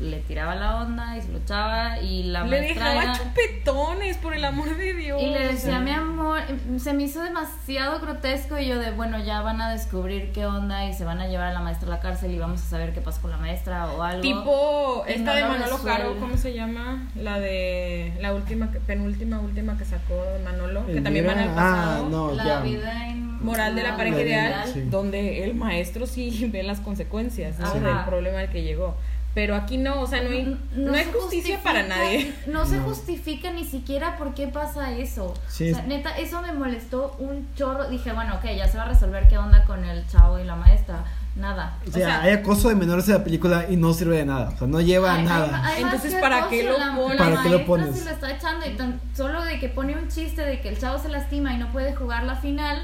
le 0.00 0.18
tiraba 0.20 0.54
la 0.54 0.76
onda 0.82 1.16
y 1.16 1.22
se 1.22 1.32
luchaba 1.32 2.00
y 2.00 2.24
la 2.24 2.44
Le 2.44 2.60
maestra 2.60 2.90
dejaba 2.90 3.02
era- 3.04 3.12
chupetones, 3.18 4.16
por 4.18 4.34
el 4.34 4.44
amor 4.44 4.76
de 4.76 4.92
Dios. 4.94 5.22
y 5.22 5.26
le 5.30 5.48
decía, 5.48 5.78
mi 5.80 5.90
amor, 5.90 6.40
se 6.78 6.92
me 6.92 7.04
hizo 7.04 7.22
demasiado 7.22 7.98
grotesco 8.00 8.58
y 8.58 8.66
yo 8.68 8.78
de, 8.78 8.90
bueno, 8.90 9.18
ya 9.24 9.40
van 9.40 9.60
a 9.62 9.70
descubrir 9.70 10.32
qué 10.32 10.44
onda 10.46 10.84
y 10.86 10.92
se 10.92 11.04
van 11.04 11.20
a 11.20 11.28
llevar 11.28 11.46
a 11.48 11.52
la 11.52 11.60
maestra 11.60 11.88
a 11.88 11.90
la 11.92 12.00
cárcel 12.00 12.30
y 12.32 12.38
vamos 12.38 12.60
a 12.62 12.64
saber 12.66 12.92
qué 12.92 13.00
pasa 13.00 13.22
con 13.22 13.30
la 13.30 13.38
maestra 13.38 13.86
o 13.92 14.02
algo. 14.02 14.20
Tipo, 14.20 15.04
Y 15.08 15.12
esta 15.12 15.30
no 15.30 15.34
de 15.34 15.40
lo 15.40 15.48
Manolo. 15.48 15.82
Caro, 15.82 16.16
¿cómo 16.20 16.36
se 16.36 16.52
llama? 16.52 17.08
La 17.14 17.38
de 17.40 18.12
la 18.20 18.34
última, 18.34 18.70
penúltima, 18.86 19.40
última 19.40 19.78
que 19.78 19.84
sacó 19.86 20.22
de 20.24 20.44
Manolo, 20.44 20.84
que 20.86 21.00
también 21.00 21.26
van 21.26 21.38
al 21.38 21.48
pasado. 21.54 22.04
Ah, 22.04 22.08
no, 22.10 22.32
la 22.32 22.44
ya. 22.44 22.60
vida 22.60 23.08
en- 23.08 23.26
Moral 23.36 23.76
de 23.76 23.82
la 23.82 23.96
pareja 23.96 24.20
ideal, 24.22 24.64
Sí. 24.72 24.80
donde 24.90 25.44
el 25.44 25.54
maestro 25.54 26.06
sí 26.06 26.48
ve 26.52 26.62
las 26.62 26.80
consecuencias 26.80 27.58
del 27.58 28.04
problema 28.06 28.40
al 28.40 28.50
que 28.50 28.62
llegó. 28.62 28.96
Pero 29.36 29.54
aquí 29.54 29.76
no, 29.76 30.00
o 30.00 30.06
sea, 30.06 30.22
no 30.22 30.30
hay, 30.30 30.58
no 30.74 30.94
hay 30.94 31.04
se 31.04 31.12
justicia 31.12 31.60
para 31.62 31.82
nadie. 31.82 32.34
No 32.46 32.64
se 32.64 32.78
No. 32.78 32.84
justifica 32.84 33.50
ni 33.52 33.64
siquiera 33.66 34.16
por 34.16 34.32
qué 34.32 34.48
pasa 34.48 34.92
eso. 34.92 35.34
Sí, 35.46 35.70
o 35.72 35.74
sea, 35.74 35.84
neta, 35.84 36.16
eso 36.16 36.40
me 36.40 36.52
molestó 36.54 37.14
un 37.18 37.46
chorro. 37.54 37.86
Dije, 37.90 38.12
bueno, 38.14 38.36
ok, 38.36 38.44
ya 38.56 38.66
se 38.66 38.78
va 38.78 38.84
a 38.84 38.88
resolver 38.88 39.28
qué 39.28 39.36
onda 39.36 39.62
con 39.64 39.84
el 39.84 40.06
chavo 40.08 40.38
y 40.38 40.44
la 40.44 40.56
maestra. 40.56 41.04
Nada. 41.36 41.76
O 41.84 41.90
O 41.90 41.92
sea, 41.92 42.06
sea- 42.06 42.22
hay 42.22 42.32
acoso 42.32 42.70
de 42.70 42.76
menores 42.76 43.06
en 43.08 43.12
la 43.14 43.24
película 43.24 43.66
y 43.68 43.76
no 43.76 43.92
sirve 43.92 44.16
de 44.16 44.24
nada. 44.24 44.48
O 44.54 44.58
sea, 44.58 44.66
no 44.68 44.80
lleva 44.80 45.12
a 45.16 45.18
nada. 45.22 45.60
hay- 45.62 45.76
hay 45.76 45.84
más 45.84 45.92
Entonces, 45.92 46.14
que 46.14 46.20
¿para 46.22 46.48
qué 46.48 46.62
lo 46.64 46.78
la- 46.78 46.94
pones? 46.96 47.18
La 47.18 47.24
¿Para 47.26 47.42
qué 47.42 47.48
lo 47.50 47.58
maestra 47.58 47.66
pones? 47.66 47.98
se 47.98 48.04
lo 48.06 48.10
está 48.12 48.30
echando 48.32 48.66
y 48.66 48.70
tan 48.74 49.00
solo 49.14 49.44
de 49.44 49.60
que 49.60 49.68
pone 49.68 49.96
un 49.98 50.08
chiste 50.08 50.40
de 50.46 50.62
que 50.62 50.70
el 50.70 50.78
chavo 50.78 50.98
se 50.98 51.10
lastima 51.10 51.52
y 51.52 51.58
no 51.58 51.70
puede 51.72 51.94
jugar 51.94 52.22
la 52.24 52.36
final. 52.36 52.82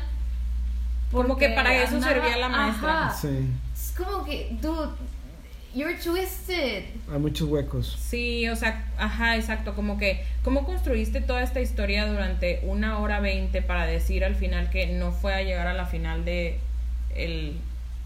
Como 1.10 1.38
que 1.38 1.48
para 1.48 1.74
eso 1.76 1.94
andaba- 1.96 2.12
servía 2.12 2.36
la 2.36 2.48
maestra. 2.50 3.06
Ajá. 3.06 3.16
Sí, 3.18 3.48
Es 3.74 3.94
como 3.96 4.22
que, 4.26 4.54
dude, 4.60 4.88
you're 5.74 5.96
twisted. 5.98 6.85
hay 7.12 7.18
muchos 7.18 7.48
huecos. 7.48 7.96
Sí, 8.00 8.48
o 8.48 8.56
sea, 8.56 8.85
ajá, 8.98 9.37
exacto, 9.37 9.74
como 9.74 9.98
que, 9.98 10.24
¿cómo 10.44 10.64
construiste 10.64 11.20
toda 11.20 11.42
esta 11.42 11.61
historia 11.61 12.06
durante 12.06 12.61
una 12.64 12.98
hora 12.98 13.20
veinte 13.20 13.62
para 13.62 13.87
decir 13.87 14.24
al 14.24 14.35
final 14.35 14.70
que 14.70 14.87
no 14.88 15.12
fue 15.12 15.35
a 15.35 15.42
llegar 15.42 15.66
a 15.66 15.74
la 15.74 15.87
final 15.87 16.24
de 16.24 16.58
el 17.14 17.56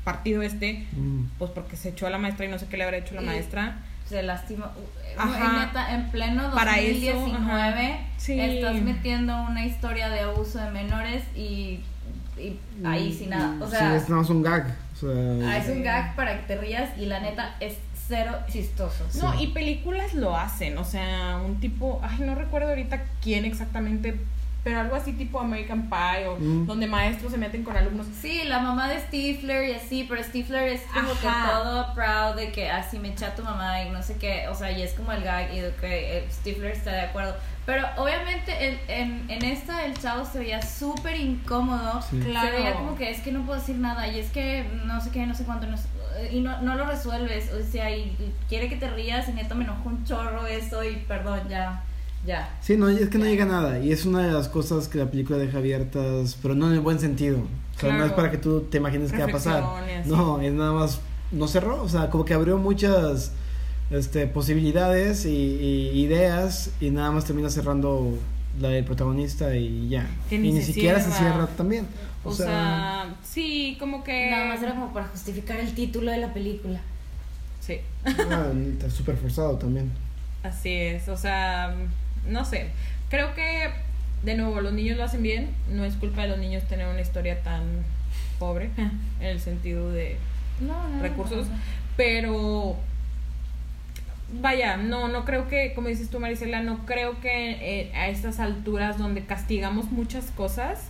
partido 0.05 0.43
este? 0.43 0.87
Mm. 0.93 1.25
Pues 1.39 1.51
porque 1.51 1.77
se 1.77 1.91
echó 1.91 2.07
a 2.07 2.11
la 2.11 2.19
maestra 2.19 2.47
y 2.47 2.49
no 2.49 2.59
sé 2.59 2.67
qué 2.67 2.77
le 2.77 2.85
habrá 2.85 2.99
hecho 2.99 3.15
la 3.15 3.23
Y- 3.23 3.27
maestra. 3.27 3.79
Se 4.09 4.23
lastima. 4.23 4.71
Ajá. 5.19 5.47
En, 5.57 5.67
neta, 5.67 5.95
en 5.95 6.11
pleno 6.13 6.53
Para 6.55 6.79
eso, 6.79 7.13
2019 7.13 7.83
ajá. 7.83 7.99
Sí. 8.19 8.39
estás 8.41 8.77
metiendo 8.81 9.43
una 9.43 9.67
historia 9.67 10.09
de 10.11 10.21
abuso 10.21 10.61
de 10.61 10.71
menores 10.71 11.25
y, 11.35 11.81
y 12.39 12.57
ahí 12.85 13.13
sin 13.13 13.31
nada. 13.31 13.57
O 13.61 13.69
sea, 13.69 13.81
sí, 13.91 13.97
es 13.97 14.09
nada 14.09 14.21
más 14.23 14.31
un 14.31 14.43
gag. 14.45 14.77
O 14.97 14.99
sea, 14.99 15.51
ah, 15.51 15.59
es 15.59 15.69
un 15.69 15.83
gag 15.83 16.17
para 16.17 16.39
que 16.39 16.47
te 16.47 16.57
rías 16.57 16.97
y 16.99 17.07
la 17.07 17.21
neta 17.21 17.57
es 17.61 17.75
cero 18.09 18.33
chistoso. 18.49 19.05
No, 19.21 19.39
y 19.41 19.49
películas 19.49 20.15
lo 20.15 20.37
hacen, 20.37 20.79
o 20.79 20.85
sea, 20.85 21.41
un 21.45 21.61
tipo, 21.61 22.01
ay, 22.03 22.21
no 22.21 22.35
recuerdo 22.35 22.69
ahorita 22.69 23.05
quién 23.23 23.45
exactamente, 23.45 24.19
pero 24.67 24.81
algo 24.81 24.97
así 24.97 25.13
tipo 25.13 25.39
American 25.39 25.89
Pie 25.89 26.27
o 26.27 26.37
Mm. 26.41 26.67
donde 26.67 26.89
maestros 26.89 27.31
se 27.31 27.39
meten 27.39 27.63
con 27.63 27.77
alumnos. 27.77 28.05
Sí, 28.21 28.43
la 28.47 28.59
mamá 28.59 28.89
de 28.89 28.99
Stifler 28.99 29.69
y 29.69 29.75
así, 29.75 30.05
pero 30.09 30.21
Stifler 30.25 30.73
es 30.73 30.83
como 30.93 31.13
Ajá. 31.13 31.21
que 31.21 31.53
todo 31.53 31.95
proud 31.95 32.35
de 32.35 32.51
que 32.51 32.69
así 32.69 32.99
me 32.99 33.11
echa 33.11 33.33
tu 33.37 33.45
mamá 33.45 33.81
y 33.85 33.91
no 33.91 34.03
sé 34.03 34.17
qué, 34.17 34.49
o 34.49 34.57
sea, 34.57 34.73
y 34.73 34.83
es 34.83 34.93
como 34.95 35.13
el 35.13 35.23
gag 35.23 35.55
y 35.55 35.61
de 35.61 35.73
que 35.77 36.19
eh, 36.19 36.27
Stifler 36.33 36.73
está 36.73 36.91
de 36.91 37.03
acuerdo. 37.03 37.37
Pero 37.65 37.87
obviamente 37.97 38.51
el- 38.69 38.81
en, 38.89 39.25
en 39.31 39.45
esta 39.45 39.85
el 39.85 39.97
chavo 39.97 40.25
se 40.25 40.41
veía 40.41 40.61
súper 40.61 41.15
incómodo, 41.15 42.03
Sí. 42.03 42.19
Claro. 42.19 42.49
se 42.49 42.57
veía 42.57 42.75
como 42.75 42.97
que 42.97 43.09
es 43.09 43.21
que 43.21 43.31
no 43.31 43.47
puedo 43.47 43.61
decir 43.61 43.77
nada 43.77 44.09
y 44.09 44.19
es 44.19 44.31
que 44.31 44.65
no 44.85 45.01
sé 45.01 45.11
qué, 45.13 45.25
no 45.27 45.35
sé 45.37 45.45
cuánto, 45.45 45.69
no 45.69 45.77
sé- 45.77 45.87
y 46.33 46.41
no, 46.41 46.61
no 46.63 46.75
lo 46.75 46.87
resuelves, 46.87 47.53
o 47.53 47.63
sea, 47.63 47.89
y 47.97 48.17
quiere 48.49 48.69
que 48.69 48.75
te 48.75 48.89
rías 48.91 49.29
y 49.29 49.33
neta 49.33 49.55
me 49.55 49.63
enojó 49.63 49.91
un 49.91 50.05
chorro 50.05 50.45
eso 50.49 50.83
y 50.83 50.97
perdón, 50.97 51.43
ya, 51.49 51.85
ya. 52.27 52.57
Sí, 52.61 52.77
no, 52.77 52.89
es 52.89 53.09
que 53.09 53.19
no 53.19 53.25
llega 53.25 53.45
a 53.45 53.49
nada. 53.49 53.79
Y 53.79 53.93
es 53.93 54.05
una 54.05 54.27
de 54.27 54.33
las 54.33 54.49
cosas 54.49 54.89
que 54.89 54.99
la 54.99 55.11
película 55.11 55.39
deja 55.39 55.59
abiertas, 55.59 56.37
pero 56.43 56.55
no 56.55 56.69
en 56.69 56.75
el 56.75 56.81
buen 56.81 56.99
sentido. 56.99 57.39
O 57.77 57.81
sea, 57.81 57.93
no 57.93 58.05
es 58.05 58.13
para 58.13 58.31
que 58.31 58.39
tú 58.39 58.63
te 58.63 58.79
imagines 58.79 59.13
qué 59.13 59.19
va 59.19 59.27
a 59.27 59.29
pasar. 59.29 59.65
No, 60.07 60.41
es 60.41 60.53
nada 60.53 60.73
más. 60.73 61.01
No 61.33 61.49
cerró, 61.49 61.83
o 61.83 61.89
sea, 61.89 62.09
como 62.11 62.25
que 62.25 62.35
abrió 62.35 62.57
muchas 62.57 63.33
este, 63.91 64.27
posibilidades 64.27 65.27
y, 65.27 65.31
y 65.31 66.01
ideas 66.01 66.71
y 66.81 66.91
nada 66.91 67.11
más 67.11 67.25
termina 67.25 67.51
cerrando 67.51 68.17
la 68.61 68.69
del 68.69 68.85
protagonista 68.85 69.55
y 69.55 69.89
ya. 69.89 70.09
Que 70.29 70.37
y 70.37 70.39
ni 70.39 70.61
se 70.61 70.73
siquiera 70.73 70.99
se 71.01 71.11
cierra. 71.11 71.33
cierra 71.33 71.47
también. 71.49 71.87
O, 72.25 72.33
sea, 72.33 73.15
sí, 73.23 73.77
como 73.79 74.03
que... 74.03 74.31
Nada 74.31 74.47
más 74.47 74.63
era 74.63 74.73
como 74.75 74.93
para 74.93 75.07
justificar 75.07 75.61
el 75.61 75.75
título 75.75 76.11
de 76.11 76.19
la 76.19 76.33
película. 76.33 76.81
Sí, 77.61 77.81
ah, 78.05 78.51
está 78.73 78.91
súper 78.91 79.17
forzado 79.17 79.57
también. 79.57 79.93
así 80.43 80.73
es, 80.73 81.09
o 81.09 81.17
sea, 81.17 81.75
no 82.29 82.45
sé, 82.45 82.71
creo 83.09 83.35
que, 83.35 83.71
de 84.23 84.35
nuevo, 84.37 84.61
los 84.61 84.73
niños 84.73 84.97
lo 84.97 85.05
hacen 85.05 85.23
bien, 85.23 85.51
no 85.71 85.85
es 85.85 85.95
culpa 85.95 86.23
de 86.23 86.29
los 86.29 86.39
niños 86.39 86.65
tener 86.65 86.87
una 86.89 87.01
historia 87.01 87.43
tan 87.43 87.63
pobre, 88.39 88.71
en 88.77 89.27
el 89.27 89.41
sentido 89.41 89.91
de 89.91 90.17
No, 90.61 90.89
no, 90.89 91.03
recursos, 91.03 91.49
no, 91.49 91.55
pero 91.97 92.77
vaya, 94.41 94.77
no, 94.77 95.09
no 95.09 95.25
creo 95.25 95.49
que, 95.49 95.73
como 95.75 95.89
dices 95.89 96.11
tú 96.11 96.21
Marisela, 96.21 96.61
no 96.63 96.85
creo 96.87 97.21
que 97.21 97.81
eh, 97.81 97.93
a 97.95 98.09
estas 98.09 98.41
alturas 98.41 98.99
donde 98.99 99.25
castigamos 99.25 99.91
muchas 99.91 100.31
cosas 100.33 100.89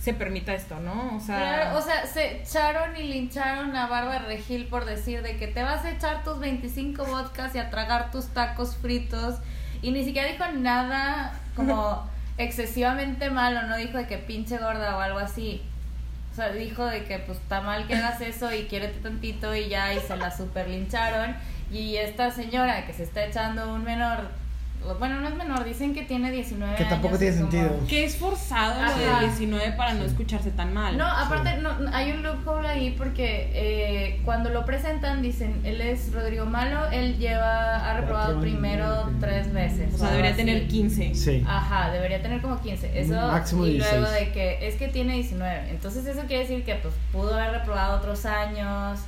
se 0.00 0.14
permita 0.14 0.54
esto, 0.54 0.78
¿no? 0.78 1.16
O 1.16 1.20
sea, 1.20 1.36
Claro, 1.36 1.78
o 1.78 1.82
sea, 1.82 2.06
se 2.06 2.40
echaron 2.40 2.96
y 2.96 3.02
lincharon 3.02 3.74
a 3.74 3.88
Bárbara 3.88 4.26
Regil 4.26 4.66
por 4.66 4.84
decir 4.84 5.22
de 5.22 5.36
que 5.36 5.48
te 5.48 5.64
vas 5.64 5.84
a 5.84 5.90
echar 5.90 6.22
tus 6.22 6.38
25 6.38 7.04
vodkas 7.04 7.54
y 7.56 7.58
a 7.58 7.70
tragar 7.70 8.12
tus 8.12 8.28
tacos 8.28 8.76
fritos 8.76 9.40
y 9.86 9.92
ni 9.92 10.04
siquiera 10.04 10.26
dijo 10.26 10.44
nada 10.48 11.32
como 11.54 12.10
excesivamente 12.38 13.30
malo, 13.30 13.62
no 13.68 13.76
dijo 13.76 13.98
de 13.98 14.08
que 14.08 14.18
pinche 14.18 14.58
gorda 14.58 14.96
o 14.96 15.00
algo 15.00 15.20
así. 15.20 15.62
O 16.32 16.34
sea, 16.34 16.50
dijo 16.50 16.84
de 16.86 17.04
que 17.04 17.20
pues 17.20 17.38
está 17.38 17.60
mal 17.60 17.86
que 17.86 17.94
hagas 17.94 18.20
eso 18.20 18.52
y 18.52 18.64
quiérete 18.64 18.98
tantito 18.98 19.54
y 19.54 19.68
ya 19.68 19.94
y 19.94 20.00
se 20.00 20.16
la 20.16 20.36
super 20.36 20.68
lincharon 20.68 21.36
y 21.70 21.98
esta 21.98 22.32
señora 22.32 22.84
que 22.84 22.94
se 22.94 23.04
está 23.04 23.26
echando 23.26 23.72
un 23.72 23.84
menor 23.84 24.28
Bueno, 25.00 25.20
no 25.20 25.26
es 25.28 25.34
menor, 25.34 25.64
dicen 25.64 25.92
que 25.94 26.02
tiene 26.04 26.30
19 26.30 26.76
Que 26.76 26.84
tampoco 26.84 27.08
años, 27.16 27.18
tiene 27.18 27.36
como- 27.38 27.50
sentido. 27.50 27.86
Que 27.88 28.04
es 28.04 28.16
forzado 28.16 28.80
lo 28.80 28.86
Ajá. 28.88 29.20
de 29.20 29.26
19 29.26 29.72
para 29.72 29.94
no 29.94 30.04
escucharse 30.04 30.52
tan 30.52 30.72
mal. 30.72 30.96
No, 30.96 31.04
aparte 31.04 31.56
no, 31.56 31.70
hay 31.92 32.12
un 32.12 32.22
loophole 32.22 32.68
ahí 32.68 32.94
porque 32.96 33.50
eh, 33.52 34.20
cuando 34.24 34.50
lo 34.50 34.64
presentan 34.64 35.22
dicen, 35.22 35.60
él 35.64 35.80
es 35.80 36.12
Rodrigo 36.12 36.46
Malo, 36.46 36.86
él 36.92 37.18
lleva, 37.18 37.76
ha 37.90 38.00
reprobado 38.00 38.40
primero 38.40 39.10
tres 39.20 39.52
veces. 39.52 39.92
o 39.92 39.98
sea, 39.98 40.10
debería 40.10 40.30
así. 40.30 40.38
tener 40.44 40.68
15. 40.68 41.14
Sí. 41.16 41.44
Ajá, 41.48 41.90
debería 41.90 42.22
tener 42.22 42.40
como 42.40 42.60
15. 42.60 42.98
Eso, 43.00 43.14
Máximo 43.14 43.66
y 43.66 43.72
16. 43.72 44.00
luego 44.00 44.12
de 44.14 44.30
que 44.32 44.68
es 44.68 44.76
que 44.76 44.86
tiene 44.86 45.14
19. 45.14 45.70
Entonces 45.70 46.06
eso 46.06 46.20
quiere 46.28 46.42
decir 46.42 46.64
que 46.64 46.76
pues 46.76 46.94
pudo 47.12 47.34
haber 47.34 47.50
reprobado 47.50 47.96
otros 47.96 48.24
años. 48.24 49.00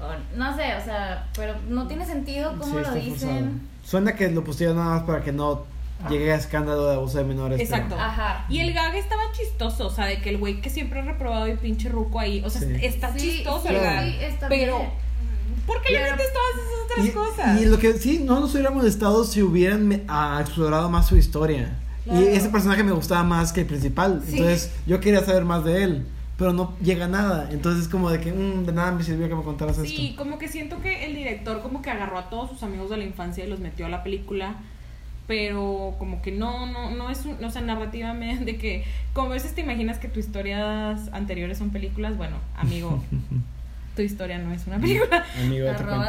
O, 0.00 0.36
no 0.36 0.56
sé, 0.56 0.74
o 0.76 0.84
sea, 0.84 1.26
pero 1.36 1.54
no 1.68 1.88
tiene 1.88 2.06
sentido 2.06 2.52
cómo 2.58 2.78
Sí, 2.78 2.84
lo 2.84 2.94
dicen. 2.94 3.10
forzado. 3.10 3.73
Suena 3.84 4.14
que 4.14 4.30
lo 4.30 4.42
pusieron 4.44 4.76
nada 4.76 4.90
más 4.96 5.02
para 5.04 5.22
que 5.22 5.32
no 5.32 5.64
llegue 6.10 6.32
a 6.32 6.36
escándalo 6.36 6.86
de 6.88 6.94
abuso 6.96 7.18
de 7.18 7.24
menores. 7.24 7.58
pero- 7.62 7.74
Exacto. 7.76 7.96
Ajá. 7.98 8.44
Y 8.48 8.60
el 8.60 8.72
gag 8.74 8.94
estaba 8.94 9.22
chistoso, 9.32 9.86
o 9.86 9.90
sea, 9.90 10.06
de 10.06 10.20
que 10.20 10.30
el 10.30 10.38
güey 10.38 10.60
que 10.60 10.70
siempre 10.70 11.00
ha 11.00 11.02
reprobado 11.04 11.48
y 11.48 11.56
pinche 11.56 11.88
ruco 11.88 12.18
ahí, 12.20 12.42
o 12.44 12.50
sea, 12.50 12.60
Sí. 12.62 12.68
está 12.82 13.12
Sí, 13.12 13.18
chistoso 13.20 13.68
sí, 13.68 13.74
el 13.74 13.80
gag. 13.80 14.04
sí, 14.04 14.16
está 14.20 14.48
pero, 14.48 14.78
bien. 14.78 14.90
¿por 15.66 15.80
qué 15.82 15.92
le 15.92 16.00
metes 16.10 16.26
todas 16.32 16.66
esas 16.66 16.84
otras 16.84 17.06
Y, 17.06 17.10
cosas? 17.10 17.60
y 17.62 17.64
lo 17.66 17.78
que 17.78 17.92
sí, 17.94 18.18
no 18.24 18.40
nos 18.40 18.52
hubiera 18.54 18.70
molestado 18.70 19.24
si 19.24 19.42
hubieran 19.42 19.86
me- 19.88 20.02
explorado 20.40 20.90
más 20.90 21.06
su 21.06 21.16
historia. 21.16 21.78
Claro. 22.04 22.20
Y 22.20 22.24
ese 22.24 22.50
personaje 22.50 22.82
me 22.82 22.92
gustaba 22.92 23.22
más 23.22 23.52
que 23.52 23.60
el 23.62 23.66
principal. 23.66 24.22
Sí. 24.26 24.32
Entonces 24.36 24.72
yo 24.86 25.00
quería 25.00 25.24
saber 25.24 25.44
más 25.46 25.64
de 25.64 25.84
él. 25.84 26.06
Pero 26.36 26.52
no 26.52 26.76
llega 26.82 27.04
a 27.04 27.08
nada. 27.08 27.48
Entonces 27.52 27.82
es 27.84 27.88
como 27.88 28.10
de 28.10 28.20
que 28.20 28.32
mm, 28.32 28.64
de 28.66 28.72
nada 28.72 28.92
me 28.92 29.02
sirvió 29.04 29.28
que 29.28 29.34
me 29.36 29.42
contaras 29.42 29.76
Sí, 29.76 30.08
esto. 30.10 30.22
como 30.24 30.38
que 30.38 30.48
siento 30.48 30.80
que 30.80 31.06
el 31.06 31.14
director 31.14 31.62
como 31.62 31.80
que 31.82 31.90
agarró 31.90 32.18
a 32.18 32.28
todos 32.30 32.50
sus 32.50 32.62
amigos 32.62 32.90
de 32.90 32.96
la 32.96 33.04
infancia 33.04 33.44
y 33.44 33.48
los 33.48 33.60
metió 33.60 33.86
a 33.86 33.88
la 33.88 34.02
película, 34.02 34.56
pero 35.26 35.94
como 35.98 36.20
que 36.22 36.32
no, 36.32 36.66
no, 36.66 36.90
no 36.90 37.08
es 37.08 37.24
un, 37.24 37.42
o 37.42 37.50
sea, 37.50 37.62
narrativamente 37.62 38.44
de 38.52 38.56
que, 38.58 38.84
como 39.12 39.28
a 39.30 39.34
veces 39.34 39.54
te 39.54 39.60
imaginas 39.62 39.98
que 39.98 40.08
tus 40.08 40.24
historias 40.26 41.08
anteriores 41.12 41.56
son 41.58 41.70
películas, 41.70 42.16
bueno, 42.16 42.36
amigo, 42.56 43.02
tu 43.94 44.02
historia 44.02 44.38
no 44.38 44.52
es 44.52 44.66
una 44.66 44.78
película. 44.78 45.24
Amigo. 45.40 45.68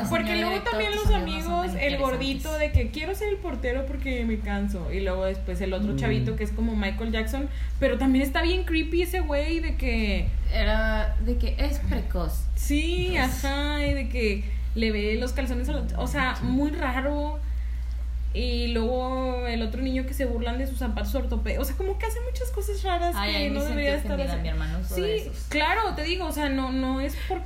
Porque 0.10 0.36
luego 0.38 0.62
también 0.64 0.92
los 0.96 1.12
amigos 1.12 1.68
el 1.80 1.98
gordito 1.98 2.58
de 2.58 2.72
que 2.72 2.90
quiero 2.90 3.14
ser 3.16 3.30
el 3.30 3.38
portero 3.38 3.86
porque 3.86 4.26
me 4.26 4.40
canso. 4.40 4.92
Y 4.92 5.02
luego 5.02 5.26
después 5.26 5.62
el 5.62 5.74
otro 5.74 5.94
Mm. 5.94 5.98
chavito 5.98 6.36
que 6.36 6.44
es 6.44 6.52
como 6.52 6.76
Michael 6.76 7.12
Jackson. 7.12 7.48
Pero 7.80 7.98
también 7.98 8.24
está 8.26 8.42
bien 8.42 8.64
creepy 8.64 9.04
ese 9.04 9.20
güey 9.20 9.60
de 9.60 9.76
que 9.76 10.28
Era 10.54 11.16
de 11.26 11.38
que 11.38 11.56
es 11.60 11.80
precoz. 11.80 12.46
Sí, 12.56 13.16
ajá, 13.18 13.86
y 13.86 13.94
de 13.94 14.10
que 14.10 14.44
le 14.76 14.92
ve 14.92 15.16
los 15.20 15.34
calzones 15.34 15.70
a 15.70 15.74
los... 15.74 15.94
O 15.98 16.08
sea, 16.08 16.36
muy 16.42 16.72
raro. 16.72 17.40
Y 18.34 18.68
luego 18.74 19.48
el 19.48 19.62
otro 19.62 19.82
niño 19.82 20.06
que 20.06 20.14
se 20.14 20.26
burlan 20.26 20.58
de 20.58 20.68
sus 20.68 20.80
zapatos 20.80 21.16
ortopédicos. 21.16 21.64
O 21.64 21.68
sea, 21.68 21.78
como 21.78 21.98
que 21.98 22.06
hace 22.06 22.20
muchas 22.22 22.50
cosas 22.52 22.84
raras 22.84 23.16
Ay, 23.18 23.32
que 23.34 23.50
no 23.52 23.64
debería 23.64 23.96
estar 23.96 24.14
ofendida, 24.20 24.36
mi 24.42 24.50
hermano 24.50 24.80
de 24.80 24.84
Sí, 24.86 25.04
esos. 25.30 25.46
claro, 25.48 25.94
te 25.96 26.04
digo, 26.04 26.26
o 26.26 26.32
sea, 26.34 26.50
no, 26.50 26.72
no 26.72 27.00
es 27.00 27.16
por... 27.30 27.40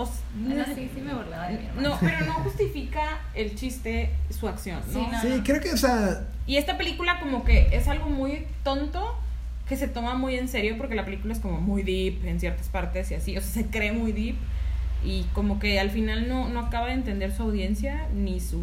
o 0.00 0.04
s- 0.04 0.20
Bueno, 0.34 0.64
sí, 0.74 0.88
sí 0.94 1.00
me 1.00 1.12
burlaba 1.14 1.48
de 1.48 1.58
mi 1.58 1.66
hermano. 1.66 1.88
no, 1.88 1.98
pero 2.00 2.24
no 2.26 2.32
justifica 2.44 3.02
el 3.34 3.54
chiste 3.56 4.10
su 4.30 4.46
acción, 4.48 4.80
¿no? 4.92 5.00
Sí, 5.00 5.06
no. 5.10 5.20
Sí, 5.20 5.42
creo 5.44 5.60
que, 5.60 5.72
o 5.72 5.76
sea, 5.76 6.26
Y 6.46 6.56
esta 6.56 6.78
película 6.78 7.18
como 7.20 7.44
que 7.44 7.68
es 7.72 7.88
algo 7.88 8.08
muy 8.08 8.46
tonto 8.62 9.16
que 9.68 9.76
se 9.76 9.86
toma 9.88 10.14
muy 10.14 10.36
en 10.36 10.48
serio 10.48 10.76
porque 10.78 10.94
la 10.94 11.04
película 11.04 11.32
es 11.34 11.40
como 11.40 11.60
muy 11.60 11.82
deep 11.82 12.24
en 12.26 12.40
ciertas 12.40 12.68
partes 12.68 13.10
y 13.10 13.14
así, 13.14 13.36
o 13.36 13.40
sea, 13.40 13.50
se 13.62 13.66
cree 13.68 13.92
muy 13.92 14.12
deep 14.12 14.36
y 15.04 15.24
como 15.34 15.58
que 15.58 15.78
al 15.78 15.90
final 15.90 16.28
no, 16.28 16.48
no 16.48 16.60
acaba 16.60 16.86
de 16.86 16.94
entender 16.94 17.32
su 17.34 17.42
audiencia 17.42 18.06
ni 18.14 18.40
su 18.40 18.60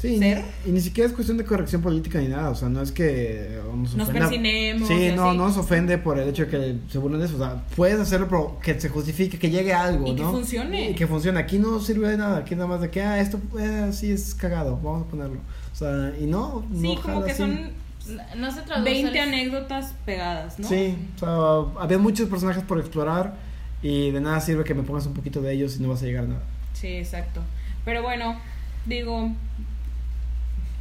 sí, 0.00 0.18
ser. 0.18 0.44
y 0.66 0.70
ni 0.70 0.80
siquiera 0.80 1.08
es 1.08 1.14
cuestión 1.14 1.36
de 1.38 1.44
corrección 1.44 1.82
política 1.82 2.18
ni 2.20 2.28
nada. 2.28 2.50
O 2.50 2.54
sea, 2.54 2.68
no 2.68 2.80
es 2.82 2.92
que 2.92 3.58
nos 3.76 3.94
Nos 3.94 4.08
ofenda- 4.08 4.28
persinemos 4.28 4.88
Sí, 4.88 4.94
no, 5.14 5.28
así. 5.28 5.36
no 5.38 5.46
nos 5.46 5.56
ofende 5.56 5.98
por 5.98 6.18
el 6.18 6.28
hecho 6.28 6.44
de 6.46 6.50
que 6.50 6.76
se 6.90 6.98
burlen 6.98 7.20
de 7.20 7.26
eso. 7.26 7.36
O 7.36 7.38
sea, 7.38 7.62
puedes 7.76 7.98
hacerlo, 7.98 8.26
pero 8.28 8.58
que 8.62 8.80
se 8.80 8.88
justifique, 8.88 9.38
que 9.38 9.50
llegue 9.50 9.72
a 9.72 9.84
algo, 9.84 10.06
Y 10.06 10.14
que 10.16 10.22
funcione. 10.22 10.90
Y 10.90 10.94
que 10.94 11.06
funcione. 11.06 11.40
Aquí 11.40 11.58
no 11.58 11.80
sirve 11.80 12.08
de 12.08 12.16
nada. 12.16 12.38
Aquí 12.38 12.54
nada 12.54 12.66
más 12.68 12.80
de 12.80 12.90
que, 12.90 13.02
ah, 13.02 13.20
esto 13.20 13.40
eh, 13.58 13.90
sí 13.92 14.10
es 14.12 14.34
cagado. 14.34 14.76
Vamos 14.82 15.06
a 15.06 15.10
ponerlo. 15.10 15.40
O 15.72 15.76
sea, 15.76 16.12
y 16.20 16.26
no. 16.26 16.64
Sí, 16.74 16.94
no 16.94 17.02
como 17.02 17.24
que 17.24 17.32
así. 17.32 17.38
son 17.42 17.70
No, 18.36 18.50
se 18.50 18.62
traduce 18.62 18.90
20 18.90 19.10
el- 19.18 19.28
anécdotas 19.28 19.92
pegadas, 20.06 20.58
¿no? 20.58 20.66
Sí, 20.66 20.96
o 21.16 21.18
sea, 21.74 21.82
había 21.82 21.98
muchos 21.98 22.28
personajes 22.28 22.62
por 22.64 22.78
explorar. 22.78 23.34
Y 23.82 24.10
de 24.10 24.20
nada 24.20 24.40
sirve 24.40 24.64
que 24.64 24.74
me 24.74 24.82
pongas 24.82 25.06
un 25.06 25.12
poquito 25.14 25.40
de 25.42 25.52
ellos 25.52 25.76
y 25.78 25.82
no 25.82 25.90
vas 25.90 26.02
a 26.02 26.06
llegar 26.06 26.24
a 26.24 26.28
nada. 26.28 26.42
Sí, 26.72 26.88
exacto. 26.88 27.42
Pero 27.84 28.02
bueno, 28.02 28.36
digo, 28.86 29.30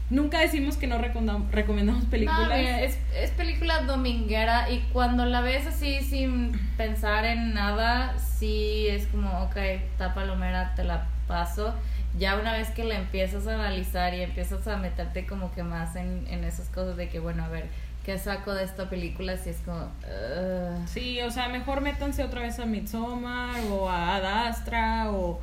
nunca 0.10 0.40
decimos 0.40 0.78
que 0.78 0.88
no 0.88 0.98
recomendam- 1.00 1.50
recomendamos 1.52 2.06
películas. 2.06 2.48
No, 2.50 2.56
mira, 2.56 2.82
es, 2.82 2.98
es 3.16 3.32
película 3.32 3.82
dominguera 3.84 4.70
y 4.70 4.80
cuando 4.94 5.26
la 5.26 5.42
ves 5.42 5.68
así 5.68 6.02
sin 6.02 6.52
pensar 6.78 7.26
en 7.26 7.54
nada, 7.54 8.18
sí 8.20 8.88
es 8.88 9.08
como, 9.08 9.44
ok, 9.44 9.58
está 9.58 10.14
palomera, 10.14 10.74
te 10.76 10.84
la 10.84 11.08
paso. 11.28 11.74
Ya 12.18 12.36
una 12.38 12.54
vez 12.54 12.70
que 12.70 12.84
la 12.84 12.96
empiezas 12.96 13.46
a 13.48 13.54
analizar 13.56 14.14
y 14.14 14.22
empiezas 14.22 14.68
a 14.68 14.78
meterte 14.78 15.26
como 15.28 15.54
que 15.54 15.62
más 15.64 15.96
en, 15.96 16.26
en 16.30 16.44
esas 16.46 16.68
cosas 16.70 16.98
de 16.98 17.10
que, 17.10 17.20
bueno, 17.20 17.44
a 17.44 17.48
ver, 17.50 17.66
¿qué 18.06 18.18
saco 18.18 18.54
de 18.56 18.64
esta 18.64 18.90
película? 18.90 19.38
Si 19.38 19.50
es 19.50 19.58
como... 19.66 19.82
"Ugh". 19.82 20.88
Sí, 20.88 21.22
o 21.22 21.30
sea, 21.30 21.50
mejor 21.50 21.82
métanse 21.82 22.24
otra 22.24 22.42
vez 22.42 22.58
a 22.60 22.66
Midsommar 22.66 23.60
o 23.70 23.90
a 23.90 24.16
Ad 24.16 24.48
Astra 24.48 25.12
o 25.12 25.40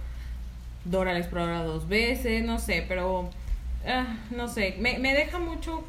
Dora 0.84 1.12
la 1.12 1.18
Exploradora 1.20 1.62
dos 1.62 1.86
veces, 1.86 2.44
no 2.44 2.58
sé, 2.58 2.84
pero 2.88 3.30
ah, 3.86 4.16
no 4.30 4.48
sé, 4.48 4.76
me, 4.78 4.98
me 4.98 5.14
deja 5.14 5.38
mucho 5.38 5.84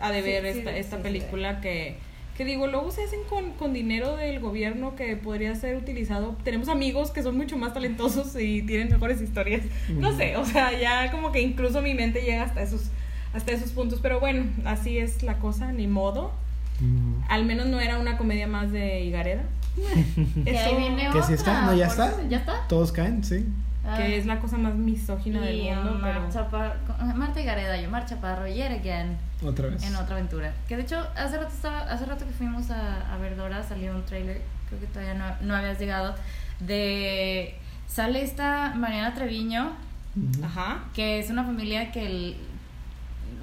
a 0.00 0.10
deber 0.10 0.42
Sí, 0.52 0.58
esta, 0.58 0.72
sí, 0.72 0.78
esta 0.78 0.96
sí. 0.96 1.02
película 1.02 1.60
que, 1.60 1.96
que 2.36 2.44
digo, 2.44 2.66
luego 2.66 2.90
se 2.90 3.04
hacen 3.04 3.20
con, 3.28 3.52
con 3.52 3.72
dinero 3.72 4.16
del 4.16 4.40
gobierno 4.40 4.94
que 4.94 5.16
podría 5.16 5.54
ser 5.54 5.76
utilizado. 5.76 6.36
Tenemos 6.44 6.68
amigos 6.68 7.10
que 7.10 7.22
son 7.22 7.36
mucho 7.36 7.56
más 7.56 7.72
talentosos 7.74 8.36
y 8.38 8.62
tienen 8.62 8.90
mejores 8.90 9.20
historias. 9.22 9.62
No 9.88 10.14
sé, 10.16 10.36
o 10.36 10.44
sea, 10.44 10.78
ya 10.78 11.10
como 11.10 11.32
que 11.32 11.40
incluso 11.40 11.80
mi 11.82 11.94
mente 11.94 12.20
llega 12.22 12.42
hasta 12.44 12.62
esos, 12.62 12.90
hasta 13.32 13.52
esos 13.52 13.70
puntos, 13.72 14.00
pero 14.02 14.20
bueno, 14.20 14.44
así 14.64 14.98
es 14.98 15.22
la 15.22 15.38
cosa, 15.38 15.72
ni 15.72 15.86
modo. 15.86 16.32
Al 17.28 17.46
menos 17.46 17.66
no 17.66 17.80
era 17.80 17.98
una 17.98 18.18
comedia 18.18 18.46
más 18.46 18.70
de 18.70 19.00
Higareda. 19.00 19.42
Que 20.44 20.50
ahí 20.50 21.34
está, 21.34 21.62
¿no? 21.62 21.72
Está. 21.72 22.28
¿Ya 22.28 22.38
está? 22.38 22.66
Todos 22.68 22.92
caen, 22.92 23.24
sí. 23.24 23.46
Ah. 23.88 23.96
que 23.96 24.16
es 24.18 24.26
la 24.26 24.38
cosa 24.40 24.58
más 24.58 24.74
misógina 24.74 25.40
del 25.40 25.56
Y 25.60 25.70
mundo, 25.70 25.92
Omar 25.92 26.12
pero 26.14 26.28
Chaparro- 26.30 27.14
Marta 27.14 27.40
y 27.40 27.44
Gareda 27.44 27.80
y 27.80 27.84
Omar 27.86 28.04
Chaparro, 28.06 28.46
yet 28.48 28.70
again. 28.80 29.16
Otra 29.44 29.68
vez. 29.68 29.82
en 29.84 29.94
otra 29.96 30.16
aventura. 30.16 30.52
Que 30.66 30.76
de 30.76 30.82
hecho, 30.82 30.98
hace 31.14 31.36
rato, 31.36 31.54
estaba, 31.54 31.80
hace 31.82 32.04
rato 32.06 32.24
que 32.26 32.32
fuimos 32.32 32.70
a, 32.70 33.12
a 33.12 33.16
ver 33.18 33.36
Dora, 33.36 33.62
salió 33.62 33.92
un 33.94 34.04
trailer, 34.04 34.40
creo 34.68 34.80
que 34.80 34.86
todavía 34.86 35.14
no, 35.14 35.26
no 35.42 35.54
habías 35.54 35.78
llegado, 35.78 36.14
de... 36.60 37.54
Sale 37.86 38.22
esta 38.22 38.72
Mariana 38.74 39.14
Treviño, 39.14 39.72
Ujú. 40.16 40.44
ajá. 40.44 40.84
que 40.94 41.20
es 41.20 41.30
una 41.30 41.44
familia 41.44 41.92
que 41.92 42.06
el- 42.06 42.36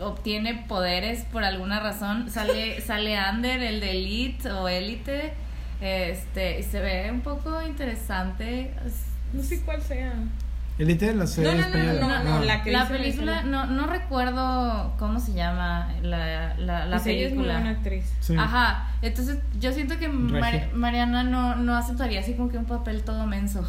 obtiene 0.01 0.65
poderes 0.67 1.23
por 1.25 1.43
alguna 1.43 1.79
razón. 1.79 2.29
Sale, 2.29 2.81
sale 2.85 3.15
Ander, 3.15 3.61
el 3.61 3.79
de 3.79 3.91
Elite 3.91 4.51
o 4.51 4.67
Élite, 4.67 5.33
este, 5.79 6.59
y 6.59 6.63
se 6.63 6.81
ve 6.81 7.09
un 7.11 7.21
poco 7.21 7.61
interesante. 7.61 8.73
No 9.33 9.43
sé 9.43 9.61
cuál 9.61 9.81
sea. 9.81 10.13
Elite, 10.79 11.13
la 11.13 11.27
serie 11.27 11.51
No, 11.53 11.57
no, 11.57 11.61
no, 11.61 11.67
española. 11.77 11.99
no, 12.23 12.23
no, 12.29 12.35
Ah. 12.37 12.45
la 12.45 12.63
que 12.63 12.71
La 12.71 12.87
película, 12.87 13.43
no, 13.43 13.67
no 13.67 13.85
recuerdo 13.85 14.93
cómo 14.97 15.19
se 15.19 15.33
llama 15.33 15.89
la, 16.01 16.55
la, 16.57 16.85
la 16.85 16.97
Pues 16.97 17.05
ella 17.07 17.27
es 17.27 17.33
muy 17.35 17.43
película. 17.43 17.53
buena 17.53 17.69
actriz. 17.71 18.05
Sí. 18.21 18.35
Ajá, 18.37 18.87
entonces 19.03 19.37
yo 19.59 19.71
siento 19.71 19.99
que 19.99 20.07
Mar-. 20.07 20.69
Mariana 20.73 21.23
no, 21.23 21.55
no 21.55 21.75
aceptaría 21.75 22.21
así 22.21 22.33
como 22.33 22.49
que 22.49 22.57
un 22.57 22.65
papel 22.65 23.03
todo 23.03 23.27
menso. 23.27 23.63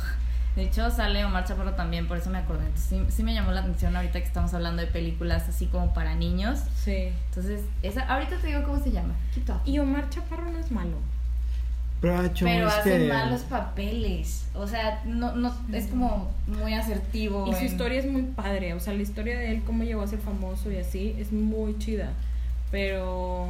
De 0.56 0.62
hecho, 0.62 0.88
sale 0.88 1.24
Omar 1.24 1.44
Chaparro 1.44 1.72
también, 1.74 2.06
por 2.06 2.16
eso 2.16 2.30
me 2.30 2.38
acordé. 2.38 2.64
Entonces, 2.66 2.88
sí, 2.88 3.04
sí 3.08 3.22
me 3.24 3.34
llamó 3.34 3.50
la 3.50 3.60
atención 3.62 3.96
ahorita 3.96 4.20
que 4.20 4.26
estamos 4.26 4.54
hablando 4.54 4.82
de 4.82 4.86
películas 4.88 5.48
así 5.48 5.66
como 5.66 5.92
para 5.92 6.14
niños. 6.14 6.60
Sí. 6.76 7.08
Entonces, 7.30 7.62
esa, 7.82 8.02
ahorita 8.04 8.36
te 8.36 8.46
digo 8.46 8.62
cómo 8.62 8.78
se 8.82 8.92
llama. 8.92 9.14
Talking. 9.44 9.74
Y 9.74 9.78
Omar 9.80 10.08
Chaparro 10.10 10.48
no 10.50 10.58
es 10.58 10.70
malo. 10.70 10.96
Pero 12.04 12.18
ha 12.20 12.26
hecho 12.26 12.44
Pero 12.44 12.68
este... 12.68 12.80
hace 12.94 13.08
malos 13.08 13.40
papeles. 13.42 14.44
O 14.54 14.66
sea, 14.66 15.02
no, 15.06 15.34
no, 15.34 15.52
es 15.72 15.86
como 15.86 16.30
muy 16.46 16.74
asertivo. 16.74 17.46
Y 17.48 17.52
su 17.52 17.58
en- 17.60 17.66
historia 17.66 17.98
es 18.00 18.06
muy 18.06 18.22
padre. 18.22 18.74
O 18.74 18.80
sea, 18.80 18.94
la 18.94 19.02
historia 19.02 19.38
de 19.38 19.50
él, 19.52 19.62
cómo 19.66 19.84
llegó 19.84 20.02
a 20.02 20.06
ser 20.06 20.18
famoso 20.18 20.70
y 20.70 20.76
así, 20.76 21.14
es 21.18 21.32
muy 21.32 21.78
chida. 21.78 22.12
Pero. 22.70 23.46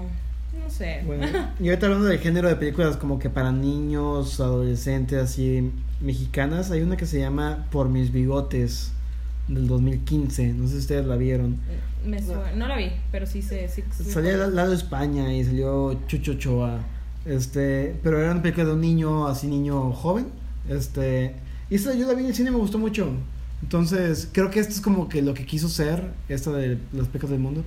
No 0.62 0.70
sé. 0.70 1.02
Bueno, 1.04 1.26
y 1.60 1.68
ahorita 1.68 1.86
hablando 1.86 2.06
del 2.06 2.18
género 2.20 2.48
de 2.48 2.56
películas 2.56 2.96
como 2.96 3.18
que 3.18 3.28
para 3.28 3.50
niños, 3.50 4.38
adolescentes, 4.40 5.18
así, 5.20 5.72
mexicanas, 6.00 6.70
hay 6.70 6.82
una 6.82 6.96
que 6.96 7.06
se 7.06 7.18
llama 7.18 7.66
Por 7.72 7.88
mis 7.88 8.12
bigotes, 8.12 8.92
del 9.48 9.66
2015, 9.66 10.52
no 10.54 10.66
sé 10.68 10.74
si 10.74 10.78
ustedes 10.78 11.06
la 11.06 11.16
vieron. 11.16 11.58
Me 12.06 12.22
suena- 12.22 12.52
No 12.54 12.68
la 12.68 12.76
vi, 12.76 12.92
pero 13.10 13.26
sí 13.26 13.42
sé. 13.42 13.68
Sí, 13.68 13.82
sí 13.90 14.04
Salía 14.04 14.32
recuerdo. 14.32 14.54
Lado 14.54 14.72
España 14.74 15.32
y 15.34 15.42
salió 15.44 15.98
Chucho 16.06 16.32
Ochoa, 16.32 16.78
este, 17.24 17.96
pero 18.02 18.20
era 18.20 18.32
una 18.32 18.42
película 18.42 18.66
de 18.66 18.72
un 18.72 18.80
niño, 18.80 19.26
así 19.26 19.46
niño 19.46 19.92
joven, 19.92 20.26
este, 20.68 21.34
y 21.70 21.76
esta 21.76 21.94
yo 21.94 22.06
la 22.06 22.14
vi 22.14 22.22
en 22.22 22.28
el 22.28 22.34
cine 22.34 22.50
me 22.50 22.58
gustó 22.58 22.78
mucho. 22.78 23.08
Entonces, 23.62 24.28
creo 24.30 24.50
que 24.50 24.60
esto 24.60 24.74
es 24.74 24.80
como 24.80 25.08
que 25.08 25.22
lo 25.22 25.32
que 25.32 25.46
quiso 25.46 25.68
ser, 25.68 26.12
esta 26.28 26.52
de 26.52 26.78
los 26.92 27.08
pecas 27.08 27.30
del 27.30 27.40
mundo. 27.40 27.62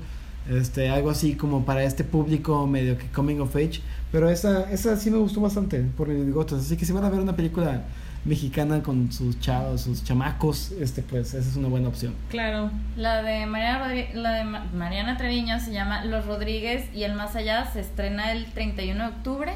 Este, 0.49 0.89
algo 0.89 1.09
así 1.09 1.33
como 1.33 1.65
para 1.65 1.83
este 1.83 2.03
público 2.03 2.65
medio 2.67 2.97
que 2.97 3.07
coming 3.07 3.39
of 3.39 3.55
age. 3.55 3.81
Pero 4.11 4.29
esa, 4.29 4.71
esa 4.71 4.95
sí 4.97 5.11
me 5.11 5.17
gustó 5.17 5.41
bastante 5.41 5.81
por 5.97 6.07
mis 6.07 6.25
bigotes. 6.25 6.59
Así 6.59 6.77
que 6.77 6.85
si 6.85 6.93
van 6.93 7.03
a 7.03 7.09
ver 7.09 7.19
una 7.19 7.35
película 7.35 7.85
mexicana 8.27 8.83
con 8.83 9.11
sus 9.11 9.39
chavos, 9.39 9.81
sus 9.81 10.03
chamacos, 10.03 10.71
este 10.79 11.01
pues 11.01 11.33
esa 11.33 11.49
es 11.49 11.55
una 11.55 11.67
buena 11.69 11.87
opción. 11.87 12.13
Claro. 12.29 12.69
La 12.95 13.23
de 13.23 13.45
Mariana, 13.45 13.85
Rodri- 13.87 14.13
la 14.13 14.33
de 14.33 14.43
Ma- 14.43 14.65
Mariana 14.73 15.17
Treviño 15.17 15.59
se 15.59 15.71
llama 15.71 16.05
Los 16.05 16.25
Rodríguez 16.25 16.85
y 16.93 17.03
El 17.03 17.13
Más 17.15 17.35
Allá 17.35 17.65
se 17.71 17.79
estrena 17.79 18.31
el 18.33 18.45
31 18.45 19.01
de 19.03 19.09
octubre. 19.15 19.51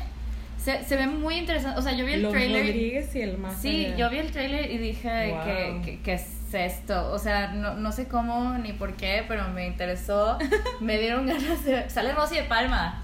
Se, 0.57 0.83
se 0.85 0.95
ve 0.95 1.07
muy 1.07 1.35
interesante. 1.37 1.79
O 1.79 1.81
sea, 1.81 1.91
yo 1.93 2.05
vi 2.05 2.13
el 2.13 2.21
Los 2.23 2.31
trailer. 2.31 2.65
Rodríguez 2.67 3.15
y 3.15 3.21
el 3.21 3.37
más. 3.37 3.59
Sí, 3.61 3.85
allá. 3.87 3.97
yo 3.97 4.09
vi 4.11 4.17
el 4.19 4.31
trailer 4.31 4.71
y 4.71 4.77
dije 4.77 5.31
Wow. 5.31 5.43
que, 5.43 5.81
que, 5.83 5.99
que 6.01 6.13
es 6.13 6.53
esto. 6.53 7.11
O 7.11 7.17
sea, 7.19 7.51
no, 7.53 7.73
no 7.75 7.91
sé 7.91 8.07
cómo 8.07 8.57
ni 8.59 8.71
por 8.73 8.93
qué, 8.95 9.23
pero 9.27 9.47
me 9.49 9.65
interesó. 9.67 10.37
me 10.79 10.97
dieron 10.99 11.25
ganas 11.25 11.63
de. 11.65 11.89
Sale 11.89 12.13
Rosy 12.13 12.35
de 12.35 12.43
Palma. 12.43 13.03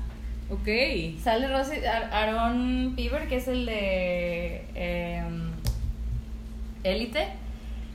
Ok. 0.52 0.68
Sale 1.24 1.48
Rosy. 1.48 1.78
Ar- 1.86 2.10
Aaron 2.14 2.94
Piver, 2.96 3.28
que 3.28 3.38
es 3.38 3.48
el 3.48 3.66
de. 3.66 4.64
em, 4.76 5.47
Élite. 6.94 7.28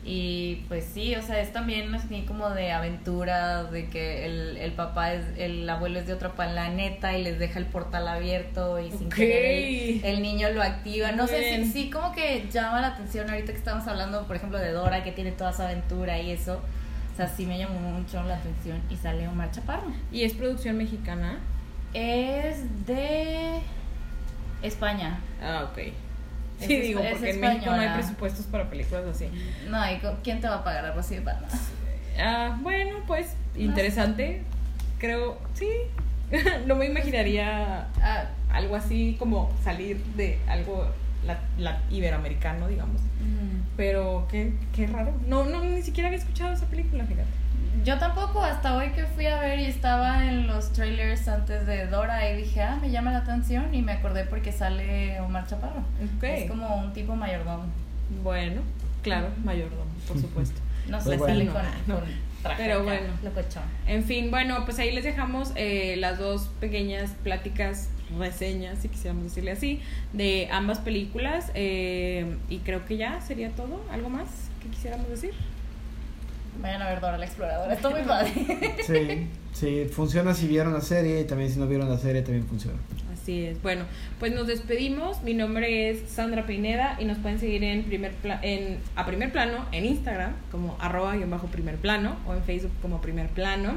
Y 0.05 0.65
pues 0.67 0.85
sí, 0.93 1.15
o 1.15 1.23
sea, 1.23 1.41
es 1.41 1.53
también 1.53 1.95
así 1.95 2.23
como 2.27 2.51
de 2.51 2.73
aventura, 2.73 3.63
de 3.65 3.89
que 3.89 4.27
el, 4.27 4.57
el 4.57 4.73
papá 4.73 5.13
es, 5.15 5.25
el 5.39 5.69
abuelo 5.71 6.01
es 6.01 6.09
de 6.09 6.15
otro 6.15 6.35
planeta 6.35 7.17
y 7.17 7.23
les 7.23 7.39
deja 7.39 7.61
el 7.61 7.67
portal 7.67 8.09
abierto 8.09 8.81
y 8.81 8.91
sin 8.91 9.07
Ok. 9.07 9.15
querer 9.15 9.45
el, 9.45 10.05
el 10.05 10.23
niño 10.23 10.51
lo 10.51 10.61
activa. 10.61 11.13
No 11.13 11.23
Muy 11.23 11.29
sé, 11.29 11.39
bien. 11.39 11.65
sí, 11.65 11.71
sí 11.85 11.91
como 11.91 12.13
que 12.13 12.49
llama 12.51 12.81
la 12.81 12.89
atención 12.89 13.31
ahorita 13.31 13.53
que 13.53 13.59
estamos 13.59 13.87
hablando, 13.87 14.27
por 14.27 14.35
ejemplo, 14.35 14.59
de 14.59 14.73
Dora, 14.73 15.05
que 15.05 15.13
tiene 15.13 15.31
toda 15.31 15.51
esa 15.51 15.67
aventura 15.69 16.19
y 16.19 16.33
eso. 16.33 16.61
O 17.13 17.17
sea, 17.17 17.29
sí 17.29 17.47
me 17.47 17.59
llamó 17.59 17.79
mucho 17.79 18.21
la 18.25 18.37
atención 18.39 18.83
y 18.91 18.97
sale 18.97 19.29
Omar 19.29 19.53
Chaparro. 19.53 19.93
¿Y 20.11 20.25
es 20.25 20.33
producción 20.35 20.79
mexicana? 20.79 21.39
Es 21.95 22.87
de 22.87 23.61
España. 24.63 25.21
Ah, 25.41 25.69
ok. 25.71 25.79
Sí, 26.67 26.81
digo, 26.81 27.01
es 27.01 27.11
porque 27.13 27.31
en 27.31 27.41
México 27.41 27.67
no 27.67 27.73
hay 27.81 27.89
presupuestos 27.95 28.47
para 28.47 28.69
películas 28.71 29.05
así. 29.07 29.29
No, 29.69 29.91
¿y 29.91 29.99
quién 30.23 30.41
te 30.41 30.49
va 30.49 30.57
a 30.57 30.65
pagar 30.65 30.85
a 30.87 30.93
Rosy 30.93 31.17
de? 31.17 31.53
Ah, 32.19 32.59
bueno, 32.63 32.97
pues 33.07 33.35
interesante. 33.57 34.43
Creo, 34.99 35.39
sí. 35.55 35.69
no 36.67 36.77
me 36.77 36.87
imaginaría 36.87 37.87
Ah, 38.01 38.25
algo 38.51 38.77
así 38.77 39.17
como 39.19 39.51
salir 39.63 40.03
de 40.17 40.39
algo 40.49 40.87
la, 41.27 41.39
la- 41.59 41.81
iberoamericano, 41.91 42.69
digamos. 42.69 43.01
mm. 43.03 43.63
Pero 43.77 44.27
qué, 44.31 44.53
qué 44.75 44.87
raro. 44.87 45.13
No, 45.27 45.45
no, 45.45 45.63
ni 45.65 45.83
siquiera 45.83 46.09
había 46.09 46.19
escuchado 46.19 46.53
esa 46.53 46.67
película, 46.67 47.05
fíjate. 47.05 47.29
Yo 47.85 47.99
tampoco, 47.99 48.41
hasta 48.43 48.77
hoy 48.77 48.91
que 48.91 49.05
fui 49.07 49.27
a 49.27 49.41
ver 49.41 49.59
y 49.59 49.65
estaba 49.65 50.29
en 50.29 50.47
los 50.47 50.73
trailers 50.73 51.27
antes 51.27 51.67
de 51.67 51.87
Dora 51.89 52.31
y 52.31 52.37
dije, 52.37 52.63
ah, 52.63 52.79
me 52.81 52.91
llama 52.93 53.11
la 53.11 53.19
atención 53.19 53.75
y 53.75 53.83
me 53.83 53.93
acordé 53.93 54.25
porque 54.25 54.53
sale 54.53 55.21
Omar 55.21 55.47
Chaparro. 55.49 55.81
Ok. 56.17 56.23
Es 56.23 56.49
como 56.49 56.77
un 56.77 56.93
tipo 56.93 57.17
mayordomo. 57.17 57.65
Bueno, 58.23 58.61
claro, 59.03 59.29
mayordomo, 59.45 59.85
por 60.07 60.19
supuesto. 60.21 60.61
No 60.89 60.99
Pues 60.99 61.11
sé, 61.11 61.17
bueno. 61.17 61.35
sale 61.35 61.47
con, 61.47 61.63
No, 61.87 62.01
con 62.01 62.09
traje 62.43 62.63
pero 62.65 62.75
acá, 62.81 62.83
bueno. 62.83 63.07
locochón. 63.23 63.63
En 63.87 64.03
fin, 64.03 64.33
bueno, 64.33 64.65
pues 64.65 64.81
ahí 64.81 64.91
les 64.93 65.05
dejamos 65.05 65.53
eh, 65.55 65.95
las 65.97 66.19
dos 66.19 66.51
pequeñas 66.59 67.11
pláticas, 67.23 67.89
reseñas, 68.19 68.81
si 68.81 68.89
quisiéramos 68.89 69.23
decirle 69.23 69.53
así, 69.53 69.81
de 70.13 70.49
ambas 70.51 70.79
películas. 70.81 71.53
eh, 71.55 72.37
y 72.49 72.59
creo 72.59 72.85
que 72.85 72.97
ya 72.97 73.21
sería 73.21 73.51
todo. 73.51 73.81
¿Algo 73.93 74.09
más 74.09 74.27
que 74.61 74.69
quisiéramos 74.71 75.09
decir? 75.09 75.33
Vayan 76.61 76.83
a 76.83 76.89
ver 76.91 77.01
Dora 77.01 77.19
la 77.19 77.25
Exploradora, 77.27 77.73
está 77.73 77.91
muy 77.91 78.03
padre. 78.03 78.31
Sí, 78.87 79.27
sí, 79.53 79.87
funciona 79.91 80.35
si 80.35 80.47
vieron 80.47 80.73
la 80.73 80.81
serie 80.81 81.21
y 81.21 81.25
también 81.25 81.51
si 81.51 81.59
no 81.59 81.67
vieron 81.67 81.89
la 81.89 81.99
serie 81.99 82.23
también 82.23 82.47
funciona. 82.47 82.79
Así 83.13 83.45
es. 83.45 83.63
Bueno, 83.63 83.85
pues 84.19 84.35
nos 84.35 84.47
despedimos. 84.49 85.23
Mi 85.23 85.33
nombre 85.35 85.91
es 85.91 86.11
Sandra 86.11 86.45
Pineda 86.47 86.97
y 87.01 87.05
nos 87.05 87.19
pueden 87.19 87.39
seguir 87.39 87.63
en 87.65 87.85
primer 87.85 88.13
pla- 88.13 88.41
en 88.43 88.79
a 88.97 89.07
primer 89.07 89.31
plano 89.33 89.65
en 89.73 89.85
Instagram 89.87 90.33
como 90.51 90.77
arroba 90.81 91.17
y 91.17 91.25
bajo 91.25 91.47
primer 91.47 91.77
plano 91.77 92.17
o 92.27 92.35
en 92.35 92.43
Facebook 92.43 92.73
como 92.83 93.01
primer 93.01 93.29
plano. 93.29 93.75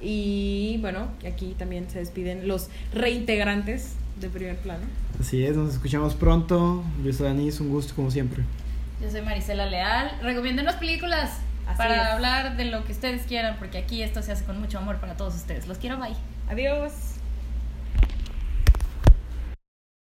Y 0.00 0.78
bueno, 0.80 1.08
aquí 1.26 1.54
también 1.58 1.88
se 1.88 2.00
despiden 2.00 2.46
los 2.48 2.68
reintegrantes 2.92 3.94
de 4.20 4.28
primer 4.28 4.56
plano. 4.56 4.84
Así 5.20 5.44
es, 5.44 5.56
nos 5.56 5.72
escuchamos 5.72 6.14
pronto. 6.14 6.84
Yo 7.04 7.12
soy 7.12 7.26
Danis, 7.28 7.60
un 7.60 7.70
gusto 7.70 7.94
como 7.94 8.10
siempre. 8.10 8.42
Yo 9.00 9.10
soy 9.10 9.22
Marisela 9.22 9.66
Leal. 9.66 10.10
Recomiéndenos 10.22 10.74
películas 10.76 11.38
Así 11.66 11.78
para 11.78 11.94
es. 11.96 12.12
hablar 12.12 12.56
de 12.56 12.64
lo 12.66 12.84
que 12.84 12.92
ustedes 12.92 13.22
quieran, 13.26 13.56
porque 13.58 13.78
aquí 13.78 14.02
esto 14.02 14.22
se 14.22 14.32
hace 14.32 14.44
con 14.44 14.60
mucho 14.60 14.78
amor 14.78 14.98
para 14.98 15.16
todos 15.16 15.34
ustedes. 15.34 15.66
Los 15.66 15.78
quiero, 15.78 15.98
bye. 15.98 16.14
Adiós. 16.48 16.92